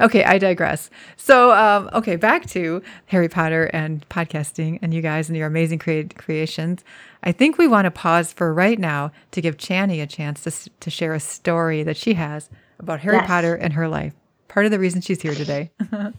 Okay, 0.00 0.24
I 0.24 0.38
digress. 0.38 0.90
So, 1.16 1.52
um, 1.52 1.88
okay, 1.92 2.16
back 2.16 2.46
to 2.50 2.82
Harry 3.06 3.28
Potter 3.28 3.70
and 3.72 4.08
podcasting 4.08 4.78
and 4.82 4.92
you 4.92 5.02
guys 5.02 5.28
and 5.28 5.36
your 5.36 5.46
amazing 5.46 5.78
create 5.78 6.16
creations. 6.16 6.84
I 7.22 7.32
think 7.32 7.58
we 7.58 7.66
want 7.66 7.86
to 7.86 7.90
pause 7.90 8.32
for 8.32 8.52
right 8.52 8.78
now 8.78 9.12
to 9.32 9.40
give 9.40 9.56
Channy 9.56 10.02
a 10.02 10.06
chance 10.06 10.42
to, 10.44 10.70
to 10.80 10.90
share 10.90 11.14
a 11.14 11.20
story 11.20 11.82
that 11.82 11.96
she 11.96 12.14
has 12.14 12.48
about 12.78 13.00
Harry 13.00 13.16
Yes. 13.16 13.26
Potter 13.26 13.54
and 13.54 13.72
her 13.72 13.88
life. 13.88 14.12
Part 14.48 14.66
of 14.66 14.72
the 14.72 14.78
reason 14.78 15.00
she's 15.00 15.20
here 15.20 15.34
today. 15.34 15.70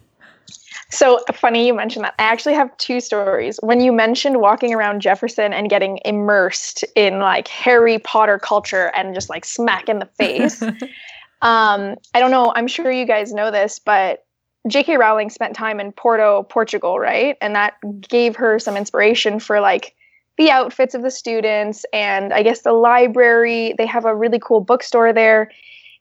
So 0.90 1.20
funny 1.34 1.68
you 1.68 1.74
mentioned 1.74 2.06
that. 2.06 2.16
I 2.18 2.24
actually 2.24 2.54
have 2.54 2.76
two 2.78 3.02
stories. 3.02 3.60
When 3.62 3.82
you 3.82 3.92
mentioned 3.92 4.40
walking 4.40 4.74
around 4.74 5.02
Jefferson 5.02 5.54
and 5.54 5.70
getting 5.70 6.00
immersed 6.06 6.86
in 6.96 7.20
like 7.20 7.48
Harry 7.50 8.00
Potter 8.00 8.40
culture 8.40 8.92
and 8.96 9.14
just 9.14 9.30
like 9.30 9.44
smack 9.44 9.90
in 9.90 10.00
the 10.00 10.06
face. 10.06 10.64
um, 11.42 11.96
I 12.14 12.20
don't 12.20 12.32
know. 12.32 12.52
I'm 12.56 12.68
sure 12.68 12.92
you 12.92 13.06
guys 13.06 13.32
know 13.32 13.52
this, 13.52 13.80
but 13.80 14.26
J.K. 14.68 14.98
Rowling 14.98 15.30
spent 15.30 15.56
time 15.56 15.80
in 15.80 15.92
Porto, 15.92 16.44
Portugal, 16.44 17.00
right? 17.00 17.38
And 17.42 17.56
that 17.56 17.76
gave 18.08 18.36
her 18.36 18.60
some 18.60 18.76
inspiration 18.76 19.40
for 19.40 19.60
like 19.62 19.96
the 20.38 20.52
outfits 20.52 20.94
of 20.94 21.02
the 21.02 21.12
students 21.12 21.86
and 21.94 22.34
I 22.34 22.44
guess 22.44 22.62
the 22.62 22.74
library. 22.74 23.74
They 23.78 23.86
have 23.86 24.06
a 24.06 24.16
really 24.16 24.40
cool 24.40 24.62
bookstore 24.62 25.14
there. 25.14 25.52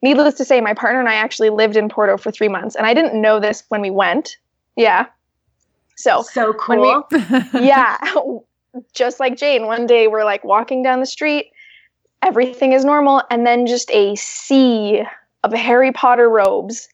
Needless 0.02 0.34
to 0.34 0.44
say, 0.44 0.60
my 0.60 0.74
partner 0.74 1.00
and 1.00 1.08
I 1.08 1.14
actually 1.14 1.50
lived 1.50 1.76
in 1.76 1.88
Porto 1.88 2.16
for 2.16 2.30
three 2.30 2.48
months, 2.48 2.76
and 2.76 2.86
I 2.86 2.92
didn't 2.92 3.20
know 3.20 3.40
this 3.40 3.64
when 3.68 3.80
we 3.80 3.90
went. 3.90 4.36
Yeah. 4.76 5.06
So 5.96 6.22
so 6.22 6.54
when 6.66 6.80
we- 6.80 6.86
cool. 6.86 7.08
yeah, 7.62 7.96
just 8.94 9.20
like 9.20 9.36
Jane, 9.36 9.66
one 9.66 9.86
day 9.86 10.06
we're 10.06 10.24
like 10.24 10.44
walking 10.44 10.82
down 10.82 11.00
the 11.00 11.06
street, 11.06 11.50
everything 12.22 12.72
is 12.72 12.84
normal, 12.84 13.22
and 13.30 13.46
then 13.46 13.66
just 13.66 13.90
a 13.90 14.14
sea 14.16 15.02
of 15.52 15.58
Harry 15.58 15.92
Potter 15.92 16.28
robes 16.28 16.88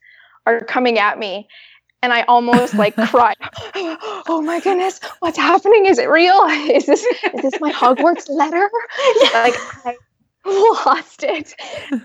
are 0.47 0.61
coming 0.61 0.99
at 0.99 1.19
me. 1.19 1.49
and 2.03 2.13
I 2.13 2.23
almost 2.23 2.75
like 2.75 2.97
cried. 3.09 3.37
oh 4.27 4.43
my 4.45 4.61
goodness, 4.61 5.01
what's 5.21 5.39
happening? 5.39 5.87
Is 5.87 5.99
it 5.99 6.09
real? 6.11 6.41
Is 6.71 6.87
this 6.87 7.05
is 7.35 7.43
this 7.43 7.61
my 7.61 7.73
Hogwarts 7.73 8.29
letter? 8.29 8.69
like 9.35 9.55
I 9.85 9.97
lost 10.45 11.23
it. 11.23 11.55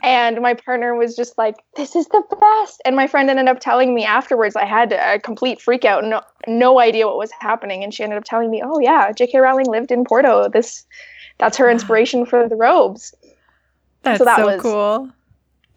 And 0.04 0.41
my 0.41 0.54
partner 0.54 0.95
was 0.95 1.16
just 1.16 1.38
like, 1.39 1.56
"This 1.76 1.95
is 1.95 2.06
the 2.10 2.24
best." 2.39 2.82
And 2.86 2.95
my 2.95 3.08
friend 3.08 3.30
ended 3.30 3.48
up 3.48 3.60
telling 3.60 3.95
me 3.95 4.06
afterwards. 4.06 4.56
I 4.56 4.66
had 4.66 4.93
a 4.93 5.20
complete 5.20 5.60
freak 5.60 5.84
out, 5.86 6.04
no 6.04 6.22
no 6.48 6.80
idea 6.80 7.08
what 7.08 7.18
was 7.18 7.32
happening, 7.39 7.84
and 7.84 7.91
she 7.93 8.04
ended 8.04 8.18
up 8.20 8.26
telling 8.26 8.52
me, 8.52 8.62
"Oh 8.64 8.80
yeah, 8.80 9.12
J.K. 9.12 9.39
Rowling 9.39 9.66
lived 9.66 9.91
in 9.91 10.06
Porto. 10.06 10.48
This 10.50 10.86
that's 11.39 11.58
her 11.58 11.70
inspiration 11.70 12.26
for 12.26 12.48
the 12.48 12.56
robes." 12.56 13.16
That's 14.04 14.20
so, 14.20 14.26
that 14.26 14.38
so 14.38 14.45
was, 14.45 14.62
cool. 14.62 15.10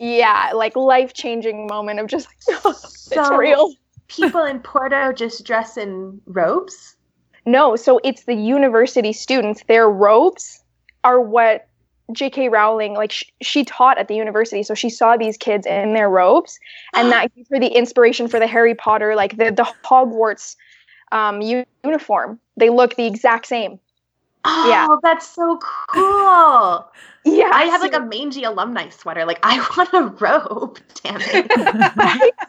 Yeah, 0.01 0.53
like 0.55 0.75
life 0.77 1.13
changing 1.13 1.67
moment 1.67 2.01
of 2.01 2.07
just 2.07 2.27
like, 2.49 2.75
so 2.75 3.21
it's 3.21 3.31
real. 3.31 3.75
people 4.09 4.43
in 4.45 4.59
Porto 4.61 5.13
just 5.13 5.45
dress 5.45 5.77
in 5.77 6.21
robes? 6.25 6.97
No, 7.45 7.77
so 7.77 8.01
it's 8.03 8.25
the 8.25 8.35
university 8.35 9.13
students. 9.13 9.63
Their 9.69 9.91
robes 9.91 10.65
are 11.05 11.21
what 11.21 11.69
J.K. 12.13 12.49
Rowling 12.49 12.95
like 12.95 13.13
sh- 13.13 13.25
she 13.43 13.63
taught 13.63 13.99
at 13.99 14.09
the 14.09 14.15
university, 14.15 14.63
so 14.63 14.75
she 14.75 14.89
saw 14.89 15.19
these 15.19 15.37
kids 15.37 15.67
in 15.67 15.93
their 15.93 16.09
robes, 16.09 16.59
and 16.95 17.13
that 17.13 17.33
gave 17.37 17.47
her 17.51 17.61
the 17.61 17.69
inspiration 17.69 18.27
for 18.27 18.41
the 18.41 18.47
Harry 18.47 18.75
Potter 18.75 19.15
like 19.15 19.37
the 19.37 19.51
the 19.51 19.71
Hogwarts 19.85 20.57
um, 21.13 21.43
uniform. 21.85 22.41
They 22.57 22.71
look 22.71 22.97
the 22.97 23.07
exact 23.07 23.47
same. 23.47 23.79
Oh, 24.45 24.69
yeah. 24.69 24.97
that's 25.03 25.29
so 25.29 25.59
cool. 25.89 26.91
Yeah, 27.23 27.51
I 27.53 27.65
have 27.65 27.83
like 27.83 27.93
a 27.93 28.01
mangy 28.01 28.45
alumni 28.45 28.89
sweater. 28.89 29.27
Like 29.27 29.41
I 29.43 29.59
want 29.77 29.93
a 29.93 30.07
robe. 30.25 30.79
Damn 31.03 31.21
it. 31.21 32.33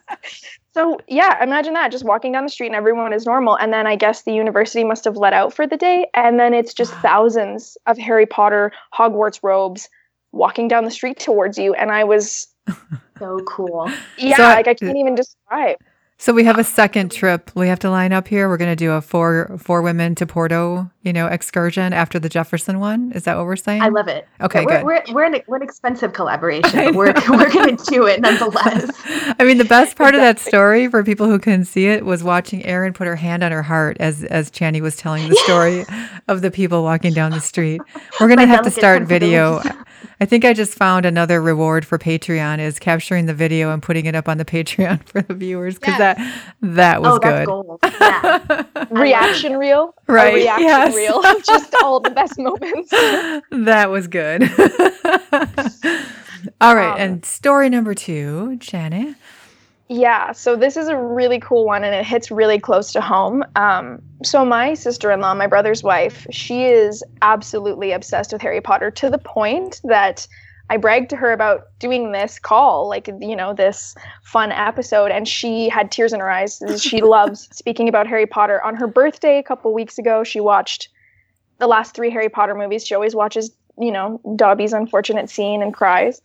So 0.73 0.99
yeah, 1.09 1.43
imagine 1.43 1.73
that 1.73 1.91
just 1.91 2.05
walking 2.05 2.31
down 2.31 2.45
the 2.45 2.49
street 2.49 2.67
and 2.67 2.75
everyone 2.75 3.11
is 3.11 3.25
normal, 3.25 3.57
and 3.57 3.73
then 3.73 3.87
I 3.87 3.97
guess 3.97 4.21
the 4.21 4.31
university 4.31 4.85
must 4.85 5.03
have 5.03 5.17
let 5.17 5.33
out 5.33 5.53
for 5.53 5.67
the 5.67 5.75
day, 5.75 6.07
and 6.13 6.39
then 6.39 6.53
it's 6.53 6.73
just 6.73 6.93
thousands 7.01 7.77
of 7.87 7.97
Harry 7.97 8.25
Potter 8.25 8.71
Hogwarts 8.97 9.41
robes 9.43 9.89
walking 10.31 10.69
down 10.69 10.85
the 10.85 10.91
street 10.91 11.19
towards 11.19 11.57
you, 11.57 11.73
and 11.73 11.91
I 11.91 12.05
was 12.05 12.47
so 13.19 13.39
cool. 13.45 13.91
Yeah, 14.17 14.37
so, 14.37 14.43
like 14.43 14.69
I 14.69 14.73
can't 14.73 14.95
even 14.95 15.15
describe. 15.15 15.77
So 16.22 16.34
we 16.34 16.43
have 16.43 16.59
a 16.59 16.63
second 16.63 17.11
trip 17.11 17.49
we 17.55 17.67
have 17.67 17.80
to 17.80 17.89
line 17.89 18.13
up 18.13 18.28
here. 18.28 18.47
We're 18.47 18.57
going 18.57 18.72
to 18.72 18.76
do 18.76 18.91
a 18.91 19.01
four 19.01 19.57
four 19.57 19.82
women 19.82 20.13
to 20.13 20.28
Porto, 20.28 20.91
you 21.01 21.13
know, 21.13 21.26
excursion 21.26 21.93
after 21.93 22.19
the 22.19 22.30
Jefferson 22.30 22.80
one. 22.80 23.11
Is 23.13 23.24
that 23.24 23.38
what 23.38 23.47
we're 23.47 23.55
saying? 23.55 23.82
I 23.82 23.88
love 23.88 24.07
it. 24.07 24.28
Okay, 24.39 24.63
we're, 24.63 24.78
good. 24.78 24.86
We're 24.86 25.03
we're 25.15 25.24
an, 25.24 25.41
we're 25.47 25.55
an 25.55 25.63
expensive 25.63 26.13
collaboration. 26.13 26.93
we're 26.95 27.15
we're 27.28 27.51
going 27.51 27.76
to 27.76 27.84
do 27.86 28.05
it 28.05 28.22
nonetheless. 28.22 28.91
I 29.39 29.45
mean, 29.45 29.57
the 29.57 29.65
best 29.65 29.97
part 29.97 30.13
exactly. 30.13 30.30
of 30.30 30.36
that 30.36 30.39
story 30.39 30.88
for 30.89 31.03
people 31.03 31.26
who 31.26 31.39
couldn't 31.39 31.65
see 31.65 31.88
it 31.88 32.05
was 32.05 32.24
watching 32.24 32.63
Erin 32.65 32.93
put 32.93 33.07
her 33.07 33.15
hand 33.15 33.43
on 33.43 33.51
her 33.51 33.63
heart 33.63 33.97
as 33.99 34.24
as 34.26 34.51
Channy 34.51 34.80
was 34.80 34.95
telling 34.95 35.28
the 35.28 35.36
story 35.38 35.86
of 36.28 36.43
the 36.43 36.51
people 36.51 36.84
walking 36.84 37.13
down 37.13 37.32
the 37.32 37.41
street. 37.41 37.82
We're 38.19 38.28
going 38.28 38.38
to 38.38 38.45
have 38.45 38.63
to 38.65 38.72
start 38.72 39.07
video. 39.07 39.59
I 40.19 40.26
think 40.26 40.45
I 40.45 40.53
just 40.53 40.76
found 40.76 41.07
another 41.07 41.41
reward 41.41 41.84
for 41.84 41.97
Patreon 41.97 42.59
is 42.59 42.78
capturing 42.78 43.26
the 43.26 43.34
video 43.34 43.74
and 43.74 43.82
putting 43.82 44.05
it 44.05 44.13
up 44.13 44.30
on 44.30 44.38
the 44.38 44.45
Patreon 44.45 45.03
for 45.03 45.24
the 45.24 45.34
viewers 45.34 45.80
because 45.80 45.97
yes. 45.97 45.97
that 45.97 46.11
that 46.62 47.01
was 47.01 47.16
oh, 47.16 47.20
good. 47.20 47.45
Gold. 47.45 47.80
Yeah. 47.84 48.64
reaction 48.91 49.57
reel, 49.57 49.95
right? 50.07 50.34
reaction 50.34 50.68
yes. 50.68 50.95
reel, 50.95 51.22
just 51.43 51.76
all 51.82 51.99
the 51.99 52.09
best 52.09 52.38
moments. 52.38 52.89
that 53.51 53.89
was 53.89 54.07
good. 54.07 54.43
all 56.62 56.76
right, 56.76 56.93
um, 56.93 56.99
and 56.99 57.26
story 57.26 57.70
number 57.70 57.93
two, 57.93 58.57
Janet. 58.57 59.16
Yeah, 59.93 60.32
so 60.32 60.55
this 60.55 60.78
is 60.78 60.88
a 60.88 60.95
really 60.95 61.38
cool 61.41 61.66
one 61.66 61.84
and 61.84 61.93
it 61.93 62.05
hits 62.05 62.32
really 62.32 62.59
close 62.59 62.93
to 62.93 63.01
home. 63.01 63.43
Um, 63.57 64.01
so, 64.24 64.45
my 64.45 64.74
sister 64.74 65.12
in 65.12 65.20
law, 65.20 65.34
my 65.34 65.47
brother's 65.47 65.84
wife, 65.84 66.26
she 66.32 66.64
is 66.64 67.03
absolutely 67.22 67.91
obsessed 67.91 68.32
with 68.32 68.41
Harry 68.41 68.62
Potter 68.62 68.89
to 68.89 69.09
the 69.09 69.18
point 69.18 69.82
that 69.84 70.26
I 70.72 70.78
bragged 70.78 71.09
to 71.09 71.17
her 71.17 71.34
about 71.34 71.67
doing 71.80 72.13
this 72.13 72.39
call, 72.39 72.88
like, 72.88 73.09
you 73.19 73.36
know, 73.36 73.53
this 73.53 73.93
fun 74.24 74.53
episode, 74.53 75.11
and 75.11 75.28
she 75.28 75.67
had 75.67 75.91
tears 75.91 76.13
in 76.13 76.22
her 76.22 76.32
eyes. 76.32 76.63
She 76.78 77.01
loves 77.01 77.49
speaking 77.51 77.89
about 77.89 78.07
Harry 78.07 78.26
Potter. 78.26 78.63
On 78.63 78.74
her 78.76 78.88
birthday 78.88 79.38
a 79.38 79.43
couple 79.43 79.74
weeks 79.74 79.97
ago, 79.97 80.24
she 80.24 80.39
watched 80.39 80.88
the 81.57 81.67
last 81.67 81.93
three 81.93 82.09
Harry 82.09 82.30
Potter 82.30 82.55
movies. 82.55 82.88
She 82.88 82.95
always 82.95 83.13
watches, 83.13 83.51
you 83.78 83.91
know, 83.91 84.22
Dobby's 84.38 84.72
unfortunate 84.72 85.30
scene 85.30 85.61
and 85.61 85.74
cries. 85.74 86.22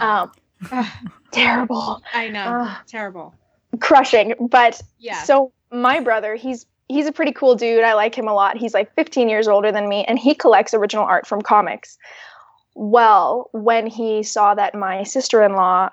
Um, 0.00 0.32
terrible. 1.30 2.02
I 2.14 2.30
know. 2.30 2.40
Uh, 2.40 2.76
terrible. 2.86 3.34
Crushing. 3.80 4.32
But 4.40 4.80
yeah. 4.98 5.24
So 5.24 5.52
my 5.70 6.00
brother, 6.00 6.36
he's 6.36 6.64
he's 6.88 7.06
a 7.06 7.12
pretty 7.12 7.32
cool 7.32 7.54
dude. 7.54 7.84
I 7.84 7.92
like 7.92 8.14
him 8.14 8.28
a 8.28 8.32
lot. 8.32 8.56
He's 8.56 8.72
like 8.72 8.94
15 8.94 9.28
years 9.28 9.46
older 9.46 9.70
than 9.70 9.90
me 9.90 10.06
and 10.06 10.18
he 10.18 10.34
collects 10.34 10.72
original 10.72 11.04
art 11.04 11.26
from 11.26 11.42
comics. 11.42 11.98
Well, 12.74 13.50
when 13.52 13.86
he 13.86 14.22
saw 14.22 14.54
that 14.54 14.74
my 14.74 15.02
sister-in-law 15.02 15.90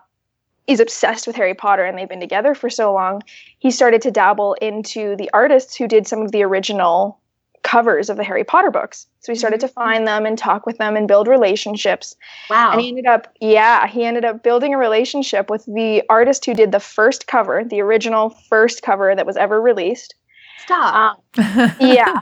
is 0.68 0.80
obsessed 0.80 1.26
with 1.26 1.36
Harry 1.36 1.54
Potter 1.54 1.86
and 1.86 1.98
they've 1.98 2.10
been 2.10 2.20
together 2.20 2.54
for 2.54 2.70
so 2.70 2.94
long, 2.94 3.24
he 3.60 3.72
started 3.72 4.02
to 4.04 4.12
dabble 4.12 4.54
into 4.56 5.16
the 5.16 5.30
artists 5.34 5.76
who 5.76 5.88
did 5.88 6.08
some 6.08 6.22
of 6.22 6.32
the 6.32 6.44
original 6.44 7.20
covers 7.64 8.10
of 8.10 8.18
the 8.18 8.24
Harry 8.24 8.44
Potter 8.44 8.72
books. 8.72 9.08
So 9.20 9.32
he 9.32 9.38
started 9.38 9.60
to 9.62 9.68
mm-hmm. 9.68 9.74
find 9.74 10.08
them 10.08 10.26
and 10.26 10.38
talk 10.38 10.66
with 10.66 10.78
them 10.78 10.96
and 10.96 11.08
build 11.08 11.28
relationships. 11.28 12.16
Wow. 12.50 12.72
And 12.72 12.82
he 12.82 12.90
ended 12.90 13.06
up, 13.06 13.34
yeah, 13.42 13.88
he 13.88 14.06
ended 14.06 14.24
up 14.24 14.44
building 14.44 14.74
a 14.74 14.78
relationship 14.78 15.50
with 15.50 15.66
the 15.66 16.04
artist 16.10 16.46
who 16.46 16.54
did 16.54 16.72
the 16.72 16.80
first 16.80 17.28
cover, 17.28 17.64
the 17.64 17.82
original 17.82 18.30
first 18.30 18.84
cover 18.84 19.16
that 19.16 19.26
was 19.26 19.36
ever 19.36 19.62
released. 19.62 20.16
Stop. 20.60 21.22
Um, 21.38 21.72
yeah. 21.80 22.22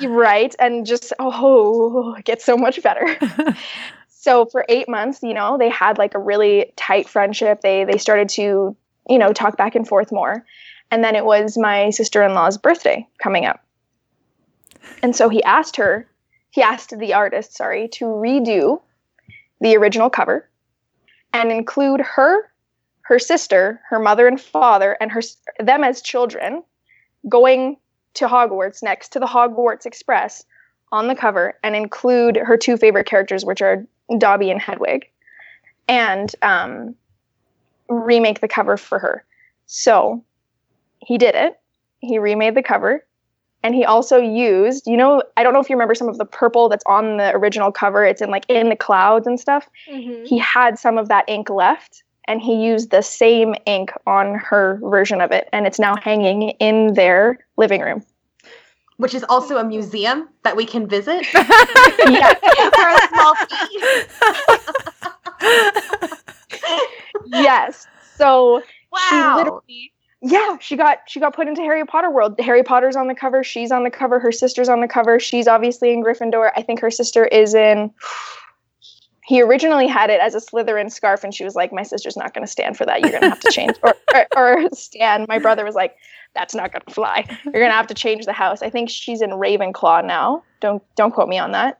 right. 0.08 0.54
And 0.58 0.86
just, 0.86 1.12
oh, 1.18 2.14
it 2.14 2.24
gets 2.24 2.44
so 2.44 2.56
much 2.56 2.82
better. 2.82 3.16
so 4.08 4.46
for 4.46 4.64
eight 4.68 4.88
months, 4.88 5.22
you 5.22 5.34
know, 5.34 5.58
they 5.58 5.68
had 5.68 5.98
like 5.98 6.14
a 6.14 6.18
really 6.18 6.72
tight 6.76 7.08
friendship. 7.08 7.60
They 7.62 7.84
they 7.84 7.98
started 7.98 8.28
to, 8.30 8.76
you 9.08 9.18
know, 9.18 9.32
talk 9.32 9.56
back 9.56 9.74
and 9.74 9.86
forth 9.86 10.12
more. 10.12 10.44
And 10.90 11.04
then 11.04 11.14
it 11.14 11.24
was 11.24 11.56
my 11.56 11.90
sister-in-law's 11.90 12.58
birthday 12.58 13.06
coming 13.22 13.44
up. 13.46 13.64
And 15.02 15.14
so 15.14 15.28
he 15.28 15.42
asked 15.44 15.76
her, 15.76 16.08
he 16.50 16.62
asked 16.62 16.98
the 16.98 17.14
artist, 17.14 17.56
sorry, 17.56 17.88
to 17.88 18.06
redo 18.06 18.80
the 19.60 19.76
original 19.76 20.10
cover 20.10 20.48
and 21.32 21.52
include 21.52 22.00
her, 22.00 22.50
her 23.02 23.18
sister, 23.18 23.80
her 23.88 23.98
mother 23.98 24.26
and 24.26 24.40
father, 24.40 24.96
and 25.00 25.12
her 25.12 25.20
them 25.58 25.84
as 25.84 26.02
children 26.02 26.62
going 27.28 27.76
to 28.14 28.26
Hogwarts 28.26 28.82
next 28.82 29.10
to 29.10 29.20
the 29.20 29.26
Hogwarts 29.26 29.86
Express 29.86 30.44
on 30.92 31.08
the 31.08 31.14
cover 31.14 31.56
and 31.62 31.76
include 31.76 32.36
her 32.36 32.56
two 32.56 32.76
favorite 32.76 33.06
characters, 33.06 33.44
which 33.44 33.62
are 33.62 33.86
Dobby 34.18 34.50
and 34.50 34.60
Hedwig, 34.60 35.08
and 35.88 36.34
um, 36.42 36.94
remake 37.88 38.40
the 38.40 38.48
cover 38.48 38.76
for 38.76 38.98
her. 38.98 39.24
So 39.66 40.24
he 40.98 41.16
did 41.16 41.34
it. 41.34 41.58
He 42.00 42.18
remade 42.18 42.54
the 42.54 42.62
cover 42.62 43.04
and 43.62 43.74
he 43.74 43.84
also 43.84 44.18
used 44.18 44.86
you 44.86 44.96
know 44.96 45.22
i 45.36 45.42
don't 45.42 45.52
know 45.52 45.60
if 45.60 45.68
you 45.68 45.76
remember 45.76 45.94
some 45.94 46.08
of 46.08 46.18
the 46.18 46.24
purple 46.24 46.68
that's 46.68 46.84
on 46.86 47.16
the 47.16 47.34
original 47.34 47.70
cover 47.70 48.04
it's 48.04 48.22
in 48.22 48.30
like 48.30 48.44
in 48.48 48.68
the 48.68 48.76
clouds 48.76 49.26
and 49.26 49.38
stuff 49.38 49.68
mm-hmm. 49.88 50.24
he 50.24 50.38
had 50.38 50.78
some 50.78 50.98
of 50.98 51.08
that 51.08 51.24
ink 51.28 51.50
left 51.50 52.02
and 52.26 52.40
he 52.40 52.64
used 52.64 52.90
the 52.90 53.02
same 53.02 53.54
ink 53.66 53.92
on 54.06 54.34
her 54.34 54.78
version 54.82 55.20
of 55.20 55.30
it 55.30 55.48
and 55.52 55.66
it's 55.66 55.78
now 55.78 55.94
hanging 55.96 56.50
in 56.60 56.94
their 56.94 57.38
living 57.56 57.80
room 57.80 58.04
which 58.96 59.14
is 59.14 59.24
also 59.28 59.56
a 59.56 59.64
museum 59.64 60.28
that 60.42 60.56
we 60.56 60.66
can 60.66 60.86
visit 60.86 61.26
yeah 61.34 62.34
for 62.74 62.88
a 62.88 62.98
small 63.08 63.34
fee 63.34 63.80
yes 67.26 67.86
so 68.16 68.62
wow. 68.92 68.98
she 69.08 69.16
literally 69.16 69.92
yeah, 70.22 70.58
she 70.60 70.76
got 70.76 70.98
she 71.06 71.18
got 71.18 71.34
put 71.34 71.48
into 71.48 71.62
Harry 71.62 71.84
Potter 71.86 72.10
world. 72.10 72.38
Harry 72.40 72.62
Potter's 72.62 72.94
on 72.94 73.08
the 73.08 73.14
cover, 73.14 73.42
she's 73.42 73.72
on 73.72 73.84
the 73.84 73.90
cover, 73.90 74.18
her 74.18 74.32
sister's 74.32 74.68
on 74.68 74.82
the 74.82 74.88
cover. 74.88 75.18
She's 75.18 75.48
obviously 75.48 75.92
in 75.92 76.04
Gryffindor. 76.04 76.50
I 76.54 76.62
think 76.62 76.80
her 76.80 76.90
sister 76.90 77.24
is 77.24 77.54
in 77.54 77.90
he 79.30 79.40
originally 79.42 79.86
had 79.86 80.10
it 80.10 80.20
as 80.20 80.34
a 80.34 80.38
Slytherin 80.38 80.90
scarf, 80.90 81.22
and 81.22 81.32
she 81.32 81.44
was 81.44 81.54
like, 81.54 81.72
"My 81.72 81.84
sister's 81.84 82.16
not 82.16 82.34
going 82.34 82.44
to 82.44 82.50
stand 82.50 82.76
for 82.76 82.84
that. 82.84 83.00
You're 83.00 83.12
going 83.12 83.22
to 83.22 83.28
have 83.28 83.38
to 83.38 83.52
change." 83.52 83.76
or, 83.84 83.94
or, 84.12 84.64
or 84.64 84.68
Stan, 84.72 85.24
my 85.28 85.38
brother 85.38 85.64
was 85.64 85.76
like, 85.76 85.94
"That's 86.34 86.52
not 86.52 86.72
going 86.72 86.82
to 86.84 86.92
fly. 86.92 87.24
You're 87.44 87.52
going 87.52 87.70
to 87.70 87.76
have 87.76 87.86
to 87.86 87.94
change 87.94 88.26
the 88.26 88.32
house." 88.32 88.60
I 88.60 88.70
think 88.70 88.90
she's 88.90 89.22
in 89.22 89.30
Ravenclaw 89.30 90.04
now. 90.04 90.42
Don't 90.58 90.82
don't 90.96 91.12
quote 91.12 91.28
me 91.28 91.38
on 91.38 91.52
that. 91.52 91.78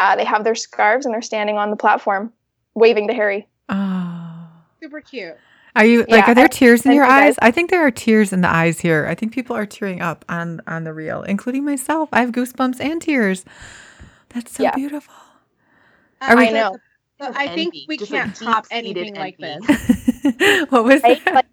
Uh, 0.00 0.16
they 0.16 0.24
have 0.24 0.42
their 0.42 0.56
scarves 0.56 1.06
and 1.06 1.14
they're 1.14 1.22
standing 1.22 1.56
on 1.56 1.70
the 1.70 1.76
platform, 1.76 2.32
waving 2.74 3.06
to 3.06 3.14
Harry. 3.14 3.46
Oh, 3.68 4.48
super 4.82 5.00
cute. 5.00 5.36
Are 5.76 5.84
you 5.84 6.00
like? 6.00 6.08
Yeah, 6.08 6.32
are 6.32 6.34
there 6.34 6.48
tears 6.48 6.84
in 6.84 6.90
your 6.94 7.04
eyes? 7.04 7.36
I 7.40 7.52
think 7.52 7.70
there 7.70 7.86
are 7.86 7.92
tears 7.92 8.32
in 8.32 8.40
the 8.40 8.50
eyes 8.50 8.80
here. 8.80 9.06
I 9.08 9.14
think 9.14 9.32
people 9.32 9.54
are 9.54 9.66
tearing 9.66 10.02
up 10.02 10.24
on 10.28 10.62
on 10.66 10.82
the 10.82 10.92
reel, 10.92 11.22
including 11.22 11.64
myself. 11.64 12.08
I 12.12 12.22
have 12.22 12.32
goosebumps 12.32 12.80
and 12.80 13.00
tears. 13.00 13.44
That's 14.30 14.52
so 14.52 14.64
yeah. 14.64 14.74
beautiful. 14.74 15.14
Are 16.20 16.36
we, 16.36 16.48
I 16.48 16.50
know. 16.50 16.76
I 17.20 17.48
think 17.48 17.74
we 17.88 17.96
Just 17.96 18.10
can't 18.12 18.34
top 18.34 18.66
anything 18.70 19.14
like 19.14 19.36
this. 19.38 19.64
what 20.70 20.84
was 20.84 21.02
that? 21.02 21.46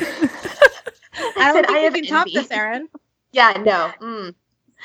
I 0.00 1.52
don't 1.52 1.54
said, 1.54 1.66
think 1.66 1.70
"I 1.70 1.78
I 1.78 1.78
have 1.80 1.94
can 1.94 2.04
top 2.06 2.26
envy." 2.26 2.38
this, 2.38 2.50
Erin. 2.50 2.88
Yeah, 3.32 3.52
no. 3.64 3.90
Mm. 4.00 4.34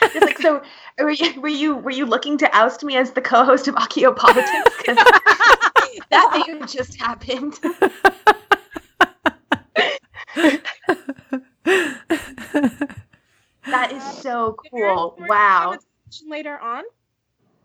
It's 0.02 0.16
like 0.26 0.40
so. 0.40 0.64
Were 0.98 1.12
you, 1.12 1.40
were 1.42 1.50
you 1.50 1.76
were 1.76 1.92
you 1.92 2.08
looking 2.08 2.36
to 2.40 2.50
oust 2.58 2.84
me 2.84 2.98
as 2.98 3.12
the 3.12 3.22
co-host 3.22 3.68
of 3.68 3.76
Accio 3.76 4.16
Politics? 4.16 4.76
'Cause 4.84 4.96
that 6.10 6.44
thing 6.48 6.66
just 6.66 7.00
happened. 7.00 7.60
That 13.66 13.92
is 13.92 14.04
so 14.22 14.56
cool. 14.72 14.80
Erin, 14.82 14.96
we're 14.96 15.28
gonna 15.28 15.28
Wow. 15.30 15.72
have 15.72 15.80
a 15.80 16.10
discussion 16.10 16.30
Later 16.32 16.58
on, 16.60 16.84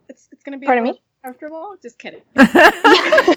it's 0.08 0.28
it's 0.32 0.42
gonna 0.42 0.58
be 0.58 0.66
Pardon 0.66 0.84
a 0.86 0.92
me? 0.92 1.02
Little 1.24 1.38
comfortable. 1.38 1.76
Just 1.82 1.98
kidding. 1.98 2.22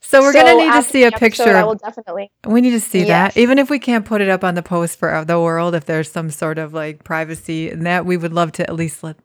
so 0.00 0.20
we're 0.20 0.32
gonna 0.32 0.54
need 0.54 0.72
to 0.72 0.82
see 0.82 1.04
a 1.04 1.10
the 1.10 1.16
episode, 1.16 1.44
picture. 1.44 1.56
I 1.56 1.64
will 1.64 1.74
definitely. 1.74 2.30
We 2.46 2.60
need 2.60 2.70
to 2.70 2.80
see 2.80 3.00
Yes. 3.00 3.34
that. 3.34 3.40
Even 3.40 3.58
if 3.58 3.70
we 3.70 3.78
can't 3.78 4.04
put 4.04 4.20
it 4.20 4.28
up 4.28 4.44
on 4.44 4.54
the 4.54 4.62
post 4.62 4.98
for 4.98 5.24
the 5.24 5.40
world, 5.40 5.74
if 5.74 5.84
there's 5.84 6.10
some 6.10 6.30
sort 6.30 6.58
of 6.58 6.72
like 6.72 7.04
privacy 7.04 7.70
and 7.70 7.84
that, 7.86 8.06
we 8.06 8.16
would 8.16 8.32
love 8.32 8.52
to 8.52 8.62
at 8.68 8.74
least 8.74 9.02
let, 9.02 9.16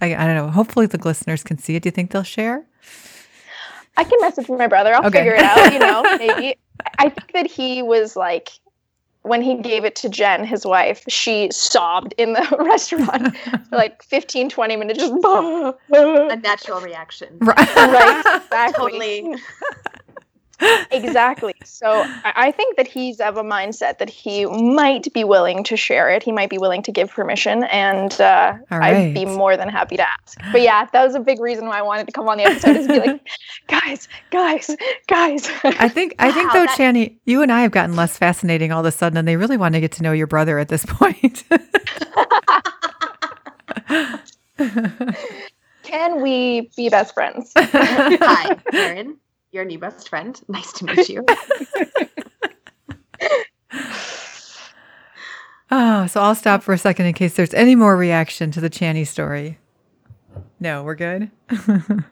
I, 0.00 0.14
I 0.14 0.26
don't 0.26 0.36
know, 0.36 0.48
hopefully 0.50 0.86
the 0.86 0.98
listeners 0.98 1.42
can 1.42 1.58
see 1.58 1.76
it. 1.76 1.82
Do 1.82 1.88
you 1.88 1.92
think 1.92 2.10
they'll 2.10 2.22
share? 2.22 2.64
I 3.96 4.04
can 4.04 4.20
message 4.20 4.48
my 4.48 4.66
brother. 4.68 4.94
I'll 4.94 5.06
Okay. 5.06 5.18
figure 5.18 5.34
it 5.34 5.42
out. 5.42 5.72
You 5.72 5.78
know, 5.80 6.02
maybe. 6.18 6.56
I 6.98 7.08
think 7.08 7.32
that 7.32 7.46
he 7.48 7.82
was 7.82 8.14
like, 8.14 8.50
when 9.22 9.42
he 9.42 9.56
gave 9.56 9.84
it 9.84 9.96
to 9.96 10.08
Jen, 10.08 10.44
his 10.44 10.64
wife, 10.64 11.04
she 11.08 11.48
sobbed 11.52 12.14
in 12.18 12.32
the 12.32 12.56
restaurant 12.58 13.36
for 13.36 13.76
like 13.76 14.02
15, 14.02 14.48
20 14.48 14.76
minutes, 14.76 14.98
just 14.98 15.12
A 15.92 16.36
natural 16.42 16.80
reaction. 16.80 17.38
Right. 17.40 17.76
right. 17.76 18.36
Exactly. 18.36 19.22
Totally. 19.22 19.36
Exactly. 20.90 21.54
So 21.64 21.86
I 21.88 22.32
I 22.48 22.50
think 22.50 22.76
that 22.76 22.88
he's 22.88 23.20
of 23.20 23.36
a 23.36 23.42
mindset 23.42 23.98
that 23.98 24.10
he 24.10 24.44
might 24.46 25.12
be 25.12 25.22
willing 25.22 25.62
to 25.64 25.76
share 25.76 26.10
it. 26.10 26.22
He 26.22 26.32
might 26.32 26.50
be 26.50 26.58
willing 26.58 26.82
to 26.82 26.90
give 26.92 27.10
permission, 27.10 27.64
and 27.64 28.18
uh, 28.20 28.54
All 28.70 28.82
I'd 28.82 29.14
be 29.14 29.24
more 29.24 29.56
than 29.56 29.68
happy 29.68 29.96
to 29.96 30.02
ask. 30.08 30.38
But 30.50 30.62
yeah, 30.62 30.86
that 30.92 31.04
was 31.04 31.14
a 31.14 31.20
big 31.20 31.40
reason 31.40 31.66
why 31.66 31.78
I 31.78 31.82
wanted 31.82 32.06
to 32.06 32.12
come 32.12 32.28
on 32.28 32.38
the 32.38 32.44
episode 32.44 32.76
is 32.76 32.86
be 32.88 32.98
like, 32.98 33.20
guys, 33.68 34.08
guys, 34.30 34.74
guys. 35.06 35.48
I 35.64 35.88
think 35.88 36.14
I 36.18 36.32
think 36.32 36.48
Wow, 36.48 36.60
though, 36.60 36.66
that- 36.66 36.76
Channy, 36.78 37.16
you 37.24 37.42
and 37.42 37.52
I 37.52 37.60
have 37.62 37.70
gotten 37.70 37.94
less 37.94 38.16
fascinating 38.18 38.72
all 38.72 38.80
of 38.80 38.86
a 38.86 38.90
sudden, 38.92 39.16
and 39.18 39.28
they 39.28 39.36
really 39.36 39.56
want 39.56 39.74
to 39.74 39.80
get 39.80 39.92
to 39.92 40.02
know 40.02 40.12
your 40.12 40.26
brother 40.26 40.58
at 40.58 40.68
this 40.68 40.84
point. 40.88 41.44
Can 45.82 46.20
we 46.22 46.70
be 46.76 46.88
best 46.88 47.14
friends? 47.14 47.52
Hi, 47.56 48.56
Erin. 48.72 49.16
Your 49.50 49.64
new 49.64 49.78
best 49.78 50.08
friend. 50.08 50.40
Nice 50.48 50.72
to 50.74 50.84
meet 50.84 51.08
you. 51.08 51.24
oh, 55.70 56.06
so 56.08 56.20
I'll 56.20 56.34
stop 56.34 56.62
for 56.62 56.72
a 56.72 56.78
second 56.78 57.06
in 57.06 57.14
case 57.14 57.34
there's 57.34 57.54
any 57.54 57.74
more 57.74 57.96
reaction 57.96 58.50
to 58.52 58.60
the 58.60 58.70
Channy 58.70 59.06
story. 59.06 59.58
No, 60.60 60.82
we're 60.82 60.94
good. 60.94 61.30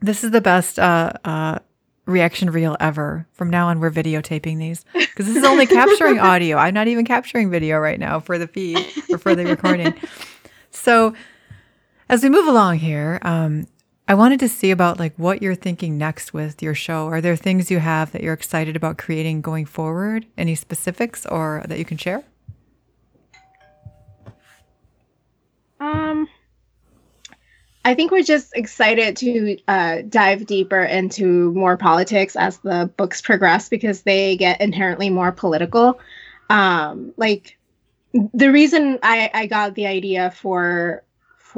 This 0.00 0.22
is 0.22 0.30
the 0.30 0.40
best 0.40 0.78
uh, 0.78 1.12
uh, 1.24 1.58
reaction 2.06 2.50
reel 2.50 2.76
ever. 2.78 3.26
From 3.32 3.50
now 3.50 3.68
on, 3.68 3.80
we're 3.80 3.90
videotaping 3.90 4.58
these 4.58 4.84
because 4.92 5.26
this 5.26 5.36
is 5.36 5.44
only 5.44 5.66
capturing 5.66 6.18
audio. 6.20 6.56
I'm 6.56 6.74
not 6.74 6.88
even 6.88 7.04
capturing 7.04 7.50
video 7.50 7.78
right 7.78 7.98
now 7.98 8.20
for 8.20 8.38
the 8.38 8.46
feed 8.46 8.78
or 9.10 9.18
for 9.18 9.34
the 9.34 9.44
recording. 9.44 9.94
So, 10.70 11.14
as 12.08 12.22
we 12.22 12.30
move 12.30 12.46
along 12.46 12.78
here, 12.78 13.18
um, 13.22 13.66
I 14.06 14.14
wanted 14.14 14.40
to 14.40 14.48
see 14.48 14.70
about 14.70 14.98
like 14.98 15.12
what 15.16 15.42
you're 15.42 15.54
thinking 15.54 15.98
next 15.98 16.32
with 16.32 16.62
your 16.62 16.74
show. 16.74 17.06
Are 17.08 17.20
there 17.20 17.36
things 17.36 17.70
you 17.70 17.78
have 17.78 18.12
that 18.12 18.22
you're 18.22 18.32
excited 18.32 18.74
about 18.74 18.96
creating 18.96 19.42
going 19.42 19.66
forward? 19.66 20.24
Any 20.38 20.54
specifics 20.54 21.26
or 21.26 21.62
that 21.68 21.78
you 21.78 21.84
can 21.84 21.98
share? 21.98 22.24
Um, 25.78 26.26
I 27.84 27.94
think 27.94 28.10
we're 28.10 28.22
just 28.22 28.56
excited 28.56 29.16
to 29.18 29.58
uh, 29.68 29.98
dive 30.08 30.46
deeper 30.46 30.82
into 30.82 31.52
more 31.52 31.76
politics 31.76 32.34
as 32.34 32.58
the 32.58 32.90
books 32.96 33.20
progress 33.20 33.68
because 33.68 34.02
they 34.02 34.36
get 34.38 34.60
inherently 34.62 35.10
more 35.10 35.32
political. 35.32 36.00
Um, 36.48 37.12
like 37.18 37.58
the 38.12 38.50
reason 38.50 38.98
I, 39.02 39.30
I 39.34 39.46
got 39.46 39.74
the 39.74 39.86
idea 39.86 40.30
for 40.30 41.02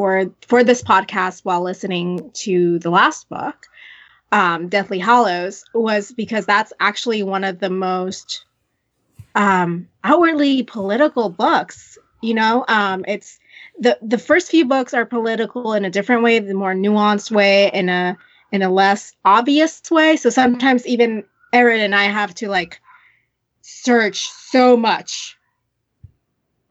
for 0.00 0.32
for 0.48 0.64
this 0.64 0.82
podcast 0.82 1.44
while 1.44 1.60
listening 1.62 2.30
to 2.32 2.78
the 2.78 2.90
last 2.90 3.28
book, 3.28 3.66
um, 4.32 4.68
Deathly 4.68 4.98
Hallows, 4.98 5.64
was 5.74 6.12
because 6.12 6.46
that's 6.46 6.72
actually 6.80 7.22
one 7.22 7.44
of 7.44 7.58
the 7.60 7.68
most 7.68 8.46
um, 9.34 9.88
outwardly 10.02 10.62
political 10.62 11.28
books. 11.28 11.98
You 12.22 12.34
know, 12.34 12.64
um, 12.68 13.04
it's 13.06 13.38
the 13.78 13.98
the 14.00 14.18
first 14.18 14.50
few 14.50 14.64
books 14.64 14.94
are 14.94 15.04
political 15.04 15.74
in 15.74 15.84
a 15.84 15.90
different 15.90 16.22
way, 16.22 16.38
the 16.38 16.54
more 16.54 16.74
nuanced 16.74 17.30
way, 17.30 17.70
in 17.72 17.90
a 17.90 18.16
in 18.52 18.62
a 18.62 18.70
less 18.70 19.14
obvious 19.24 19.82
way. 19.90 20.16
So 20.16 20.30
sometimes 20.30 20.86
even 20.86 21.24
Erin 21.52 21.80
and 21.80 21.94
I 21.94 22.04
have 22.04 22.34
to 22.36 22.48
like 22.48 22.80
search 23.62 24.28
so 24.30 24.76
much 24.76 25.36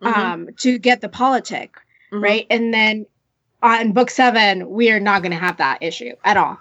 Mhm, 0.01 0.15
um, 0.15 0.49
to 0.57 0.80
get 0.80 1.01
the 1.01 1.09
politic 1.09 1.75
mhm. 2.11 2.21
right, 2.21 2.47
and 2.49 2.73
then 2.73 3.05
on 3.62 3.91
book 3.91 4.10
seven 4.10 4.70
we 4.70 4.91
are 4.91 4.99
not 4.99 5.22
going 5.22 5.32
to 5.32 5.38
have 5.38 5.57
that 5.57 5.82
issue 5.82 6.14
at 6.24 6.38
all. 6.38 6.57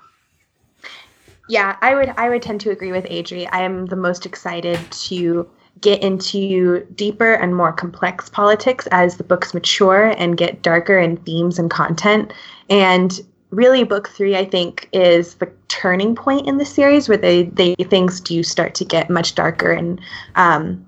Yeah, 1.48 1.76
I 1.80 1.94
would 1.94 2.10
I 2.16 2.28
would 2.28 2.42
tend 2.42 2.60
to 2.62 2.70
agree 2.70 2.92
with 2.92 3.04
Adri. 3.06 3.48
I 3.52 3.62
am 3.62 3.86
the 3.86 3.96
most 3.96 4.26
excited 4.26 4.78
to 4.90 5.48
get 5.80 6.02
into 6.02 6.84
deeper 6.94 7.34
and 7.34 7.54
more 7.54 7.72
complex 7.72 8.28
politics 8.28 8.86
as 8.90 9.16
the 9.16 9.24
books 9.24 9.54
mature 9.54 10.12
and 10.18 10.36
get 10.36 10.62
darker 10.62 10.98
in 10.98 11.16
themes 11.18 11.58
and 11.58 11.70
content. 11.70 12.32
And 12.68 13.20
really 13.50 13.82
book 13.84 14.10
3 14.10 14.36
I 14.36 14.44
think 14.44 14.88
is 14.92 15.36
the 15.36 15.50
turning 15.68 16.14
point 16.14 16.46
in 16.46 16.58
the 16.58 16.66
series 16.66 17.08
where 17.08 17.16
they 17.16 17.44
they 17.44 17.74
things 17.76 18.20
do 18.20 18.42
start 18.42 18.74
to 18.74 18.84
get 18.84 19.08
much 19.08 19.34
darker 19.34 19.72
and 19.72 20.00
um, 20.34 20.86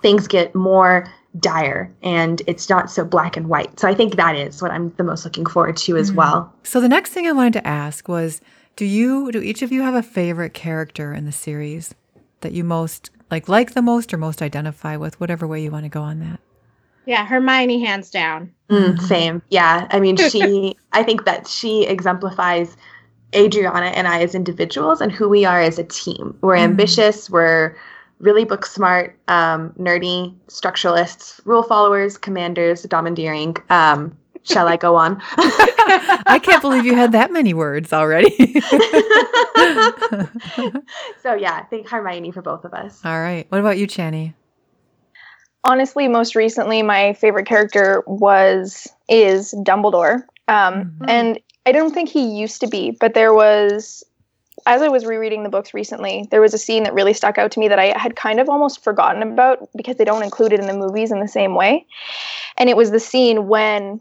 things 0.00 0.26
get 0.26 0.54
more 0.54 1.06
dire 1.38 1.92
and 2.02 2.42
it's 2.48 2.68
not 2.68 2.90
so 2.90 3.04
black 3.04 3.36
and 3.36 3.48
white. 3.48 3.78
So 3.78 3.86
I 3.86 3.94
think 3.94 4.16
that 4.16 4.34
is 4.34 4.60
what 4.60 4.72
I'm 4.72 4.92
the 4.96 5.04
most 5.04 5.24
looking 5.24 5.46
forward 5.46 5.76
to 5.78 5.96
as 5.96 6.10
Mhm. 6.10 6.16
well. 6.16 6.52
So 6.64 6.80
the 6.80 6.88
next 6.88 7.12
thing 7.12 7.26
I 7.28 7.32
wanted 7.32 7.52
to 7.54 7.66
ask 7.66 8.08
was 8.08 8.40
do 8.76 8.84
you 8.84 9.30
do 9.30 9.40
each 9.40 9.62
of 9.62 9.70
you 9.70 9.82
have 9.82 9.94
a 9.94 10.02
favorite 10.02 10.54
character 10.54 11.12
in 11.12 11.26
the 11.26 11.32
series 11.32 11.94
that 12.40 12.52
you 12.52 12.64
most 12.64 13.10
like 13.30 13.48
like 13.48 13.74
the 13.74 13.82
most 13.82 14.12
or 14.12 14.16
most 14.16 14.42
identify 14.42 14.96
with 14.96 15.20
whatever 15.20 15.46
way 15.46 15.62
you 15.62 15.70
want 15.70 15.84
to 15.84 15.88
go 15.88 16.02
on 16.02 16.18
that? 16.20 16.40
Yeah, 17.06 17.24
Hermione 17.24 17.84
hands 17.84 18.10
down. 18.10 18.50
Mm. 18.68 19.00
Same. 19.00 19.42
Yeah. 19.50 19.86
I 19.90 20.00
mean, 20.00 20.16
she, 20.16 20.76
I 20.92 21.02
think 21.02 21.24
that 21.26 21.46
she 21.46 21.86
exemplifies 21.86 22.76
Adriana 23.34 23.86
and 23.86 24.08
I 24.08 24.22
as 24.22 24.34
individuals 24.34 25.00
and 25.00 25.12
who 25.12 25.28
we 25.28 25.44
are 25.44 25.60
as 25.60 25.78
a 25.78 25.84
team. 25.84 26.36
We're 26.40 26.56
Mm. 26.56 26.62
ambitious, 26.64 27.30
we're 27.30 27.76
really 28.20 28.44
book 28.44 28.64
smart, 28.66 29.18
um, 29.28 29.70
nerdy, 29.78 30.34
structuralists, 30.48 31.40
rule 31.44 31.62
followers, 31.62 32.16
commanders, 32.18 32.82
domineering. 32.84 33.56
Um, 33.70 34.16
shall 34.44 34.68
I 34.68 34.76
go 34.76 34.94
on? 34.96 35.20
I 35.36 36.40
can't 36.42 36.62
believe 36.62 36.84
you 36.84 36.94
had 36.94 37.12
that 37.12 37.32
many 37.32 37.54
words 37.54 37.92
already. 37.92 38.60
so, 41.22 41.34
yeah, 41.34 41.56
thank 41.58 41.70
think 41.70 41.88
Hermione 41.88 42.30
for 42.30 42.42
both 42.42 42.64
of 42.64 42.74
us. 42.74 43.00
All 43.04 43.20
right. 43.20 43.46
What 43.50 43.60
about 43.60 43.78
you, 43.78 43.86
Channy? 43.86 44.34
Honestly, 45.64 46.08
most 46.08 46.34
recently, 46.34 46.82
my 46.82 47.12
favorite 47.14 47.46
character 47.46 48.02
was 48.06 48.88
is 49.08 49.54
Dumbledore. 49.64 50.22
Um, 50.48 50.92
Mhm. 51.00 51.08
And 51.08 51.40
I 51.66 51.72
don't 51.72 51.92
think 51.92 52.08
he 52.08 52.22
used 52.22 52.60
to 52.62 52.66
be, 52.66 52.92
but 52.92 53.14
there 53.14 53.34
was, 53.34 54.02
as 54.66 54.82
I 54.82 54.88
was 54.88 55.04
rereading 55.04 55.42
the 55.42 55.48
books 55.48 55.74
recently, 55.74 56.26
there 56.30 56.40
was 56.40 56.54
a 56.54 56.58
scene 56.58 56.84
that 56.84 56.94
really 56.94 57.12
stuck 57.12 57.38
out 57.38 57.50
to 57.52 57.60
me 57.60 57.68
that 57.68 57.78
I 57.78 57.98
had 57.98 58.16
kind 58.16 58.40
of 58.40 58.48
almost 58.48 58.82
forgotten 58.82 59.22
about 59.22 59.68
because 59.76 59.96
they 59.96 60.04
don't 60.04 60.22
include 60.22 60.52
it 60.52 60.60
in 60.60 60.66
the 60.66 60.74
movies 60.74 61.10
in 61.10 61.20
the 61.20 61.28
same 61.28 61.54
way. 61.54 61.86
And 62.56 62.68
it 62.68 62.76
was 62.76 62.90
the 62.90 63.00
scene 63.00 63.48
when 63.48 64.00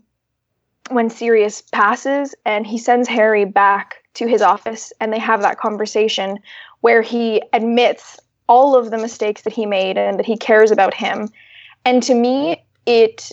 when 0.89 1.10
Sirius 1.10 1.62
passes 1.62 2.34
and 2.45 2.66
he 2.66 2.78
sends 2.78 3.07
Harry 3.07 3.45
back 3.45 3.97
to 4.16 4.28
his 4.28 4.41
office 4.41 4.91
and 4.99 5.14
they 5.14 5.20
have 5.20 5.41
that 5.41 5.60
conversation 5.60 6.39
where 6.82 7.03
he 7.03 7.43
admits 7.53 8.20
all 8.47 8.76
of 8.76 8.89
the 8.89 8.97
mistakes 8.97 9.43
that 9.43 9.53
he 9.53 9.66
made 9.66 9.97
and 9.97 10.18
that 10.18 10.26
he 10.26 10.36
cares 10.36 10.72
about 10.72 10.95
him. 10.95 11.30
And 11.86 12.01
to 12.03 12.16
me, 12.16 12.64
it 12.88 13.32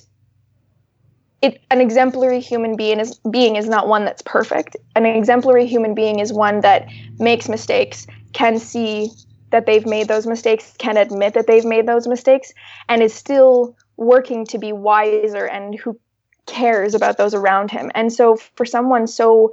it 1.47 1.63
an 1.71 1.81
exemplary 1.81 2.41
human 2.41 2.77
being 2.77 3.01
is 3.01 3.19
being 3.31 3.57
is 3.57 3.69
not 3.69 3.89
one 3.89 4.05
that's 4.05 4.23
perfect. 4.23 4.77
An 4.95 5.07
exemplary 5.07 5.67
human 5.67 5.95
being 5.95 6.19
is 6.19 6.33
one 6.33 6.61
that 6.61 6.89
makes 7.19 7.49
mistakes, 7.49 8.07
can 8.33 8.59
see 8.59 9.11
that 9.51 9.67
they've 9.67 9.87
made 9.87 10.09
those 10.09 10.27
mistakes, 10.27 10.75
can 10.79 10.97
admit 10.97 11.35
that 11.35 11.47
they've 11.47 11.65
made 11.65 11.87
those 11.87 12.07
mistakes, 12.07 12.53
and 12.89 13.03
is 13.03 13.15
still 13.15 13.77
working 13.97 14.45
to 14.47 14.59
be 14.59 14.73
wiser 14.73 15.47
and 15.47 15.79
who 15.79 15.99
cares 16.47 16.95
about 16.95 17.17
those 17.19 17.35
around 17.35 17.71
him. 17.71 17.91
And 17.95 18.13
so 18.13 18.37
for 18.57 18.67
someone 18.67 19.07
so 19.07 19.53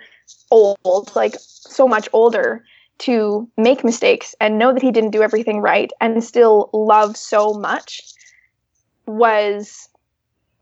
old, 0.51 1.11
like 1.15 1.35
so 1.39 1.87
much 1.87 2.09
older, 2.13 2.63
to 2.99 3.49
make 3.57 3.83
mistakes 3.83 4.35
and 4.39 4.59
know 4.59 4.71
that 4.71 4.81
he 4.81 4.91
didn't 4.91 5.11
do 5.11 5.23
everything 5.23 5.59
right 5.59 5.91
and 5.99 6.23
still 6.23 6.69
love 6.73 7.17
so 7.17 7.53
much 7.53 8.01
was 9.05 9.89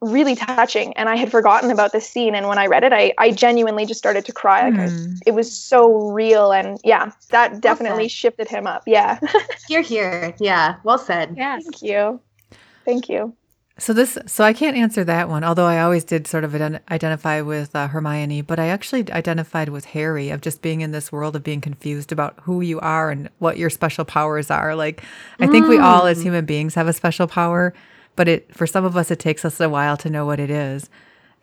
really 0.02 0.36
touching 0.36 0.94
and 0.98 1.10
i 1.10 1.16
had 1.16 1.30
forgotten 1.30 1.70
about 1.72 1.92
this 1.92 2.10
scene 2.10 2.34
and 2.36 2.48
when 2.48 2.58
i 2.58 2.66
read 2.66 2.84
it 2.84 2.92
i, 2.92 3.14
I 3.20 3.32
genuinely 3.32 3.86
just 3.86 4.00
started 4.00 4.26
to 4.26 4.32
cry 4.34 4.70
like 4.70 4.90
Hmm. 4.90 5.14
it 5.28 5.32
was 5.34 5.56
so 5.56 6.10
real 6.12 6.52
and 6.52 6.80
yeah 6.84 7.12
that 7.30 7.62
definitely 7.62 8.06
said. 8.06 8.12
shifted 8.12 8.48
him 8.50 8.66
up 8.68 8.84
yeah 8.88 9.20
you're 9.70 9.82
here. 9.82 10.34
Yeah, 10.40 10.78
well 10.84 10.98
said. 10.98 11.36
Yes. 11.38 11.64
thank 11.64 11.82
you 11.84 12.20
thank 12.86 13.10
you 13.10 13.36
So 13.78 13.94
this, 13.94 14.18
so 14.28 14.44
I 14.44 14.54
can't 14.54 14.78
answer 14.78 15.04
that 15.06 15.28
one. 15.30 15.44
Although 15.44 15.66
I 15.66 15.82
always 15.82 16.04
did 16.04 16.28
sort 16.28 16.44
of 16.44 16.52
ident- 16.52 16.82
identify 16.92 17.42
with 17.42 17.76
uh, 17.76 17.88
Hermione, 17.88 18.42
but 18.44 18.60
I 18.60 18.68
actually 18.68 19.12
identified 19.12 19.70
with 19.70 19.86
Harry 19.86 20.30
of 20.30 20.42
just 20.42 20.62
being 20.62 20.82
in 20.82 20.92
this 20.92 21.12
world 21.12 21.36
of 21.36 21.44
being 21.44 21.62
confused 21.62 22.12
about 22.12 22.36
who 22.44 22.62
you 22.62 22.80
are 22.82 23.10
and 23.10 23.30
what 23.40 23.58
your 23.58 23.72
special 23.72 24.06
powers 24.06 24.52
are. 24.52 24.76
Like, 24.76 25.04
I 25.40 25.48
think 25.48 25.68
we 25.68 25.80
all, 25.80 26.06
as 26.06 26.22
human 26.22 26.46
beings, 26.46 26.76
have 26.76 26.88
a 26.88 26.94
special 26.94 27.26
power, 27.28 27.74
but 28.22 28.28
it 28.28 28.54
for 28.56 28.68
some 28.68 28.86
of 28.86 28.96
us, 28.96 29.10
it 29.10 29.18
takes 29.18 29.44
us 29.44 29.60
a 29.60 29.68
while 29.68 29.98
to 29.98 30.08
know 30.08 30.28
what 30.28 30.40
it 30.40 30.52
is. 30.52 30.92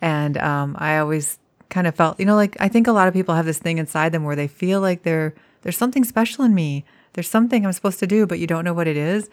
And 0.01 0.39
um, 0.39 0.77
I 0.79 0.99
always 0.99 1.41
kind 1.71 1.89
of 1.89 1.97
felt, 1.97 2.21
you 2.21 2.25
know, 2.25 2.37
like 2.37 2.57
I 2.61 2.69
think 2.69 2.87
a 2.87 2.93
lot 2.93 3.09
of 3.09 3.15
people 3.15 3.35
have 3.35 3.47
this 3.47 3.59
thing 3.59 3.79
inside 3.79 4.13
them 4.13 4.23
where 4.23 4.37
they 4.37 4.47
feel 4.47 4.81
like 4.81 5.03
they're 5.03 5.35
there's 5.63 5.77
something 5.77 6.05
special 6.05 6.45
in 6.45 6.55
me. 6.55 6.85
There's 7.15 7.27
something 7.29 7.67
I'm 7.67 7.73
supposed 7.73 7.99
to 7.99 8.07
do, 8.07 8.27
but 8.29 8.39
you 8.39 8.47
don't 8.47 8.65
know 8.65 8.75
what 8.75 8.87
it 8.87 8.97
is. 8.97 9.29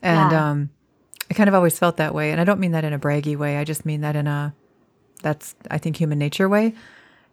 And 0.00 0.30
Yeah. 0.30 0.50
um, 0.50 0.70
I 1.28 1.34
kind 1.34 1.48
of 1.48 1.54
always 1.56 1.76
felt 1.76 1.96
that 1.96 2.14
way. 2.14 2.30
And 2.30 2.40
I 2.40 2.44
don't 2.44 2.60
mean 2.60 2.70
that 2.70 2.84
in 2.84 2.92
a 2.92 3.00
braggy 3.00 3.36
way. 3.36 3.56
I 3.56 3.64
just 3.64 3.84
mean 3.84 4.02
that 4.02 4.14
in 4.14 4.28
a, 4.28 4.54
that's, 5.24 5.56
I 5.68 5.78
think, 5.78 5.96
human 5.96 6.20
nature 6.20 6.48
way. 6.48 6.72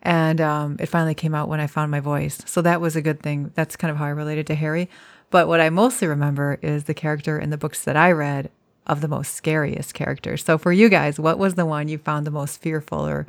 And 0.02 0.42
um, 0.42 0.78
it 0.80 0.88
finally 0.88 1.14
came 1.14 1.36
out 1.36 1.48
when 1.48 1.60
I 1.60 1.68
found 1.68 1.92
my 1.92 2.00
voice. 2.00 2.42
So 2.48 2.64
that 2.64 2.82
was 2.82 2.96
a 2.96 3.04
good 3.04 3.22
thing. 3.22 3.52
That's 3.54 3.76
kind 3.76 3.92
of 3.92 3.98
how 3.98 4.06
I 4.06 4.10
related 4.10 4.48
to 4.48 4.56
Harry. 4.56 4.90
But 5.30 5.48
what 5.48 5.62
I 5.62 5.70
mostly 5.70 6.08
remember 6.08 6.58
is 6.64 6.86
the 6.86 6.96
character 6.96 7.38
in 7.38 7.52
the 7.52 7.58
books 7.58 7.84
that 7.84 7.96
I 7.96 8.12
read 8.14 8.50
of 8.88 9.02
the 9.02 9.08
most 9.08 9.36
scariest 9.36 9.94
characters. 9.94 10.44
So 10.44 10.58
for 10.58 10.72
you 10.74 10.90
guys, 10.90 11.20
what 11.20 11.40
was 11.40 11.56
the 11.56 11.66
one 11.66 11.88
you 11.88 11.98
found 11.98 12.28
the 12.28 12.32
most 12.32 12.62
fearful 12.62 13.06
or 13.08 13.28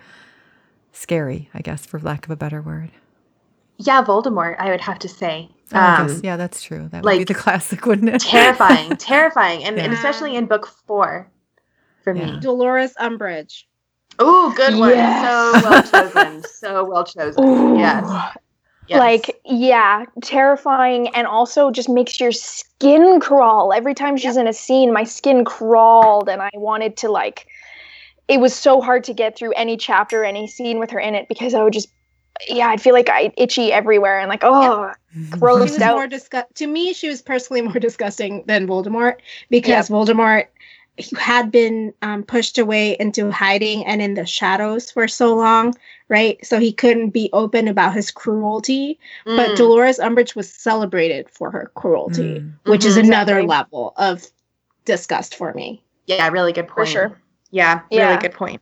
scary, 0.92 1.50
I 1.54 1.60
guess, 1.62 1.86
for 1.86 2.00
lack 2.00 2.26
of 2.26 2.30
a 2.32 2.36
better 2.36 2.62
word? 2.62 2.90
Yeah, 3.78 4.04
Voldemort, 4.04 4.56
I 4.58 4.70
would 4.70 4.80
have 4.82 4.98
to 5.00 5.08
say. 5.08 5.50
Oh, 5.72 5.78
Um, 5.80 6.20
yeah, 6.22 6.36
that's 6.36 6.62
true. 6.62 6.88
That 6.90 7.04
would 7.04 7.16
be 7.16 7.24
like, 7.24 7.28
the 7.28 7.34
classic, 7.44 7.86
wouldn't 7.86 8.10
it? 8.10 8.22
terrifying, 8.22 8.96
terrifying, 8.98 9.64
and, 9.64 9.78
and 9.80 9.92
especially 9.92 10.36
in 10.36 10.46
book 10.46 10.66
four 10.86 11.30
for 12.02 12.14
Yeah. 12.14 12.36
me. 12.36 12.40
Dolores 12.40 12.94
Umbridge. 12.94 13.64
Ooh, 14.22 14.52
good 14.54 14.76
one. 14.76 14.90
Yes. 14.96 15.20
So 15.20 15.60
well 15.62 15.82
chosen. 15.82 16.42
so 16.42 16.84
well 16.84 17.04
chosen. 17.04 17.40
Ooh. 17.44 17.74
Yes. 17.74 18.04
Yes. 18.88 18.98
like 18.98 19.40
yeah 19.44 20.04
terrifying 20.22 21.08
and 21.08 21.26
also 21.26 21.70
just 21.70 21.88
makes 21.88 22.20
your 22.20 22.32
skin 22.32 23.20
crawl. 23.20 23.72
Every 23.72 23.94
time 23.94 24.16
she's 24.16 24.36
in 24.36 24.46
a 24.46 24.52
scene 24.52 24.92
my 24.92 25.04
skin 25.04 25.44
crawled 25.44 26.28
and 26.28 26.42
i 26.42 26.50
wanted 26.54 26.96
to 26.98 27.10
like 27.10 27.46
it 28.28 28.40
was 28.40 28.54
so 28.54 28.80
hard 28.80 29.04
to 29.04 29.12
get 29.12 29.36
through 29.36 29.52
any 29.52 29.76
chapter 29.76 30.24
any 30.24 30.46
scene 30.46 30.78
with 30.78 30.90
her 30.90 30.98
in 30.98 31.14
it 31.14 31.28
because 31.28 31.54
i 31.54 31.62
would 31.62 31.72
just 31.72 31.88
yeah 32.48 32.68
i'd 32.68 32.80
feel 32.80 32.94
like 32.94 33.08
i 33.08 33.32
itchy 33.36 33.72
everywhere 33.72 34.18
and 34.18 34.28
like 34.28 34.42
oh 34.42 34.90
mm-hmm. 34.90 34.94
She 35.14 35.30
grossed 35.30 35.60
was 35.60 35.80
out. 35.80 35.94
more 35.94 36.06
disgust. 36.08 36.54
To 36.56 36.66
me, 36.66 36.92
she 36.92 37.08
was 37.08 37.22
personally 37.22 37.62
more 37.68 37.78
disgusting 37.78 38.42
than 38.46 38.66
Voldemort 38.66 39.16
because 39.48 39.88
Voldemort 39.88 40.46
had 41.18 41.50
been 41.50 41.92
um, 42.02 42.22
pushed 42.22 42.56
away 42.56 42.96
into 43.00 43.30
hiding 43.30 43.84
and 43.84 44.00
in 44.00 44.14
the 44.14 44.24
shadows 44.26 44.90
for 44.90 45.08
so 45.08 45.34
long, 45.34 45.74
right? 46.08 46.38
So 46.46 46.60
he 46.60 46.72
couldn't 46.72 47.10
be 47.10 47.30
open 47.32 47.66
about 47.66 47.94
his 47.94 48.10
cruelty. 48.12 48.98
But 49.24 49.50
Mm. 49.50 49.56
Dolores 49.56 49.98
Umbridge 49.98 50.36
was 50.36 50.48
celebrated 50.52 51.28
for 51.28 51.50
her 51.50 51.72
cruelty, 51.74 52.40
Mm. 52.40 52.52
which 52.70 52.84
is 52.84 52.96
Mhm. 52.96 53.04
another 53.06 53.38
Exactly. 53.38 53.46
level 53.48 53.92
of 53.96 54.24
disgust 54.84 55.34
for 55.34 55.52
me. 55.54 55.82
yeah, 56.06 56.28
really 56.28 56.52
good 56.52 56.68
point. 56.68 56.86
for 56.88 56.92
sure 56.92 57.18
Yeah, 57.50 57.80
Yeah. 57.90 58.08
really 58.08 58.18
good 58.20 58.34
point. 58.34 58.60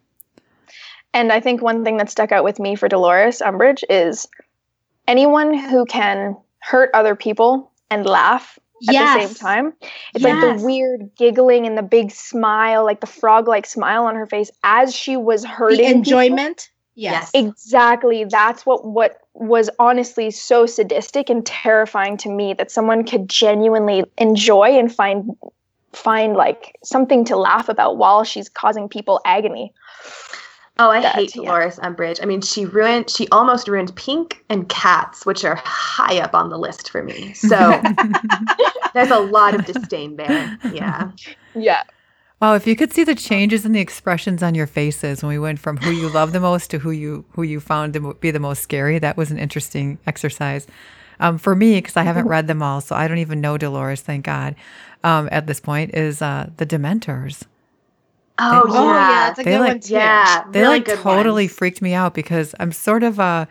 And 1.14 1.33
I 1.33 1.41
think 1.41 1.61
one 1.61 1.85
thing 1.85 1.97
that 1.99 2.09
stuck 2.11 2.33
out 2.33 2.45
with 2.45 2.59
me 2.61 2.76
for 2.76 2.89
Dolores 2.89 3.43
Umbridge 3.45 3.83
is 3.91 4.26
anyone 5.07 5.53
who 5.53 5.85
can 5.85 6.37
hurt 6.61 6.91
other 6.95 7.14
people 7.16 7.70
and 7.91 8.07
laugh 8.07 8.59
at 8.89 8.93
the 8.93 9.26
same 9.26 9.35
time. 9.35 9.72
It's 10.14 10.24
like 10.24 10.41
the 10.41 10.64
weird 10.64 11.11
giggling 11.16 11.66
and 11.66 11.76
the 11.76 11.83
big 11.83 12.11
smile, 12.11 12.85
like 12.85 13.01
the 13.01 13.07
frog 13.07 13.49
like 13.49 13.66
smile 13.66 14.05
on 14.05 14.14
her 14.16 14.26
face 14.26 14.51
as 14.64 14.95
she 14.95 15.16
was 15.16 15.45
hurting. 15.45 15.78
The 15.78 15.83
people. 15.85 15.99
enjoyment. 15.99 16.70
Yes. 16.95 17.30
Exactly. 17.35 18.24
That's 18.24 18.66
what 18.66 18.85
what 18.85 19.18
was 19.35 19.70
honestly 19.78 20.30
so 20.30 20.66
sadistic 20.66 21.30
and 21.30 21.45
terrifying 21.45 22.16
to 22.18 22.28
me 22.28 22.53
that 22.55 22.70
someone 22.70 23.05
could 23.05 23.28
genuinely 23.28 24.05
enjoy 24.18 24.78
and 24.78 24.95
find 24.95 25.30
find 25.93 26.35
like 26.35 26.76
something 26.83 27.24
to 27.26 27.37
laugh 27.37 27.68
about 27.68 27.97
while 27.97 28.24
she's 28.24 28.49
causing 28.49 28.89
people 28.89 29.20
agony. 29.24 29.72
Oh, 30.83 30.91
I 30.91 31.01
That, 31.01 31.14
hate 31.14 31.37
yeah. 31.37 31.43
Dolores 31.45 31.78
Umbridge. 31.78 32.18
I 32.20 32.26
mean, 32.26 32.41
she 32.41 32.66
ruined. 32.66 33.09
She 33.09 33.28
almost 33.28 33.68
ruined 33.68 33.95
Pink 33.95 34.45
and 34.49 34.68
Cats, 34.68 35.24
which 35.24 35.45
are 35.45 35.55
high 35.55 36.18
up 36.18 36.35
on 36.35 36.51
the 36.51 36.59
list 36.59 36.91
for 36.91 37.03
me. 37.05 37.35
So 37.53 37.80
there's 38.95 39.11
a 39.11 39.18
lot 39.18 39.55
of 39.55 39.64
disdain 39.64 40.16
there. 40.16 40.59
Yeah. 40.64 41.11
Yeah. 41.55 41.83
Wow, 42.41 42.55
if 42.55 42.66
you 42.66 42.74
could 42.74 42.93
see 42.93 43.05
the 43.05 43.14
changes 43.14 43.64
in 43.64 43.72
the 43.72 43.80
expressions 43.80 44.43
on 44.43 44.57
your 44.57 44.66
faces 44.66 45.22
when 45.22 45.28
we 45.28 45.39
went 45.39 45.61
from 45.61 45.76
who 45.76 45.91
you 45.91 46.09
love 46.09 46.33
the 46.33 46.41
most 46.41 46.70
to 46.72 46.78
who 46.80 46.91
you 46.91 47.24
who 47.30 47.43
you 47.43 47.61
found 47.61 47.93
to 47.93 48.14
be 48.14 48.33
the 48.33 48.41
most 48.41 48.62
scary, 48.62 48.99
that 48.99 49.16
was 49.16 49.30
an 49.30 49.39
interesting 49.39 49.99
exercise. 50.07 50.66
Um, 51.20 51.39
for 51.39 51.55
me, 51.55 51.76
because 51.76 51.97
I 51.97 52.03
haven't 52.03 52.26
read 52.26 52.49
them 52.49 52.62
all, 52.62 52.80
so 52.80 52.97
I 52.97 53.07
don't 53.07 53.18
even 53.18 53.41
know 53.41 53.57
Dolores, 53.59 54.01
thank 54.01 54.24
God, 54.24 54.57
um, 55.05 55.28
at 55.30 55.47
this 55.47 55.61
point, 55.61 55.95
is 55.95 56.20
uh, 56.20 56.51
the 56.57 56.66
Dementors. 56.66 57.45
Oh, 58.39 58.66
They- 58.66 58.72
yeah. 58.74 58.80
Oh 58.80 58.93
yeah, 58.95 59.30
it's 59.30 59.39
a 59.39 59.43
They 59.45 59.51
good 59.53 59.61
like- 59.61 59.68
one 59.68 59.80
too. 59.80 59.93
Yeah, 59.95 60.45
They 60.51 60.61
really 60.61 60.78
like 60.80 60.87
totally 61.03 61.45
ones. 61.45 61.53
freaked 61.55 61.83
me 61.83 61.95
out 61.95 62.14
because 62.14 62.55
I'm 62.59 62.72
sort 62.72 63.03
of 63.03 63.20
uh, 63.20 63.47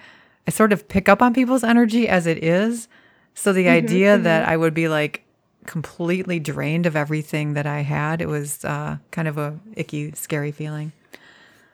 I 0.47 0.51
sort 0.51 0.73
of 0.73 0.87
pick 0.87 1.07
up 1.07 1.21
on 1.21 1.33
people's 1.33 1.63
energy 1.63 2.07
as 2.07 2.25
it 2.27 2.43
is. 2.43 2.87
So 3.35 3.53
the 3.53 3.65
Mhm, 3.65 3.71
idea 3.71 4.17
mhm. 4.17 4.23
that 4.23 4.47
I 4.47 4.57
would 4.57 4.73
be 4.73 4.87
like 4.87 5.23
completely 5.67 6.39
drained 6.39 6.85
of 6.87 6.95
everything 6.95 7.53
that 7.53 7.67
I 7.67 7.81
had, 7.81 8.19
it 8.21 8.27
was 8.27 8.65
uh, 8.65 8.97
kind 9.11 9.27
of 9.27 9.37
a 9.37 9.59
icky, 9.75 10.11
scary 10.15 10.51
feeling. 10.51 10.91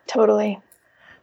Totally. 0.06 0.60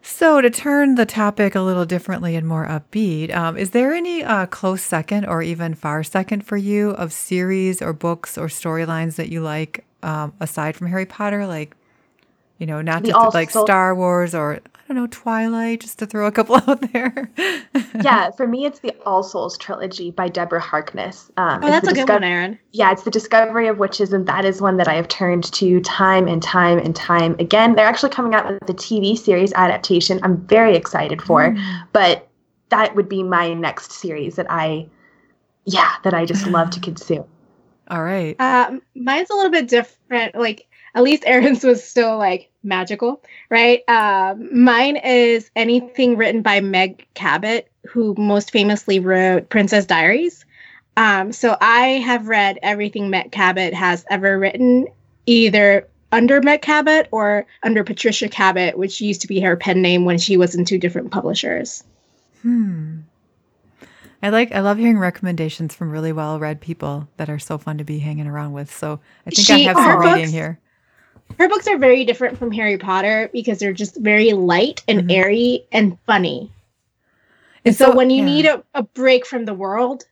So, 0.08 0.40
to 0.40 0.52
turn 0.52 0.96
the 0.96 1.06
topic 1.08 1.56
a 1.56 1.62
little 1.62 1.86
differently 1.86 2.36
and 2.36 2.48
more 2.48 2.68
upbeat, 2.68 3.34
um, 3.36 3.58
is 3.58 3.72
there 3.72 3.92
any 3.92 4.24
uh, 4.24 4.46
close 4.46 4.84
second 4.84 5.26
or 5.26 5.42
even 5.42 5.74
far 5.74 6.04
second 6.04 6.46
for 6.46 6.58
you 6.58 6.92
of 6.92 7.12
series 7.12 7.82
or 7.82 7.92
books 7.92 8.38
or 8.38 8.46
storylines 8.48 9.16
that 9.16 9.30
you 9.30 9.42
like 9.42 9.84
um, 10.06 10.34
aside 10.39 10.76
from 10.76 10.88
Harry 10.88 11.06
Potter? 11.06 11.45
Like, 11.47 11.76
you 12.60 12.66
know, 12.66 12.82
not 12.82 13.03
The 13.03 13.10
just 13.12 13.34
like 13.34 13.49
sol- 13.49 13.66
Star 13.66 13.93
Wars 13.95 14.34
or 14.34 14.56
I 14.56 14.88
don't 14.93 14.97
know 14.97 15.08
Twilight, 15.08 15.80
just 15.82 15.97
to 15.99 16.06
throw 16.06 16.28
a 16.28 16.32
couple 16.32 16.56
out 16.68 16.80
there. 16.93 17.30
yeah, 18.03 18.30
for 18.32 18.47
me, 18.47 18.66
it's 18.66 18.80
the 18.80 18.93
All 19.06 19.24
Souls 19.24 19.58
trilogy 19.58 20.12
by 20.12 20.28
Deborah 20.30 20.62
Harkness. 20.62 21.32
Um, 21.38 21.64
Oh, 21.64 21.68
that's 21.68 21.88
the 21.88 21.93
a 21.93 21.95
good 21.95 22.08
one, 22.10 22.24
Erin. 22.24 22.60
Yeah, 22.72 22.91
it's 22.91 23.01
the 23.03 23.10
discovery 23.12 23.68
of 23.68 23.80
witches, 23.80 24.14
and 24.14 24.28
that 24.28 24.45
is 24.45 24.62
one 24.62 24.78
that 24.78 24.88
I 24.88 24.93
have 24.93 25.08
turned 25.08 25.51
to 25.53 25.82
time 25.82 26.28
and 26.28 26.41
time 26.41 26.78
and 26.78 26.95
time 26.95 27.36
again. 27.39 27.74
They're 27.76 27.88
actually 27.88 28.12
coming 28.12 28.36
out 28.36 28.47
with 28.47 28.60
the 28.68 28.76
TV 28.76 29.18
series 29.18 29.51
adaptation. 29.53 30.20
I'm 30.24 30.38
very 30.45 30.76
excited 30.76 31.20
for, 31.22 31.49
Mm. 31.49 31.88
but 31.91 32.28
that 32.70 32.95
would 32.95 33.10
be 33.10 33.24
my 33.24 33.53
next 33.53 33.91
series 33.91 34.36
that 34.36 34.45
I, 34.51 34.88
yeah, 35.66 35.93
that 36.03 36.14
I 36.14 36.26
just 36.26 36.45
love 36.47 36.70
to 36.72 36.80
consume. 36.80 37.26
All 37.90 38.04
right. 38.04 38.40
Um, 38.40 38.82
mine's 38.96 39.30
a 39.30 39.36
little 39.36 39.52
bit 39.52 39.68
different. 39.68 40.36
Like 40.36 40.68
at 40.96 41.04
least 41.04 41.24
Erin's 41.26 41.64
was 41.64 41.84
still 41.84 42.18
like 42.18 42.50
magical, 42.64 43.22
right? 43.50 43.88
Um, 43.88 44.64
mine 44.64 44.98
is 44.98 45.52
anything 45.56 46.18
written 46.18 46.42
by 46.42 46.62
Meg 46.62 47.08
Cabot, 47.14 47.70
who 47.88 48.16
most 48.18 48.52
famously 48.52 49.00
wrote 49.00 49.50
Princess 49.50 49.86
Diaries. 49.86 50.46
Um, 50.98 51.32
so 51.32 51.58
I 51.60 51.88
have 52.06 52.28
read 52.28 52.58
everything 52.64 53.10
Meg 53.10 53.32
Cabot 53.32 53.74
has 53.74 54.06
ever 54.10 54.40
written, 54.40 54.88
either 55.26 55.88
under 56.12 56.42
Meg 56.42 56.62
Cabot 56.62 57.08
or 57.12 57.46
under 57.64 57.84
Patricia 57.84 58.30
Cabot, 58.30 58.78
which 58.78 59.02
used 59.02 59.22
to 59.22 59.28
be 59.28 59.42
her 59.42 59.58
pen 59.58 59.82
name 59.82 60.06
when 60.06 60.18
she 60.18 60.38
was 60.38 60.56
in 60.56 60.64
two 60.64 60.78
different 60.78 61.12
publishers. 61.12 61.84
Hmm. 62.42 63.00
I 64.24 64.30
like 64.30 64.51
I 64.53 64.59
love 64.61 64.78
hearing 64.78 64.97
recommendations 64.97 65.76
from 65.76 65.91
really 65.91 66.11
well 66.11 66.39
read 66.39 66.61
people 66.61 67.07
that 67.18 67.30
are 67.30 67.39
so 67.39 67.57
fun 67.57 67.78
to 67.78 67.84
be 67.84 67.99
hanging 67.99 68.28
around 68.28 68.53
with. 68.53 68.74
So 68.74 68.99
I 69.28 69.30
think 69.30 69.49
I 69.49 69.57
have 69.59 69.78
some 69.78 69.99
reading 69.99 70.18
books- 70.24 70.32
here. 70.32 70.59
Her 71.39 71.49
books 71.49 71.68
are 71.68 71.78
very 71.78 72.05
different 72.05 72.38
from 72.38 72.51
Harry 72.51 72.78
Potter 72.78 73.30
because 73.34 73.57
they're 73.59 73.74
just 73.74 73.97
very 73.97 74.32
light 74.34 74.84
and 74.88 75.01
Mhm. 75.01 75.11
airy 75.11 75.66
and 75.72 75.97
funny. 76.05 76.51
And 77.66 77.72
And 77.72 77.76
so, 77.76 77.95
when 77.95 78.11
you 78.11 78.20
yeah. 78.20 78.26
need 78.26 78.45
a, 78.45 78.63
a 78.76 78.84
break 78.84 79.26
from 79.26 79.45
the 79.45 79.53
world, 79.55 80.05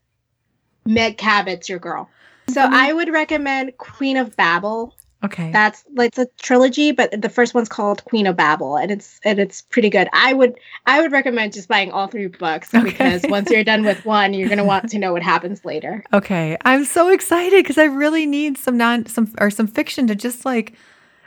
Meg 0.85 1.17
Cabot's 1.17 1.69
your 1.69 1.77
girl. 1.79 2.09
So 2.49 2.61
Mhm. 2.61 2.73
I 2.73 2.93
would 2.93 3.09
recommend 3.09 3.77
Queen 3.77 4.17
of 4.17 4.35
Babble 4.35 4.95
Okay. 5.23 5.51
That's 5.51 5.83
it's 5.97 6.17
a 6.17 6.27
trilogy, 6.41 6.91
but 6.91 7.21
the 7.21 7.29
first 7.29 7.53
one's 7.53 7.69
called 7.69 8.03
Queen 8.05 8.27
of 8.27 8.35
Babble, 8.35 8.75
and 8.77 8.91
it's 8.91 9.19
and 9.23 9.39
it's 9.39 9.61
pretty 9.61 9.89
good. 9.89 10.09
I 10.13 10.33
would 10.33 10.55
I 10.85 11.01
would 11.01 11.11
recommend 11.11 11.53
just 11.53 11.67
buying 11.69 11.91
all 11.91 12.07
three 12.07 12.27
books 12.27 12.73
Okay. 12.73 12.83
because 12.83 13.23
once 13.29 13.49
you're 13.49 13.63
done 13.63 13.83
with 13.85 14.03
one, 14.05 14.33
you're 14.33 14.49
gonna 14.49 14.65
want 14.65 14.89
to 14.89 14.99
know 14.99 15.13
what 15.13 15.23
happens 15.23 15.63
later. 15.63 16.03
Okay, 16.13 16.57
I'm 16.63 16.85
so 16.85 17.09
excited 17.09 17.63
because 17.63 17.77
I 17.77 17.85
really 17.85 18.25
need 18.25 18.57
some 18.57 18.77
non 18.77 19.05
some 19.05 19.33
or 19.39 19.49
some 19.49 19.67
fiction 19.67 20.07
to 20.07 20.15
just 20.15 20.45
like. 20.45 20.73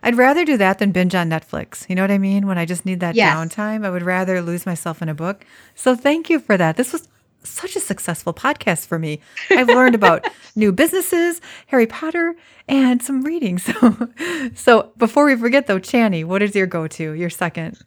I'd 0.02 0.14
rather 0.16 0.44
do 0.44 0.56
that 0.58 0.78
than 0.78 0.92
binge 0.92 1.14
on 1.16 1.28
Netflix. 1.28 1.88
You 1.88 1.96
know 1.96 2.02
what 2.02 2.12
I 2.12 2.18
mean? 2.18 2.46
When 2.46 2.58
I 2.58 2.64
just 2.64 2.84
need 2.86 3.00
that 3.00 3.16
Yes. 3.16 3.34
downtime, 3.34 3.84
I 3.84 3.90
would 3.90 4.02
rather 4.04 4.40
lose 4.40 4.64
myself 4.64 5.02
in 5.02 5.08
a 5.08 5.14
book. 5.14 5.44
So 5.74 5.96
thank 5.96 6.30
you 6.30 6.38
for 6.38 6.56
that. 6.56 6.76
This 6.76 6.92
was 6.92 7.08
such 7.42 7.76
a 7.76 7.80
successful 7.80 8.34
podcast 8.34 8.86
for 8.86 8.98
me. 8.98 9.20
I've 9.50 9.68
learned 9.68 9.94
about 9.94 10.26
new 10.56 10.72
businesses, 10.72 11.40
Harry 11.66 11.86
Potter, 11.86 12.34
and 12.68 13.02
some 13.02 13.22
reading. 13.22 13.58
So, 13.66 14.08
so 14.54 14.92
before 14.96 15.26
we 15.26 15.36
forget 15.36 15.66
though, 15.66 15.80
Channy, 15.80 16.24
what 16.24 16.42
is 16.42 16.54
your 16.54 16.66
go-to? 16.66 17.12
Your 17.12 17.30
second? 17.30 17.78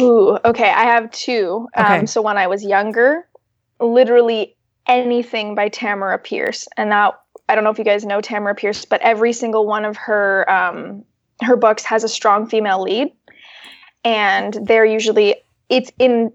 Ooh, 0.00 0.38
okay. 0.44 0.70
I 0.70 0.84
have 0.84 1.10
two. 1.10 1.68
Okay. 1.76 1.98
Um, 1.98 2.06
so 2.06 2.20
when 2.20 2.36
I 2.36 2.46
was 2.46 2.64
younger, 2.64 3.26
literally 3.80 4.56
anything 4.86 5.54
by 5.54 5.68
Tamora 5.68 6.22
Pierce, 6.22 6.68
and 6.76 6.90
that 6.92 7.18
I 7.48 7.54
don't 7.54 7.64
know 7.64 7.70
if 7.70 7.78
you 7.78 7.84
guys 7.84 8.04
know 8.04 8.20
Tamora 8.20 8.56
Pierce, 8.56 8.84
but 8.84 9.00
every 9.02 9.32
single 9.32 9.66
one 9.66 9.84
of 9.84 9.96
her 9.96 10.50
um, 10.50 11.04
her 11.42 11.56
books 11.56 11.84
has 11.84 12.04
a 12.04 12.08
strong 12.08 12.46
female 12.46 12.82
lead, 12.82 13.12
and 14.04 14.54
they're 14.62 14.84
usually 14.84 15.36
it's 15.68 15.90
in 15.98 16.32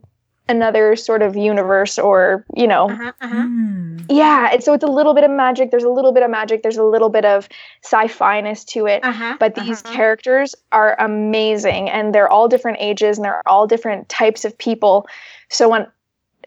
another 0.52 0.95
sort 0.95 1.22
of 1.24 1.36
universe 1.36 1.97
or 1.97 2.45
you 2.56 2.68
know 2.68 2.89
Uh-huh, 2.89 3.12
uh-huh. 3.22 3.41
Hmm. 3.41 3.97
yeah 4.10 4.49
and 4.54 4.64
so 4.64 4.74
it's 4.74 4.84
a 4.84 4.93
little 4.99 5.14
bit 5.16 5.24
of 5.24 5.32
magic 5.32 5.72
there's 5.72 5.84
a 5.84 5.89
little 5.97 6.12
bit 6.12 6.24
of 6.24 6.30
magic 6.30 6.62
there's 6.62 6.78
a 6.78 6.84
little 6.84 7.10
bit 7.10 7.26
of 7.26 7.47
sci-fi-ness 7.84 8.64
to 8.66 8.86
it 8.86 9.04
Uh-huh. 9.04 9.38
but 9.39 9.56
these 9.56 9.82
uh-huh. 9.84 9.95
characters 9.95 10.54
are 10.72 10.95
amazing 10.99 11.89
and 11.89 12.14
they're 12.14 12.30
all 12.30 12.47
different 12.47 12.78
ages 12.80 13.18
and 13.18 13.26
they're 13.26 13.41
all 13.47 13.66
different 13.68 14.08
types 14.10 14.45
of 14.45 14.56
people 14.58 15.08
so 15.49 15.68
when 15.70 15.88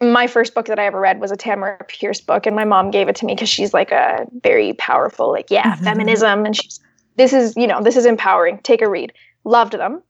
my 0.03 0.27
first 0.27 0.55
book 0.55 0.67
that 0.67 0.79
i 0.79 0.87
ever 0.87 1.01
read 1.01 1.21
was 1.21 1.33
a 1.33 1.37
tamora 1.37 1.87
pierce 1.89 2.21
book 2.21 2.47
and 2.47 2.55
my 2.57 2.65
mom 2.65 2.91
gave 2.91 3.09
it 3.09 3.17
to 3.17 3.25
me 3.27 3.35
because 3.35 3.49
she's 3.49 3.73
like 3.73 3.91
a 3.93 4.27
very 4.43 4.73
powerful 4.75 5.31
like 5.31 5.51
yeah 5.51 5.77
Mhm. 5.77 5.85
feminism 5.85 6.45
and 6.47 6.57
she's 6.57 6.81
this 7.17 7.33
is 7.33 7.57
you 7.57 7.67
know 7.67 7.81
this 7.83 7.97
is 7.97 8.05
empowering 8.07 8.59
take 8.63 8.83
a 8.83 8.89
read 8.89 9.13
loved 9.45 9.73
them 9.75 10.03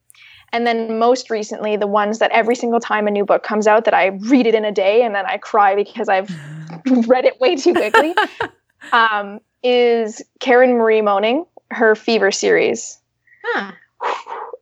and 0.54 0.68
then 0.68 1.00
most 1.00 1.30
recently 1.30 1.76
the 1.76 1.86
ones 1.88 2.20
that 2.20 2.30
every 2.30 2.54
single 2.54 2.78
time 2.78 3.08
a 3.08 3.10
new 3.10 3.24
book 3.24 3.42
comes 3.42 3.66
out 3.66 3.84
that 3.84 3.92
i 3.92 4.06
read 4.06 4.46
it 4.46 4.54
in 4.54 4.64
a 4.64 4.72
day 4.72 5.02
and 5.02 5.14
then 5.14 5.26
i 5.26 5.36
cry 5.36 5.74
because 5.74 6.08
i've 6.08 6.30
read 7.08 7.24
it 7.26 7.38
way 7.40 7.56
too 7.56 7.74
quickly 7.74 8.14
um, 8.92 9.40
is 9.62 10.22
karen 10.40 10.74
marie 10.74 11.02
moning 11.02 11.44
her 11.70 11.96
fever 11.96 12.30
series. 12.30 12.98
Huh. 13.46 13.72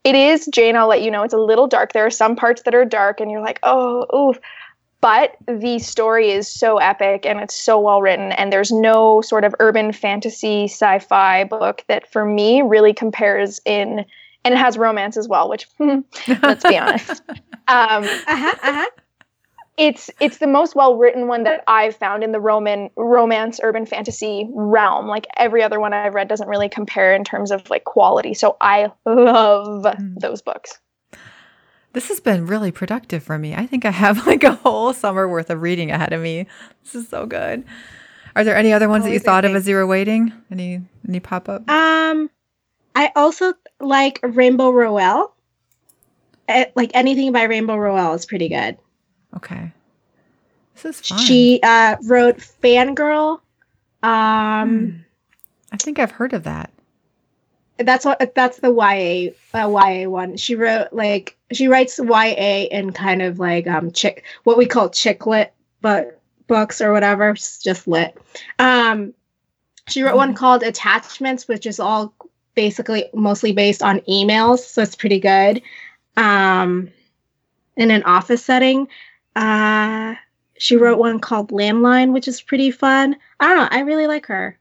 it 0.03 0.15
is 0.15 0.49
jane 0.53 0.77
i'll 0.77 0.89
let 0.89 1.03
you 1.03 1.11
know 1.11 1.23
it's 1.23 1.35
a 1.35 1.39
little 1.39 1.69
dark. 1.69 1.93
There 1.93 2.07
are 2.07 2.11
some 2.11 2.35
parts 2.35 2.63
that 2.63 2.75
are 2.75 2.85
dark 2.85 3.21
and 3.21 3.31
you're 3.31 3.43
like 3.43 3.61
oh 3.63 4.07
oof. 4.31 4.41
But 5.01 5.37
the 5.49 5.81
story 5.81 6.31
is 6.31 6.47
so 6.47 6.79
epic 6.79 7.27
and 7.27 7.41
it's 7.41 7.57
so 7.57 7.79
well 7.79 8.01
written 8.01 8.31
and 8.33 8.53
there's 8.53 8.71
no 8.71 9.21
sort 9.21 9.45
of 9.45 9.53
urban 9.59 9.93
fantasy 9.93 10.65
sci-fi 10.65 11.43
book 11.43 11.85
that 11.89 12.11
for 12.11 12.25
me 12.25 12.63
really 12.63 12.95
compares 12.95 13.61
in 13.65 14.05
and 14.45 14.55
it 14.55 14.59
has 14.59 14.77
romance 14.79 15.17
as 15.17 15.29
well 15.29 15.49
which 15.49 15.67
let's 16.43 16.65
be 16.65 16.77
honest 16.79 17.23
um, 17.69 18.05
Uh-huh. 18.27 18.55
Uh-huh. 18.63 18.87
it's 19.77 20.11
it's 20.21 20.39
the 20.39 20.47
most 20.47 20.75
well 20.75 20.97
written 20.97 21.29
one 21.29 21.45
that 21.45 21.63
I've 21.67 21.97
found 21.97 22.23
in 22.25 22.33
the 22.33 22.41
Roman 22.41 22.91
romance 22.97 23.61
urban 23.63 23.87
fantasy 23.87 24.49
realm. 24.53 25.07
Like 25.07 25.27
every 25.37 25.63
other 25.63 25.81
one 25.81 25.93
I've 25.95 26.15
read 26.15 26.29
doesn't 26.29 26.49
really 26.49 26.69
compare 26.69 27.15
in 27.15 27.25
terms 27.25 27.51
of 27.51 27.69
like 27.71 27.85
quality. 27.85 28.35
So 28.35 28.57
I 28.61 28.91
love 29.07 29.85
Mm. 29.85 30.19
those 30.21 30.43
books. 30.43 30.79
This 31.95 32.09
has 32.09 32.21
been 32.21 32.47
really 32.47 32.71
productive 32.73 33.23
for 33.23 33.39
me. 33.39 33.55
I 33.55 33.67
think 33.67 33.85
I 33.85 33.91
have 33.91 34.27
like 34.27 34.45
a 34.45 34.53
whole 34.53 34.93
summer 34.93 35.29
worth 35.29 35.51
of 35.51 35.63
reading 35.63 35.91
ahead 35.91 36.13
of 36.13 36.21
me. 36.23 36.47
This 36.85 36.95
is 36.95 37.09
so 37.09 37.27
good. 37.27 37.65
Are 38.35 38.45
there 38.45 38.57
any 38.57 38.73
other 38.73 38.89
ones 38.89 39.05
that 39.05 39.11
you 39.11 39.15
Always 39.17 39.23
thought 39.25 39.45
of 39.45 39.55
as 39.55 39.69
you 39.69 39.77
were 39.77 39.87
waiting? 39.87 40.33
Any 40.51 40.81
any 41.09 41.21
pop 41.21 41.49
up? 41.49 41.69
Um, 41.71 42.31
I 42.95 43.11
also 43.15 43.53
like 43.83 44.21
Rainbow 44.23 44.71
Rowell. 44.71 45.35
Eh, 46.49 46.67
like 46.75 46.91
anything 46.95 47.33
by 47.33 47.45
Rainbow 47.45 47.77
Rowell 47.77 48.15
is 48.15 48.27
pretty 48.27 48.49
good. 48.49 48.77
Okay. 49.37 49.73
This 50.75 50.85
is 51.01 51.09
fun. 51.09 51.19
She 51.19 51.61
uh, 51.63 51.97
wrote 52.05 52.39
Fangirl. 52.39 53.41
Um, 54.03 54.69
Hmm. 54.81 54.91
I 55.73 55.77
think 55.77 55.99
I've 55.99 56.11
heard 56.11 56.33
of 56.33 56.45
that. 56.45 56.71
that's 57.79 58.05
what 58.05 58.35
that's 58.35 58.59
the 58.59 58.71
YA 58.73 59.31
uh, 59.59 59.69
YA 59.69 60.09
one. 60.09 60.37
She 60.37 60.55
wrote 60.55 60.89
like 60.93 61.37
she 61.53 61.67
writes 61.69 61.99
YA 61.99 62.67
in 62.71 62.93
kind 62.93 63.23
of 63.23 63.39
like 63.39 63.67
um 63.67 63.91
chick 63.93 64.25
what 64.45 64.59
we 64.59 64.67
call 64.67 64.91
chick 64.91 65.27
lit 65.27 65.53
but 65.81 66.21
books 66.47 66.81
or 66.81 66.93
whatever, 66.93 67.31
it's 67.31 67.63
just 67.63 67.89
lit. 67.89 68.17
Um, 68.59 69.15
she 69.89 70.03
wrote 70.03 70.17
one 70.17 70.35
called 70.35 70.63
Attachments, 70.63 71.49
which 71.49 71.65
is 71.67 71.81
all 71.81 72.13
basically 72.55 73.07
mostly 73.15 73.53
based 73.53 73.83
on 73.83 74.01
emails, 74.01 74.59
so 74.59 74.83
it's 74.83 74.97
pretty 74.97 75.21
good. 75.21 75.63
Um, 76.17 76.91
in 77.77 77.91
an 77.91 78.03
office 78.05 78.45
setting. 78.45 78.89
Uh, 79.35 80.15
she 80.59 80.77
wrote 80.77 80.99
one 80.99 81.19
called 81.19 81.51
Landline, 81.51 82.13
which 82.13 82.29
is 82.29 82.41
pretty 82.43 82.71
fun. 82.71 83.17
I 83.41 83.49
don't 83.49 83.57
know. 83.57 83.69
I 83.71 83.81
really 83.81 84.07
like 84.07 84.27
her. 84.27 84.59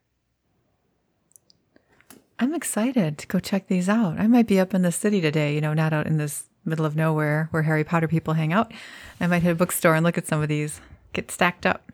I'm 2.40 2.56
excited 2.56 3.18
to 3.20 3.28
go 3.28 3.40
check 3.40 3.68
these 3.68 3.88
out. 3.88 4.20
I 4.20 4.26
might 4.28 4.48
be 4.48 4.60
up 4.60 4.74
in 4.74 4.82
the 4.82 4.92
city 4.92 5.22
today, 5.22 5.54
you 5.54 5.62
know, 5.62 5.74
not 5.74 5.94
out 5.94 6.08
in 6.08 6.18
this 6.18 6.46
middle 6.66 6.86
of 6.86 6.96
nowhere 6.96 7.50
where 7.52 7.64
Harry 7.64 7.84
Potter 7.84 8.08
people 8.08 8.34
hang 8.34 8.52
out. 8.52 8.74
I 9.20 9.28
might 9.28 9.44
hit 9.44 9.52
a 9.52 9.56
bookstore 9.56 9.94
and 9.94 10.04
look 10.04 10.18
at 10.18 10.26
some 10.28 10.42
of 10.42 10.48
these, 10.48 10.82
get 11.14 11.30
stacked 11.30 11.68
up. 11.68 11.92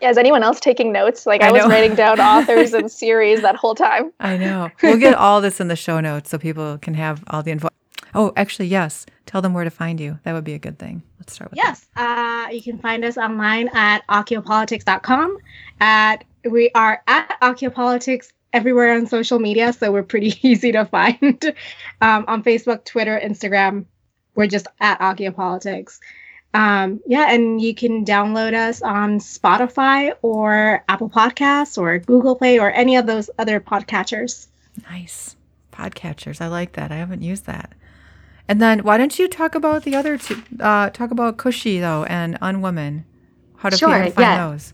Yeah, 0.00 0.10
is 0.10 0.18
anyone 0.18 0.42
else 0.42 0.60
taking 0.60 0.92
notes? 0.92 1.26
Like 1.26 1.42
I 1.42 1.48
I, 1.48 1.52
was 1.52 1.66
writing 1.66 1.94
down 1.94 2.20
authors 2.20 2.72
and 2.72 2.90
series 3.02 3.42
that 3.42 3.56
whole 3.56 3.74
time. 3.74 4.12
I 4.20 4.36
know. 4.36 4.70
We'll 4.82 4.96
get 4.96 5.14
all 5.14 5.40
this 5.40 5.60
in 5.60 5.68
the 5.68 5.76
show 5.76 6.00
notes 6.00 6.30
so 6.30 6.38
people 6.38 6.78
can 6.78 6.94
have 6.94 7.22
all 7.28 7.42
the 7.42 7.50
info. 7.50 7.68
Oh, 8.14 8.32
actually, 8.36 8.68
yes. 8.68 9.06
Tell 9.26 9.42
them 9.42 9.52
where 9.52 9.64
to 9.64 9.70
find 9.70 10.00
you. 10.00 10.18
That 10.22 10.32
would 10.32 10.44
be 10.44 10.54
a 10.54 10.58
good 10.58 10.78
thing. 10.78 11.02
Let's 11.18 11.34
start 11.34 11.50
with 11.50 11.58
Yes, 11.58 11.86
uh, 11.96 12.46
you 12.50 12.62
can 12.62 12.78
find 12.78 13.04
us 13.04 13.18
online 13.18 13.68
at 13.74 14.06
acciopolitics.com. 14.08 15.38
At 15.80 16.24
we 16.48 16.70
are 16.74 17.02
at 17.06 17.36
acciopolitics 17.42 18.32
everywhere 18.52 18.94
on 18.94 19.06
social 19.06 19.38
media, 19.38 19.72
so 19.72 19.92
we're 19.92 20.02
pretty 20.02 20.34
easy 20.42 20.72
to 20.72 20.84
find 20.86 21.54
um, 22.00 22.24
on 22.26 22.42
Facebook, 22.42 22.84
Twitter, 22.84 23.20
Instagram. 23.22 23.84
We're 24.34 24.46
just 24.46 24.68
at 24.80 24.98
acciopolitics. 25.00 25.98
Um, 26.54 27.00
yeah, 27.06 27.30
and 27.32 27.60
you 27.60 27.74
can 27.74 28.04
download 28.04 28.54
us 28.54 28.80
on 28.82 29.18
Spotify 29.18 30.14
or 30.22 30.82
Apple 30.88 31.10
Podcasts 31.10 31.76
or 31.76 31.98
Google 31.98 32.36
Play 32.36 32.58
or 32.58 32.70
any 32.72 32.96
of 32.96 33.06
those 33.06 33.28
other 33.38 33.60
podcatchers. 33.60 34.46
Nice. 34.90 35.36
Podcatchers. 35.72 36.40
I 36.40 36.48
like 36.48 36.72
that. 36.72 36.90
I 36.90 36.96
haven't 36.96 37.22
used 37.22 37.46
that. 37.46 37.72
And 38.48 38.62
then 38.62 38.80
why 38.80 38.96
don't 38.96 39.18
you 39.18 39.28
talk 39.28 39.54
about 39.54 39.82
the 39.84 39.94
other 39.94 40.16
two? 40.16 40.42
Uh, 40.58 40.88
talk 40.90 41.10
about 41.10 41.36
Cushy, 41.36 41.80
though, 41.80 42.04
and 42.04 42.40
Unwoman. 42.40 43.04
How 43.56 43.68
to 43.68 43.76
Sure, 43.76 43.88
find 43.90 44.14
yeah. 44.18 44.48
those. 44.48 44.72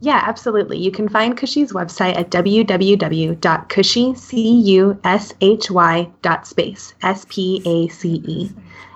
Yeah, 0.00 0.20
absolutely. 0.26 0.78
You 0.78 0.90
can 0.90 1.08
find 1.08 1.36
Cushy's 1.36 1.72
website 1.72 2.16
at 2.18 2.30
www.cushy, 2.30 4.14
C-U-S-H-Y 4.16 6.10
dot 6.22 6.46
space, 6.46 6.94
S-P-A-C-E. 7.02 8.50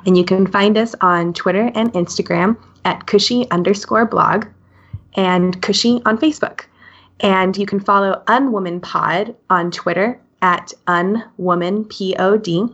And 0.07 0.17
you 0.17 0.25
can 0.25 0.47
find 0.47 0.79
us 0.79 0.95
on 1.01 1.35
Twitter 1.35 1.71
and 1.75 1.93
Instagram 1.93 2.57
at 2.85 3.07
Cushy 3.07 3.51
underscore 3.51 4.07
blog 4.07 4.47
and 5.15 5.61
Cushy 5.61 6.01
on 6.07 6.17
Facebook. 6.17 6.63
And 7.21 7.57
you 7.57 7.67
can 7.67 7.81
follow 7.81 8.23
Unwoman 8.29 8.81
Pod 8.81 9.35
on 9.51 9.71
Twitter 9.71 10.21
at 10.43 10.73
Unwoman 10.87 11.89
P-O-D. 11.91 12.67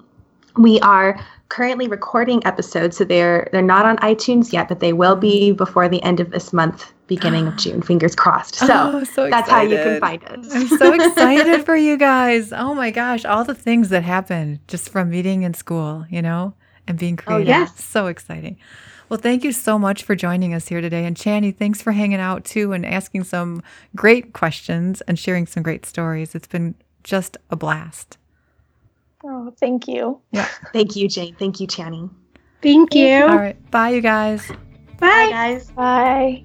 We 0.58 0.80
are 0.80 1.18
currently 1.48 1.88
recording 1.88 2.44
episodes, 2.46 2.96
so 2.96 3.04
they're 3.04 3.48
they're 3.52 3.62
not 3.62 3.86
on 3.86 3.96
iTunes 3.98 4.52
yet, 4.52 4.68
but 4.68 4.80
they 4.80 4.92
will 4.92 5.16
be 5.16 5.52
before 5.52 5.88
the 5.88 6.02
end 6.02 6.20
of 6.20 6.30
this 6.30 6.52
month, 6.52 6.92
beginning 7.06 7.46
of 7.46 7.56
June. 7.62 7.80
Fingers 7.80 8.14
crossed. 8.14 8.56
So 8.56 8.66
Oh, 8.70 9.04
so 9.04 9.30
that's 9.30 9.48
how 9.48 9.62
you 9.62 9.76
can 9.76 10.00
find 10.00 10.22
us. 10.24 10.54
I'm 10.54 10.68
so 10.68 10.92
excited 11.00 11.64
for 11.64 11.76
you 11.76 11.96
guys. 11.96 12.52
Oh 12.52 12.74
my 12.74 12.90
gosh, 12.90 13.24
all 13.24 13.44
the 13.44 13.54
things 13.54 13.88
that 13.90 14.02
happened 14.02 14.58
just 14.68 14.90
from 14.90 15.08
meeting 15.08 15.42
in 15.42 15.54
school, 15.54 16.04
you 16.10 16.20
know, 16.20 16.54
and 16.86 16.98
being 16.98 17.18
oh, 17.20 17.24
creative. 17.24 17.48
yes. 17.48 17.84
So 17.84 18.06
exciting. 18.06 18.56
Well, 19.08 19.20
thank 19.20 19.44
you 19.44 19.52
so 19.52 19.78
much 19.78 20.04
for 20.04 20.14
joining 20.14 20.54
us 20.54 20.68
here 20.68 20.80
today. 20.80 21.04
And 21.04 21.16
Channy, 21.16 21.54
thanks 21.54 21.82
for 21.82 21.92
hanging 21.92 22.18
out 22.18 22.44
too 22.44 22.72
and 22.72 22.86
asking 22.86 23.24
some 23.24 23.62
great 23.94 24.32
questions 24.32 25.02
and 25.02 25.18
sharing 25.18 25.46
some 25.46 25.62
great 25.62 25.84
stories. 25.84 26.34
It's 26.34 26.48
been 26.48 26.74
just 27.04 27.36
a 27.50 27.56
blast. 27.56 28.16
Oh, 29.24 29.52
thank 29.60 29.86
you. 29.86 30.20
Yeah. 30.30 30.48
Thank 30.72 30.96
you, 30.96 31.08
Jane. 31.08 31.34
Thank 31.38 31.60
you, 31.60 31.66
Channing. 31.66 32.10
Thank 32.62 32.94
you. 32.94 33.24
All 33.24 33.36
right. 33.36 33.70
Bye, 33.70 33.90
you 33.90 34.00
guys. 34.00 34.50
Bye. 34.98 35.28
guys. 35.30 35.70
Bye. 35.72 36.44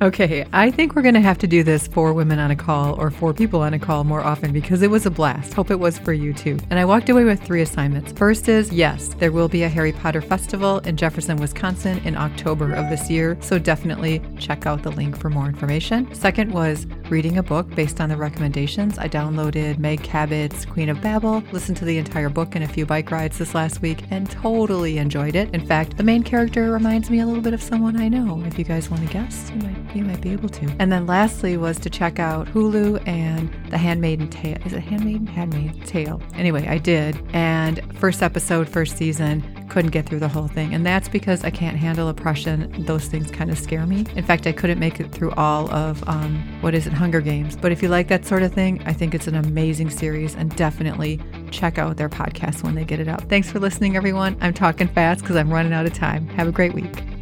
Okay, 0.00 0.46
I 0.52 0.70
think 0.70 0.94
we're 0.94 1.02
going 1.02 1.14
to 1.14 1.20
have 1.20 1.38
to 1.38 1.48
do 1.48 1.64
this 1.64 1.88
four 1.88 2.12
women 2.12 2.38
on 2.38 2.52
a 2.52 2.56
call 2.56 2.94
or 3.00 3.10
four 3.10 3.34
people 3.34 3.62
on 3.62 3.74
a 3.74 3.80
call 3.80 4.04
more 4.04 4.20
often 4.20 4.52
because 4.52 4.80
it 4.82 4.90
was 4.90 5.06
a 5.06 5.10
blast. 5.10 5.52
Hope 5.54 5.72
it 5.72 5.80
was 5.80 5.98
for 5.98 6.12
you 6.12 6.32
too. 6.32 6.56
And 6.70 6.78
I 6.78 6.84
walked 6.84 7.08
away 7.08 7.24
with 7.24 7.42
three 7.42 7.62
assignments. 7.62 8.12
First 8.12 8.48
is 8.48 8.72
yes, 8.72 9.08
there 9.18 9.32
will 9.32 9.48
be 9.48 9.64
a 9.64 9.68
Harry 9.68 9.90
Potter 9.90 10.20
festival 10.20 10.78
in 10.80 10.96
Jefferson, 10.96 11.36
Wisconsin 11.38 11.98
in 12.04 12.16
October 12.16 12.74
of 12.74 12.88
this 12.90 13.10
year, 13.10 13.36
so 13.40 13.58
definitely 13.58 14.22
check 14.38 14.66
out 14.66 14.84
the 14.84 14.92
link 14.92 15.18
for 15.18 15.30
more 15.30 15.46
information. 15.46 16.14
Second 16.14 16.52
was 16.52 16.86
reading 17.10 17.38
a 17.38 17.42
book 17.42 17.68
based 17.74 18.00
on 18.00 18.08
the 18.08 18.16
recommendations. 18.16 18.98
I 18.98 19.08
downloaded 19.08 19.78
Meg 19.78 20.04
Cabot's 20.04 20.64
Queen 20.64 20.90
of 20.90 21.00
Babble, 21.02 21.42
listened 21.50 21.76
to 21.78 21.84
the 21.84 21.98
entire 21.98 22.28
book 22.28 22.54
in 22.54 22.62
a 22.62 22.68
few 22.68 22.86
bike 22.86 23.10
rides 23.10 23.38
this 23.38 23.52
last 23.52 23.82
week, 23.82 24.04
and 24.12 24.30
totally 24.30 24.98
enjoyed 24.98 25.34
it. 25.34 25.52
In 25.52 25.66
fact, 25.66 25.96
the 25.96 26.04
main 26.04 26.22
character 26.22 26.70
reminds 26.70 27.10
me 27.10 27.18
a 27.18 27.26
little 27.26 27.42
bit 27.42 27.52
of 27.52 27.60
someone 27.60 27.96
I 27.96 28.06
know. 28.06 28.40
If 28.46 28.60
you 28.60 28.64
guys 28.64 28.88
want 28.88 29.04
to 29.04 29.12
guess, 29.12 29.50
you 29.50 29.62
might 29.62 29.87
you 29.94 30.04
might 30.04 30.20
be 30.20 30.32
able 30.32 30.48
to. 30.48 30.70
And 30.78 30.90
then 30.92 31.06
lastly 31.06 31.56
was 31.56 31.78
to 31.80 31.90
check 31.90 32.18
out 32.18 32.46
Hulu 32.48 33.06
and 33.06 33.52
The 33.70 33.78
Handmaiden 33.78 34.28
Tale. 34.28 34.58
Is 34.64 34.72
it 34.72 34.80
Handmaiden? 34.80 35.26
Handmaiden 35.26 35.80
Tale. 35.82 36.20
Anyway, 36.34 36.66
I 36.66 36.78
did. 36.78 37.20
And 37.32 37.80
first 37.98 38.22
episode, 38.22 38.68
first 38.68 38.96
season, 38.96 39.42
couldn't 39.68 39.90
get 39.90 40.08
through 40.08 40.20
the 40.20 40.28
whole 40.28 40.48
thing. 40.48 40.74
And 40.74 40.84
that's 40.84 41.08
because 41.08 41.44
I 41.44 41.50
can't 41.50 41.76
handle 41.76 42.08
oppression. 42.08 42.84
Those 42.84 43.06
things 43.06 43.30
kind 43.30 43.50
of 43.50 43.58
scare 43.58 43.86
me. 43.86 44.06
In 44.16 44.24
fact, 44.24 44.46
I 44.46 44.52
couldn't 44.52 44.78
make 44.78 45.00
it 45.00 45.12
through 45.12 45.32
all 45.32 45.70
of, 45.70 46.06
um, 46.08 46.42
what 46.60 46.74
is 46.74 46.86
it, 46.86 46.92
Hunger 46.92 47.20
Games. 47.20 47.56
But 47.56 47.72
if 47.72 47.82
you 47.82 47.88
like 47.88 48.08
that 48.08 48.24
sort 48.24 48.42
of 48.42 48.52
thing, 48.52 48.82
I 48.86 48.92
think 48.92 49.14
it's 49.14 49.26
an 49.26 49.34
amazing 49.34 49.90
series 49.90 50.34
and 50.34 50.54
definitely 50.56 51.20
check 51.50 51.78
out 51.78 51.96
their 51.96 52.08
podcast 52.08 52.62
when 52.62 52.74
they 52.74 52.84
get 52.84 53.00
it 53.00 53.08
out. 53.08 53.28
Thanks 53.28 53.50
for 53.50 53.58
listening, 53.58 53.96
everyone. 53.96 54.36
I'm 54.40 54.54
talking 54.54 54.88
fast 54.88 55.22
because 55.22 55.36
I'm 55.36 55.52
running 55.52 55.72
out 55.72 55.86
of 55.86 55.92
time. 55.94 56.28
Have 56.28 56.48
a 56.48 56.52
great 56.52 56.74
week. 56.74 57.17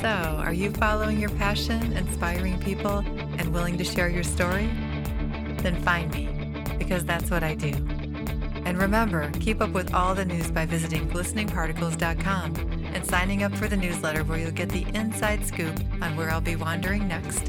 So, 0.00 0.08
are 0.08 0.52
you 0.52 0.70
following 0.70 1.18
your 1.18 1.30
passion, 1.30 1.92
inspiring 1.92 2.58
people, 2.60 2.98
and 3.38 3.52
willing 3.54 3.78
to 3.78 3.84
share 3.84 4.08
your 4.08 4.22
story? 4.22 4.66
Then 5.58 5.80
find 5.82 6.12
me, 6.12 6.28
because 6.78 7.04
that's 7.04 7.30
what 7.30 7.42
I 7.42 7.54
do. 7.54 7.72
And 8.64 8.76
remember, 8.76 9.30
keep 9.40 9.60
up 9.62 9.70
with 9.70 9.94
all 9.94 10.14
the 10.14 10.24
news 10.24 10.50
by 10.50 10.66
visiting 10.66 11.08
glisteningparticles.com 11.08 12.56
and 12.94 13.06
signing 13.06 13.42
up 13.42 13.54
for 13.54 13.68
the 13.68 13.76
newsletter 13.76 14.24
where 14.24 14.38
you'll 14.38 14.50
get 14.50 14.68
the 14.68 14.86
inside 14.94 15.44
scoop 15.46 15.78
on 16.02 16.16
where 16.16 16.30
I'll 16.30 16.40
be 16.40 16.56
wandering 16.56 17.08
next, 17.08 17.46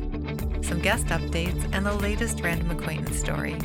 some 0.61 0.79
guest 0.81 1.07
updates, 1.07 1.69
and 1.73 1.85
the 1.85 1.93
latest 1.93 2.41
random 2.41 2.71
acquaintance 2.71 3.17
story. 3.19 3.57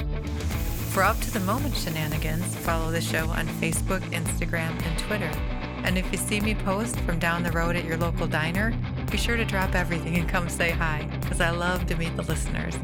For 0.90 1.02
up 1.02 1.20
to 1.20 1.30
the 1.30 1.40
moment 1.40 1.76
shenanigans, 1.76 2.56
follow 2.56 2.90
the 2.90 3.00
show 3.00 3.28
on 3.28 3.46
Facebook, 3.46 4.00
Instagram, 4.10 4.80
and 4.82 4.98
Twitter. 4.98 5.59
And 5.84 5.98
if 5.98 6.10
you 6.12 6.18
see 6.18 6.40
me 6.40 6.54
post 6.54 6.98
from 7.00 7.18
down 7.18 7.42
the 7.42 7.52
road 7.52 7.76
at 7.76 7.84
your 7.84 7.96
local 7.96 8.26
diner, 8.26 8.72
be 9.10 9.16
sure 9.16 9.36
to 9.36 9.44
drop 9.44 9.74
everything 9.74 10.16
and 10.16 10.28
come 10.28 10.48
say 10.48 10.70
hi, 10.70 11.08
because 11.20 11.40
I 11.40 11.50
love 11.50 11.86
to 11.86 11.96
meet 11.96 12.14
the 12.16 12.22
listeners. 12.22 12.76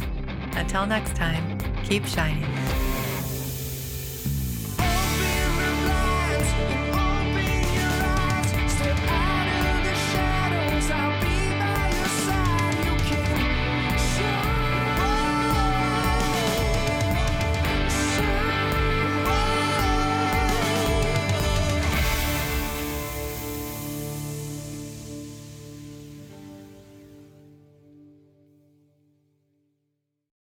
Until 0.53 0.87
next 0.87 1.15
time, 1.15 1.59
keep 1.85 2.05
shining. 2.07 2.96